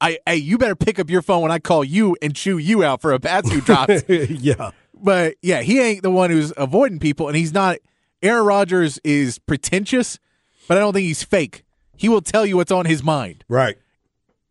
I, 0.00 0.18
hey, 0.26 0.36
you 0.36 0.58
better 0.58 0.74
pick 0.74 0.98
up 0.98 1.08
your 1.10 1.22
phone 1.22 1.42
when 1.42 1.50
I 1.52 1.58
call 1.58 1.84
you 1.84 2.16
and 2.20 2.34
chew 2.34 2.58
you 2.58 2.82
out 2.82 3.00
for 3.00 3.12
a 3.12 3.20
pass 3.20 3.50
you 3.52 3.60
drops. 3.60 4.02
yeah. 4.08 4.70
but 4.94 5.34
yeah, 5.42 5.60
he 5.62 5.80
ain't 5.80 6.02
the 6.02 6.10
one 6.10 6.30
who's 6.30 6.52
avoiding 6.56 6.98
people, 6.98 7.28
and 7.28 7.36
he's 7.36 7.52
not. 7.52 7.76
Aaron 8.22 8.44
Rodgers 8.46 8.98
is 9.04 9.38
pretentious, 9.38 10.18
but 10.66 10.76
I 10.78 10.80
don't 10.80 10.94
think 10.94 11.04
he's 11.06 11.22
fake. 11.22 11.62
He 11.96 12.08
will 12.08 12.22
tell 12.22 12.44
you 12.46 12.56
what's 12.56 12.72
on 12.72 12.86
his 12.86 13.02
mind. 13.02 13.44
Right. 13.48 13.76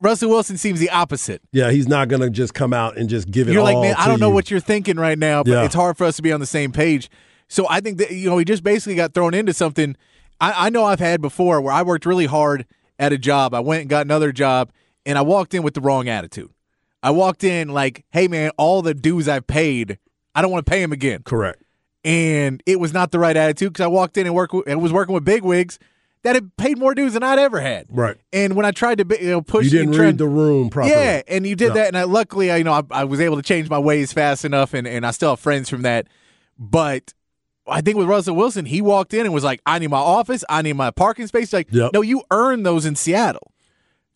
Russell 0.04 0.30
Wilson 0.30 0.58
seems 0.58 0.80
the 0.82 0.90
opposite. 0.90 1.42
Yeah, 1.54 1.72
he's 1.72 1.88
not 1.88 2.10
gonna 2.10 2.30
just 2.30 2.54
come 2.54 2.74
out 2.74 2.98
and 2.98 3.10
just 3.10 3.32
give 3.32 3.48
it 3.48 3.54
you're 3.54 3.64
like, 3.64 3.78
man, 3.78 3.96
I 3.98 4.08
don't 4.08 4.20
know 4.20 4.28
you. 4.28 4.34
what 4.34 4.52
you're 4.52 4.60
thinking 4.60 4.98
right 4.98 5.18
now, 5.18 5.44
but 5.44 5.52
Yeah. 5.52 5.64
it's 5.64 5.74
hard 5.74 5.98
for 5.98 6.04
us 6.04 6.18
to 6.18 6.22
be 6.22 6.32
on 6.34 6.42
the 6.42 6.46
same 6.46 6.72
page. 6.74 7.10
So 7.48 7.66
I 7.70 7.80
think 7.80 7.98
that 8.00 8.12
you 8.12 8.30
know 8.30 8.38
he 8.38 8.44
just 8.46 8.64
basically 8.64 8.96
got 8.96 9.14
thrown 9.14 9.34
into 9.34 9.54
something. 9.54 9.96
I, 10.42 10.68
I 10.68 10.70
know 10.70 10.84
I've 10.84 11.00
had 11.00 11.22
before 11.22 11.62
where 11.62 11.72
I 11.74 11.84
worked 11.84 12.06
really 12.06 12.26
hard 12.26 12.66
at 13.00 13.14
a 13.14 13.18
job. 13.18 13.54
I 13.54 13.62
went 13.62 13.82
and 13.82 13.90
got 13.90 14.06
another 14.06 14.32
job, 14.34 14.72
and 15.06 15.18
I 15.18 15.22
walked 15.22 15.54
in 15.54 15.64
with 15.64 15.74
the 15.74 15.82
wrong 15.82 16.10
attitude. 16.10 16.52
I 17.02 17.12
walked 17.12 17.44
in 17.46 17.70
like, 17.70 18.04
hey 18.12 18.28
man, 18.28 18.52
all 18.58 18.82
the 18.82 18.94
dues 18.94 19.30
I've 19.30 19.48
paid, 19.48 20.00
I 20.36 20.42
don't 20.42 20.52
want 20.52 20.66
to 20.66 20.70
pay 20.70 20.82
him 20.82 20.92
again. 20.92 21.24
Correct. 21.24 21.64
And 22.04 22.62
it 22.66 22.80
was 22.80 22.92
not 22.92 23.12
the 23.12 23.20
right 23.20 23.38
attitude 23.38 23.72
because 23.72 23.84
I 23.86 23.88
walked 23.88 24.18
in 24.18 24.26
and 24.26 24.36
work 24.36 24.52
and 24.68 24.82
was 24.82 24.92
working 24.92 25.14
with 25.16 25.24
big 25.24 25.44
wigs 25.44 25.80
that 26.24 26.36
had 26.36 26.56
paid 26.58 26.78
more 26.78 26.96
dues 26.96 27.14
than 27.14 27.24
I'd 27.24 27.40
ever 27.40 27.60
had. 27.60 27.86
Right. 27.90 28.16
And 28.32 28.56
when 28.56 28.66
I 28.66 28.72
tried 28.72 28.98
to 29.00 29.18
you 29.22 29.30
know, 29.30 29.42
push 29.42 29.66
You 29.66 29.72
didn't 29.80 29.94
try- 29.94 30.06
read 30.06 30.18
the 30.18 30.28
room 30.28 30.70
properly. 30.70 30.94
yeah, 30.96 31.22
and 31.28 31.46
you 31.46 31.56
did 31.56 31.68
Yeah. 31.70 31.74
that, 31.76 31.88
and 31.90 31.98
I, 31.98 32.04
luckily, 32.04 32.50
I, 32.52 32.58
you 32.58 32.64
know, 32.64 32.74
I, 32.74 32.82
I 32.92 33.04
was 33.04 33.20
able 33.20 33.36
to 33.36 33.42
change 33.42 33.70
my 33.70 33.80
ways 33.80 34.14
fast 34.14 34.46
enough, 34.46 34.74
and, 34.74 34.88
and 34.88 35.06
I 35.06 35.12
still 35.12 35.32
have 35.32 35.40
friends 35.40 35.70
from 35.70 35.82
that. 35.84 36.08
But 36.58 37.14
I 37.68 37.82
think 37.82 37.98
with 37.98 38.08
Russell 38.08 38.36
Wilson, 38.36 38.66
he 38.66 38.82
walked 38.82 39.14
in 39.14 39.22
and 39.26 39.34
was 39.34 39.44
like, 39.44 39.62
"I 39.66 39.80
need 39.80 39.90
my 39.90 39.98
office, 39.98 40.44
I 40.50 40.62
need 40.62 40.74
my 40.74 40.92
parking 40.92 41.28
space." 41.28 41.52
Like, 41.54 41.68
Yep. 41.72 41.92
no, 41.94 42.02
you 42.02 42.24
earn 42.32 42.64
those 42.64 42.86
in 42.86 42.96
Seattle. 42.96 43.52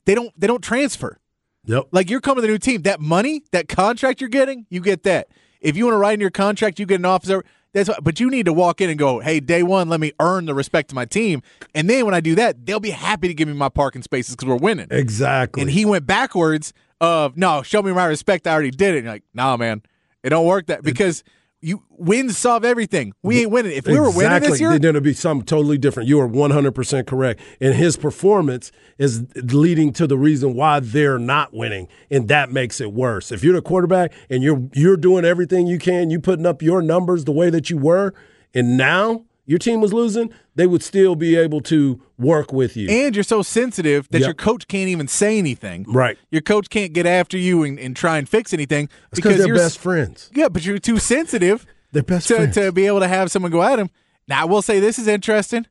They 0.06 0.16
don't. 0.16 0.32
They 0.40 0.48
don't 0.48 0.64
transfer. 0.64 1.18
Yep. 1.66 1.88
Like 1.92 2.10
you're 2.10 2.22
coming 2.22 2.38
to 2.38 2.48
the 2.48 2.48
new 2.54 2.58
team. 2.58 2.84
That 2.84 3.02
money, 3.02 3.44
that 3.52 3.68
contract 3.68 4.22
you're 4.22 4.30
getting, 4.30 4.66
you 4.70 4.80
get 4.80 5.04
that. 5.04 5.28
If 5.60 5.76
you 5.76 5.84
want 5.86 5.96
to 5.96 5.98
write 5.98 6.14
in 6.14 6.22
your 6.22 6.30
contract, 6.30 6.80
you 6.80 6.86
get 6.86 7.00
an 7.00 7.06
officer. 7.06 7.44
That's 7.78 7.90
what, 7.90 8.04
but 8.04 8.20
you 8.20 8.30
need 8.30 8.48
to 8.48 8.54
walk 8.54 8.82
in 8.82 8.90
and 8.90 8.98
go, 8.98 9.20
hey, 9.20 9.40
day 9.40 9.62
one, 9.62 9.88
let 9.88 10.00
me 10.00 10.12
earn 10.20 10.46
the 10.46 10.56
respect 10.56 10.92
of 10.92 10.96
my 10.96 11.06
team. 11.06 11.44
And 11.76 11.88
then 11.88 12.06
when 12.06 12.16
I 12.16 12.22
do 12.22 12.34
that, 12.36 12.66
they'll 12.66 12.80
be 12.80 12.90
happy 12.90 13.28
to 13.28 13.34
give 13.36 13.48
me 13.48 13.54
my 13.54 13.70
parking 13.70 14.02
spaces 14.02 14.36
because 14.36 14.48
we're 14.48 14.56
winning. 14.56 14.88
Exactly. 14.90 15.62
And 15.62 15.70
he 15.70 15.86
went 15.86 16.08
backwards 16.08 16.74
of 17.00 17.38
no, 17.38 17.62
show 17.62 17.84
me 17.84 17.94
my 17.94 18.06
respect. 18.06 18.48
I 18.48 18.54
already 18.54 18.72
did 18.72 18.96
it. 18.96 18.98
And 18.98 19.06
you're 19.06 19.14
like, 19.14 19.24
nah, 19.36 19.58
man, 19.58 19.84
it 20.24 20.30
don't 20.32 20.48
work 20.48 20.66
that 20.68 20.82
because 20.82 21.24
you 21.68 21.84
wins 21.90 22.38
solve 22.38 22.64
everything. 22.64 23.12
We 23.22 23.42
ain't 23.42 23.52
winning. 23.52 23.74
If 23.74 23.88
we 23.88 24.00
were 24.00 24.10
winning 24.10 24.40
this 24.40 24.60
year, 24.60 24.80
Then 24.80 24.96
it'll 24.96 25.02
be 25.02 25.14
something 25.14 25.46
totally 25.46 25.78
different. 25.78 26.08
You 26.08 26.20
are 26.22 26.28
100% 26.28 27.06
correct. 27.06 27.42
And 27.60 27.74
his 27.74 27.98
performance 27.98 28.72
is 28.98 29.26
leading 29.36 29.92
to 29.94 30.08
the 30.08 30.18
reason 30.18 30.56
why 30.56 30.80
they're 30.80 31.20
not 31.20 31.54
winning. 31.54 31.90
And 32.10 32.30
that 32.30 32.52
makes 32.52 32.80
it 32.80 32.94
worse. 32.94 33.32
If 33.32 33.44
you're 33.44 33.54
the 33.54 33.62
quarterback 33.62 34.14
and 34.30 34.42
you're 34.42 34.70
you're 34.74 34.98
doing 34.98 35.26
everything 35.26 35.68
you 35.68 35.78
can, 35.78 36.10
you 36.10 36.20
putting 36.22 36.46
up 36.46 36.62
your 36.62 36.82
numbers 36.82 37.26
the 37.26 37.34
way 37.34 37.50
that 37.50 37.70
you 37.70 37.78
were, 37.78 38.14
and 38.54 38.78
now 38.78 39.26
your 39.48 39.58
team 39.58 39.82
was 39.82 39.92
losing, 39.94 40.30
they 40.56 40.68
would 40.68 40.84
still 40.84 41.16
be 41.16 41.36
able 41.36 41.62
to 41.62 42.00
work 42.20 42.54
with 42.54 42.78
you. 42.78 42.88
and 42.90 43.16
you're 43.16 43.24
so 43.24 43.42
sensitive 43.42 44.08
that 44.10 44.20
Yep. 44.20 44.28
your 44.28 44.34
coach 44.36 44.68
can't 44.68 44.90
even 44.90 45.08
say 45.08 45.40
anything. 45.40 45.86
right. 45.88 46.18
Your 46.30 46.42
coach 46.42 46.70
can't 46.70 46.94
get 46.94 47.06
after 47.08 47.38
you 47.38 47.64
and, 47.64 47.80
and 47.80 47.96
try 47.96 48.18
and 48.20 48.28
fix 48.30 48.54
anything 48.54 48.90
Because 49.16 49.38
they're 49.38 49.48
you're 49.48 49.56
best 49.56 49.80
friends. 49.80 50.30
Yeah, 50.36 50.50
but 50.50 50.64
you're 50.66 50.78
too 50.78 51.00
sensitive 51.00 51.66
They're 51.94 52.04
best 52.04 52.28
to, 52.28 52.36
friends. 52.36 52.56
to 52.56 52.72
be 52.72 52.86
able 52.86 53.00
to 53.00 53.08
have 53.08 53.32
someone 53.32 53.52
go 53.52 53.64
at 53.64 53.80
him. 53.80 53.90
Now, 54.28 54.42
I 54.42 54.46
will 54.46 54.62
say 54.62 54.80
this 54.80 55.00
is 55.00 55.08
interesting. 55.08 55.66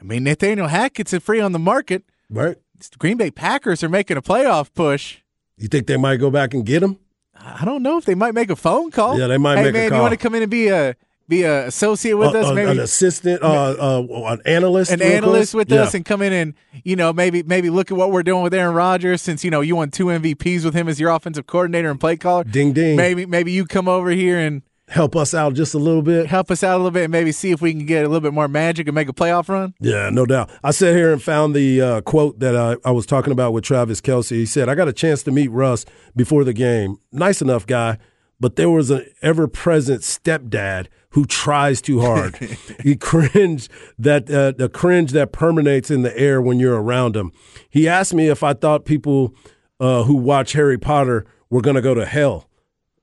I 0.00 0.04
mean, 0.04 0.24
Nathaniel 0.24 0.66
Hackett's 0.66 1.12
a 1.12 1.20
free 1.20 1.40
on 1.40 1.52
the 1.52 1.58
market. 1.58 2.02
right. 2.28 2.56
The 2.78 2.98
Green 2.98 3.16
Bay 3.16 3.30
Packers 3.30 3.82
are 3.82 3.88
making 3.88 4.18
a 4.18 4.22
playoff 4.22 4.68
push. 4.74 5.18
You 5.56 5.66
think 5.68 5.86
they 5.86 5.96
might 5.96 6.16
go 6.18 6.30
back 6.30 6.52
and 6.52 6.66
get 6.66 6.82
him? 6.82 6.98
I 7.34 7.64
don't 7.64 7.82
know 7.82 7.96
if 7.96 8.04
they 8.04 8.14
might 8.14 8.34
make 8.34 8.50
a 8.50 8.56
phone 8.56 8.90
call. 8.90 9.18
Yeah, 9.18 9.28
they 9.28 9.38
might 9.38 9.56
hey, 9.56 9.64
make 9.64 9.70
a 9.70 9.78
man, 9.78 9.88
call. 9.90 9.98
you 9.98 10.02
want 10.02 10.12
to 10.12 10.16
come 10.18 10.34
in 10.34 10.42
and 10.42 10.50
be 10.50 10.68
a 10.68 10.94
be 11.28 11.42
a 11.42 11.66
associate 11.66 12.14
with 12.16 12.34
Uh, 12.34 12.38
us, 12.40 12.46
uh, 12.46 12.54
maybe 12.54 12.70
an 12.72 12.80
assistant, 12.80 13.42
uh, 13.42 13.46
uh, 13.78 14.26
an 14.32 14.40
analyst, 14.46 14.90
an 14.92 15.02
analyst 15.02 15.54
with 15.54 15.70
Yeah. 15.70 15.82
us 15.82 15.94
and 15.94 16.04
come 16.04 16.22
in 16.22 16.32
and 16.32 16.54
you 16.84 16.96
know 16.96 17.12
maybe 17.12 17.42
maybe 17.42 17.68
look 17.70 17.90
at 17.90 17.96
what 17.96 18.12
we're 18.12 18.22
doing 18.22 18.42
with 18.42 18.54
Aaron 18.54 18.74
Rodgers 18.74 19.22
since 19.22 19.44
you 19.44 19.50
know 19.50 19.60
you 19.60 19.76
won 19.76 19.90
two 19.90 20.06
MVPs 20.06 20.64
with 20.64 20.74
him 20.74 20.88
as 20.88 21.00
your 21.00 21.10
offensive 21.10 21.46
coordinator 21.46 21.90
and 21.90 21.98
play 22.00 22.16
caller. 22.16 22.44
Ding, 22.44 22.72
ding. 22.72 22.96
Maybe 22.96 23.26
maybe 23.26 23.52
you 23.52 23.64
come 23.66 23.88
over 23.88 24.10
here 24.10 24.38
and 24.38 24.62
help 24.88 25.16
us 25.16 25.34
out 25.34 25.52
just 25.54 25.74
a 25.74 25.78
little 25.78 26.00
bit. 26.00 26.26
help 26.26 26.48
us 26.48 26.62
out 26.62 26.74
a 26.74 26.76
little 26.76 26.92
bit 26.92 27.02
and 27.02 27.10
maybe 27.10 27.32
see 27.32 27.50
if 27.50 27.60
we 27.60 27.72
can 27.72 27.86
get 27.86 28.04
a 28.04 28.08
little 28.08 28.20
bit 28.20 28.32
more 28.32 28.46
magic 28.46 28.86
and 28.86 28.94
make 28.94 29.08
a 29.08 29.12
playoff 29.12 29.48
run. 29.48 29.74
Yeah, 29.80 30.10
no 30.10 30.26
doubt. 30.26 30.48
I 30.62 30.70
sat 30.70 30.94
here 30.94 31.12
and 31.12 31.20
found 31.20 31.56
the 31.56 31.80
uh, 31.80 32.00
quote 32.02 32.38
that 32.38 32.54
I, 32.56 32.76
I 32.84 32.92
was 32.92 33.04
talking 33.04 33.32
about 33.32 33.52
with 33.52 33.64
Travis 33.64 34.00
Kelce. 34.00 34.30
He 34.30 34.46
said, 34.46 34.68
I 34.68 34.76
got 34.76 34.86
a 34.86 34.92
chance 34.92 35.24
to 35.24 35.32
meet 35.32 35.48
Russ 35.50 35.86
before 36.14 36.44
the 36.44 36.52
game. 36.52 36.98
Nice 37.10 37.42
enough 37.42 37.66
guy, 37.66 37.98
but 38.38 38.54
there 38.54 38.70
was 38.70 38.90
an 38.92 39.04
ever 39.22 39.48
present 39.48 40.02
stepdad 40.02 40.86
who 41.16 41.24
tries 41.24 41.80
too 41.80 42.02
hard. 42.02 42.36
he 42.82 42.94
cringed 42.94 43.70
that 43.98 44.30
uh, 44.30 44.52
the 44.52 44.68
cringe 44.68 45.12
that 45.12 45.32
permeates 45.32 45.90
in 45.90 46.02
the 46.02 46.14
air 46.16 46.42
when 46.42 46.60
you're 46.60 46.78
around 46.78 47.16
him. 47.16 47.32
He 47.70 47.88
asked 47.88 48.12
me 48.12 48.28
if 48.28 48.42
I 48.42 48.52
thought 48.52 48.84
people 48.84 49.34
uh, 49.80 50.02
who 50.02 50.14
watch 50.14 50.52
Harry 50.52 50.76
Potter 50.76 51.24
were 51.48 51.62
going 51.62 51.76
to 51.76 51.80
go 51.80 51.94
to 51.94 52.04
hell. 52.04 52.50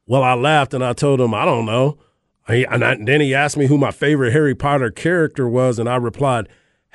Well, 0.05 0.21
I 0.21 0.35
laughed 0.35 0.75
and 0.75 0.85
I 0.85 0.93
told 0.93 1.19
him, 1.21 1.33
I 1.33 1.43
don't 1.43 1.65
know. 1.65 1.97
He, 2.47 2.65
and, 2.65 2.85
I, 2.85 2.91
and 2.91 3.07
then 3.07 3.19
he 3.19 3.33
asked 3.33 3.57
me 3.57 3.65
who 3.65 3.79
my 3.79 3.89
favorite 3.89 4.31
Harry 4.31 4.53
Potter 4.53 4.91
character 4.91 5.49
was, 5.49 5.79
and 5.79 5.89
I 5.89 5.95
replied, 5.95 6.47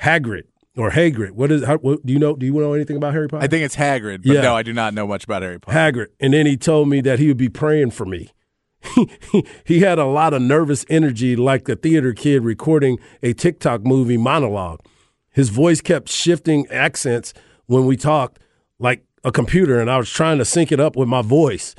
Hagrid 0.03 0.43
or 0.77 0.91
Hagrid. 0.91 1.31
What 1.31 1.51
is? 1.51 1.65
How, 1.65 1.79
what, 1.79 2.05
do 2.05 2.13
you 2.13 2.19
know? 2.19 2.37
Do 2.37 2.45
you 2.45 2.53
know 2.53 2.71
anything 2.71 2.95
about 2.95 3.11
Harry 3.11 3.27
Potter? 3.27 3.43
I 3.43 3.47
think 3.47 3.65
it's 3.65 3.75
Hagrid, 3.75 4.23
but 4.25 4.35
Yeah. 4.35 4.41
no, 4.41 4.55
I 4.55 4.63
do 4.63 4.71
not 4.71 4.93
know 4.93 5.05
much 5.05 5.25
about 5.25 5.41
Harry 5.41 5.59
Potter. 5.59 5.77
Hagrid. 5.77 6.07
And 6.21 6.33
then 6.33 6.45
he 6.45 6.55
told 6.55 6.87
me 6.87 7.01
that 7.01 7.19
he 7.19 7.27
would 7.27 7.35
be 7.35 7.49
praying 7.49 7.91
for 7.91 8.05
me. 8.05 8.29
he 9.65 9.81
had 9.81 9.99
a 9.99 10.05
lot 10.05 10.33
of 10.33 10.41
nervous 10.41 10.85
energy, 10.89 11.35
like 11.35 11.65
the 11.65 11.75
theater 11.75 12.13
kid 12.13 12.43
recording 12.43 12.99
a 13.21 13.33
TikTok 13.33 13.83
movie 13.83 14.17
monologue. 14.17 14.79
His 15.31 15.49
voice 15.49 15.81
kept 15.81 16.09
shifting 16.09 16.67
accents 16.67 17.33
when 17.65 17.85
we 17.85 17.97
talked, 17.97 18.39
like 18.79 19.03
a 19.23 19.31
computer, 19.31 19.79
and 19.79 19.91
I 19.91 19.97
was 19.97 20.09
trying 20.09 20.37
to 20.37 20.45
sync 20.45 20.71
it 20.71 20.79
up 20.79 20.95
with 20.95 21.07
my 21.07 21.21
voice. 21.21 21.75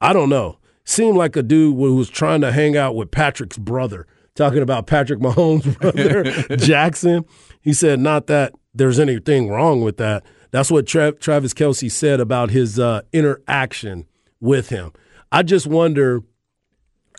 I 0.00 0.12
don't 0.12 0.28
know. 0.28 0.58
Seemed 0.84 1.16
like 1.16 1.36
a 1.36 1.42
dude 1.42 1.76
who 1.76 1.94
was 1.94 2.10
trying 2.10 2.40
to 2.40 2.52
hang 2.52 2.76
out 2.76 2.94
with 2.96 3.10
Patrick's 3.10 3.58
brother, 3.58 4.06
talking 4.34 4.62
about 4.62 4.86
Patrick 4.86 5.20
Mahomes' 5.20 5.78
brother, 6.48 6.56
Jackson. 6.56 7.24
He 7.60 7.72
said, 7.72 8.00
not 8.00 8.26
that 8.26 8.52
there's 8.74 8.98
anything 8.98 9.48
wrong 9.48 9.82
with 9.82 9.98
that. 9.98 10.24
That's 10.50 10.70
what 10.70 10.86
Tra- 10.86 11.12
Travis 11.12 11.54
Kelce 11.54 11.90
said 11.90 12.18
about 12.18 12.50
his 12.50 12.78
uh, 12.78 13.02
interaction 13.12 14.06
with 14.40 14.68
him. 14.70 14.92
I 15.30 15.42
just 15.42 15.66
wonder, 15.66 16.22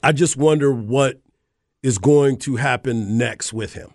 I 0.03 0.11
just 0.11 0.37
wonder 0.37 0.71
what 0.71 1.21
is 1.83 1.97
going 1.97 2.37
to 2.37 2.55
happen 2.57 3.17
next 3.17 3.53
with 3.53 3.73
him. 3.73 3.93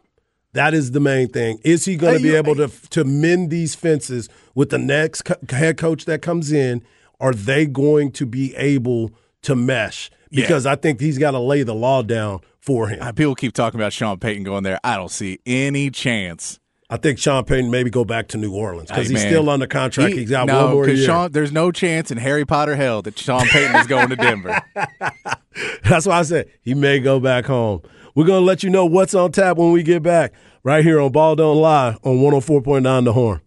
That 0.52 0.72
is 0.72 0.92
the 0.92 1.00
main 1.00 1.28
thing. 1.28 1.59
Is 1.64 1.84
he 1.84 1.96
going 1.96 2.16
to 2.16 2.22
be 2.22 2.34
able 2.34 2.54
to 2.57 2.68
to 2.90 3.04
mend 3.04 3.50
these 3.50 3.74
fences 3.74 4.28
with 4.54 4.70
the 4.70 4.78
next 4.78 5.22
co- 5.22 5.36
head 5.50 5.76
coach 5.76 6.07
that 6.07 6.22
comes 6.22 6.50
in? 6.50 6.82
Are 7.20 7.32
they 7.32 7.66
going 7.66 8.11
to 8.12 8.26
be 8.26 8.54
able 8.57 9.11
to 9.42 9.54
mesh? 9.54 10.11
Yeah. 10.30 10.42
Because 10.42 10.64
I 10.66 10.76
think 10.76 11.00
he's 11.00 11.18
got 11.18 11.32
to 11.32 11.38
lay 11.38 11.62
the 11.62 11.74
law 11.74 12.02
down 12.02 12.40
for 12.59 12.88
him. 12.88 13.14
People 13.14 13.34
keep 13.34 13.52
talking 13.52 13.78
about 13.78 13.92
Sean 13.92 14.18
Payton 14.18 14.44
going 14.44 14.62
there. 14.64 14.80
I 14.82 14.96
don't 14.96 15.11
see 15.11 15.38
any 15.46 15.90
chance. 15.90 16.59
I 16.89 16.97
think 16.99 17.18
Sean 17.18 17.45
Payton 17.45 17.68
maybe 17.70 17.91
go 17.91 18.05
back 18.05 18.28
to 18.28 18.37
New 18.39 18.55
Orleans 18.55 18.91
because 18.91 19.09
Hey, 19.09 19.14
he's 19.14 19.22
man. 19.24 19.32
still 19.32 19.51
under 19.51 19.66
contract. 19.66 20.12
He- 20.12 20.20
he's 20.20 20.30
got 20.30 20.47
no, 20.47 20.66
one 20.66 20.74
more 20.74 20.84
'cause 20.87 20.99
year. 20.99 21.07
Sean, 21.07 21.32
there's 21.32 21.51
no 21.51 21.72
chance 21.72 22.12
in 22.12 22.18
Harry 22.18 22.45
Potter 22.45 22.76
hell 22.76 23.03
that 23.03 23.18
Sean 23.18 23.45
Payton 23.49 23.74
is 23.76 23.87
going 23.89 24.09
to 24.09 24.16
Denver. 24.16 24.61
That's 25.84 26.07
why 26.07 26.20
I 26.20 26.22
said 26.22 26.47
he 26.61 26.74
may 26.74 27.01
go 27.01 27.18
back 27.18 27.47
home. 27.47 27.82
We're 28.14 28.24
going 28.26 28.41
to 28.43 28.47
let 28.47 28.62
you 28.62 28.70
know 28.70 28.87
what's 28.87 29.14
on 29.14 29.32
tap 29.32 29.57
when 29.57 29.72
we 29.72 29.82
get 29.82 30.03
back 30.03 30.32
right 30.62 30.84
here 30.84 31.01
on 31.01 31.11
Ball 31.11 31.34
Don't 31.34 31.57
Lie 31.61 31.97
on 32.05 32.18
104.9 32.18 33.05
The 33.05 33.12
Horn. 33.12 33.41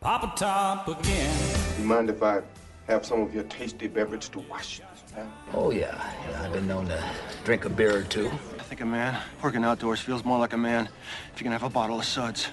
Papa 0.00 0.32
Top 0.36 0.88
again. 0.88 1.36
You 1.78 1.84
mind 1.84 2.10
if 2.10 2.22
I 2.22 2.40
have 2.86 3.04
some 3.06 3.22
of 3.22 3.34
your 3.34 3.44
tasty 3.44 3.86
beverage 3.88 4.28
to 4.30 4.40
wash 4.40 4.78
this 4.80 5.12
down? 5.16 5.32
Oh, 5.54 5.70
yeah. 5.70 5.98
yeah. 6.30 6.42
I've 6.44 6.52
been 6.52 6.66
known 6.68 6.86
to 6.86 7.02
drink 7.44 7.64
a 7.64 7.68
beer 7.70 7.98
or 7.98 8.02
two. 8.02 8.30
I 8.70 8.72
think 8.72 8.82
a 8.82 8.86
man 8.86 9.20
working 9.42 9.64
outdoors 9.64 9.98
feels 9.98 10.24
more 10.24 10.38
like 10.38 10.52
a 10.52 10.56
man 10.56 10.88
if 11.34 11.40
you 11.40 11.42
can 11.42 11.50
have 11.50 11.64
a 11.64 11.68
bottle 11.68 11.98
of 11.98 12.04
suds. 12.04 12.50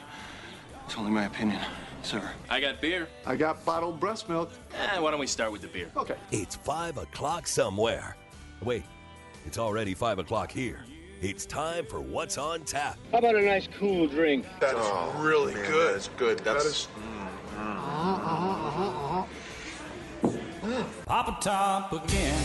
It's 0.83 0.97
only 0.97 1.11
my 1.11 1.25
opinion, 1.25 1.59
sir. 2.01 2.31
I 2.49 2.59
got 2.59 2.81
beer. 2.81 3.07
I 3.27 3.35
got 3.35 3.63
bottled 3.63 3.99
breast 3.99 4.27
milk. 4.27 4.49
Eh, 4.73 4.97
why 4.97 5.11
don't 5.11 5.19
we 5.19 5.27
start 5.27 5.51
with 5.51 5.61
the 5.61 5.67
beer? 5.67 5.91
Okay. 5.95 6.15
It's 6.31 6.55
5 6.55 6.97
o'clock 6.97 7.45
somewhere. 7.45 8.15
Wait, 8.63 8.81
it's 9.45 9.59
already 9.59 9.93
5 9.93 10.17
o'clock 10.17 10.51
here. 10.51 10.79
It's 11.21 11.45
time 11.45 11.85
for 11.85 12.01
What's 12.01 12.39
on 12.39 12.61
Tap. 12.63 12.97
How 13.11 13.19
about 13.19 13.35
a 13.35 13.41
nice 13.43 13.67
cool 13.77 14.07
drink? 14.07 14.47
That 14.59 14.75
is 14.75 15.21
really 15.21 15.53
good. 15.53 15.93
That's 15.93 16.07
good. 16.17 16.39
That's 16.39 16.87
Papa 21.05 21.37
Top 21.41 21.93
again. 21.93 22.39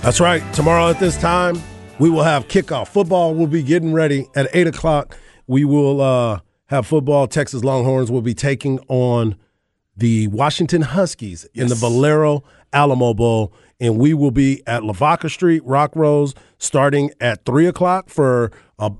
That's 0.00 0.20
right. 0.20 0.54
Tomorrow 0.54 0.90
at 0.90 1.00
this 1.00 1.16
time, 1.16 1.60
we 2.00 2.08
will 2.08 2.22
have 2.22 2.48
kickoff. 2.48 2.88
Football 2.88 3.34
will 3.34 3.46
be 3.46 3.62
getting 3.62 3.92
ready 3.92 4.26
at 4.34 4.48
8 4.54 4.68
o'clock. 4.68 5.16
We 5.46 5.66
will 5.66 6.00
uh, 6.00 6.40
have 6.66 6.86
football. 6.86 7.28
Texas 7.28 7.62
Longhorns 7.62 8.10
will 8.10 8.22
be 8.22 8.32
taking 8.32 8.80
on 8.88 9.36
the 9.96 10.26
Washington 10.28 10.80
Huskies 10.80 11.44
in 11.52 11.68
the 11.68 11.74
Valero 11.74 12.42
Alamo 12.72 13.12
Bowl. 13.12 13.52
And 13.78 13.98
we 13.98 14.14
will 14.14 14.30
be 14.30 14.62
at 14.66 14.82
Lavaca 14.82 15.28
Street, 15.28 15.62
Rock 15.64 15.94
Rose, 15.94 16.34
starting 16.58 17.10
at 17.20 17.44
3 17.44 17.66
o'clock 17.66 18.08
for, 18.08 18.50
a, 18.78 18.90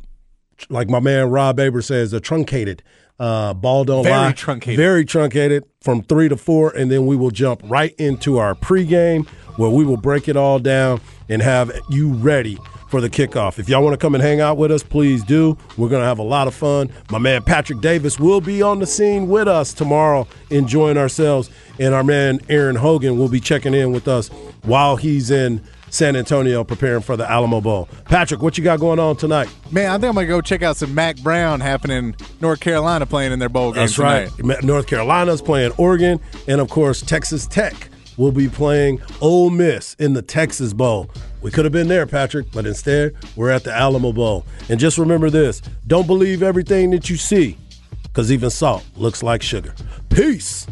like 0.69 0.91
my 0.91 1.01
man 1.01 1.31
Rob 1.31 1.59
Aber 1.59 1.81
says, 1.81 2.13
a 2.13 2.21
truncated 2.21 2.83
uh, 3.19 3.55
ball 3.55 3.85
don't 3.85 4.05
Very 4.05 4.15
lie. 4.15 4.33
truncated. 4.33 4.77
Very 4.77 5.07
truncated 5.07 5.65
from 5.81 6.03
3 6.03 6.29
to 6.29 6.37
4. 6.37 6.77
And 6.77 6.91
then 6.91 7.07
we 7.07 7.17
will 7.17 7.31
jump 7.31 7.63
right 7.65 7.95
into 7.95 8.37
our 8.37 8.55
pregame 8.55 9.27
where 9.57 9.71
we 9.71 9.85
will 9.85 9.97
break 9.97 10.29
it 10.29 10.37
all 10.37 10.59
down 10.59 11.01
and 11.31 11.41
have 11.41 11.71
you 11.89 12.13
ready 12.13 12.59
for 12.91 13.01
the 13.01 13.09
kickoff. 13.09 13.59
If 13.59 13.69
y'all 13.69 13.83
want 13.85 13.95
to 13.95 13.99
come 13.99 14.15
and 14.15 14.23
hang 14.23 14.41
out 14.41 14.57
with 14.57 14.73
us, 14.73 14.83
please 14.83 15.23
do. 15.23 15.57
We're 15.77 15.89
going 15.89 16.03
to 16.03 16.07
have 16.09 16.19
a 16.19 16.25
lot 16.25 16.49
of 16.49 16.55
fun. 16.55 16.91
My 17.11 17.19
man 17.19 17.43
Patrick 17.43 17.81
Davis 17.81 18.19
will 18.19 18.41
be 18.41 18.63
on 18.63 18.81
the 18.81 18.87
scene 18.87 19.29
with 19.29 19.47
us 19.49 19.73
tomorrow, 19.73 20.27
enjoying 20.51 20.99
ourselves. 20.99 21.51
And 21.79 21.95
our 21.95 22.05
man 22.05 22.41
Aaron 22.49 22.77
Hogan 22.77 23.17
will 23.17 23.29
be 23.29 23.41
checking 23.41 23.75
in 23.75 23.93
with 23.93 24.09
us 24.09 24.29
while 24.63 24.97
he's 24.97 25.31
in 25.31 25.63
San 25.89 26.15
Antonio 26.17 26.63
preparing 26.65 27.03
for 27.03 27.17
the 27.17 27.29
Alamo 27.29 27.61
Bowl. 27.61 27.89
Patrick, 28.07 28.43
what 28.43 28.59
you 28.59 28.65
got 28.65 28.79
going 28.81 28.99
on 28.99 29.17
tonight? 29.17 29.49
Man, 29.71 29.91
I 29.91 29.95
think 29.95 30.05
I'm 30.05 30.15
going 30.15 30.27
to 30.27 30.31
go 30.31 30.41
check 30.41 30.63
out 30.63 30.77
some 30.77 30.95
Mack 30.95 31.17
Brown 31.19 31.61
happening 31.61 31.97
in 31.99 32.17
North 32.41 32.61
Carolina 32.61 33.07
playing 33.07 33.33
in 33.33 33.39
their 33.39 33.49
bowl 33.49 33.73
game 33.73 33.83
That's 33.83 33.95
tonight. 33.95 34.31
right. 34.41 34.63
North 34.65 34.87
Carolina's 34.87 35.43
playing 35.43 35.73
Oregon, 35.79 36.21
and 36.47 36.61
of 36.61 36.69
course, 36.71 37.03
Texas 37.03 37.47
Tech 37.47 37.89
will 38.17 38.31
be 38.33 38.49
playing 38.49 39.01
Ole 39.21 39.51
Miss 39.51 39.95
in 39.95 40.13
the 40.13 40.23
Texas 40.23 40.73
Bowl. 40.73 41.11
We 41.43 41.51
could 41.51 41.65
have 41.65 41.73
been 41.73 41.89
there, 41.89 42.07
Patrick, 42.07 42.53
but 42.53 42.67
instead, 42.67 43.15
we're 43.37 43.51
at 43.51 43.65
the 43.65 43.73
Alamo 43.73 44.13
Bowl. 44.13 44.45
And 44.69 44.79
just 44.79 44.99
remember 44.99 45.31
this 45.31 45.63
don't 45.87 46.07
believe 46.07 46.43
everything 46.43 46.91
that 46.91 47.09
you 47.09 47.17
see, 47.17 47.57
because 48.03 48.31
even 48.31 48.51
salt 48.51 48.85
looks 48.97 49.23
like 49.23 49.43
sugar. 49.43 49.75
Peace. 50.11 50.67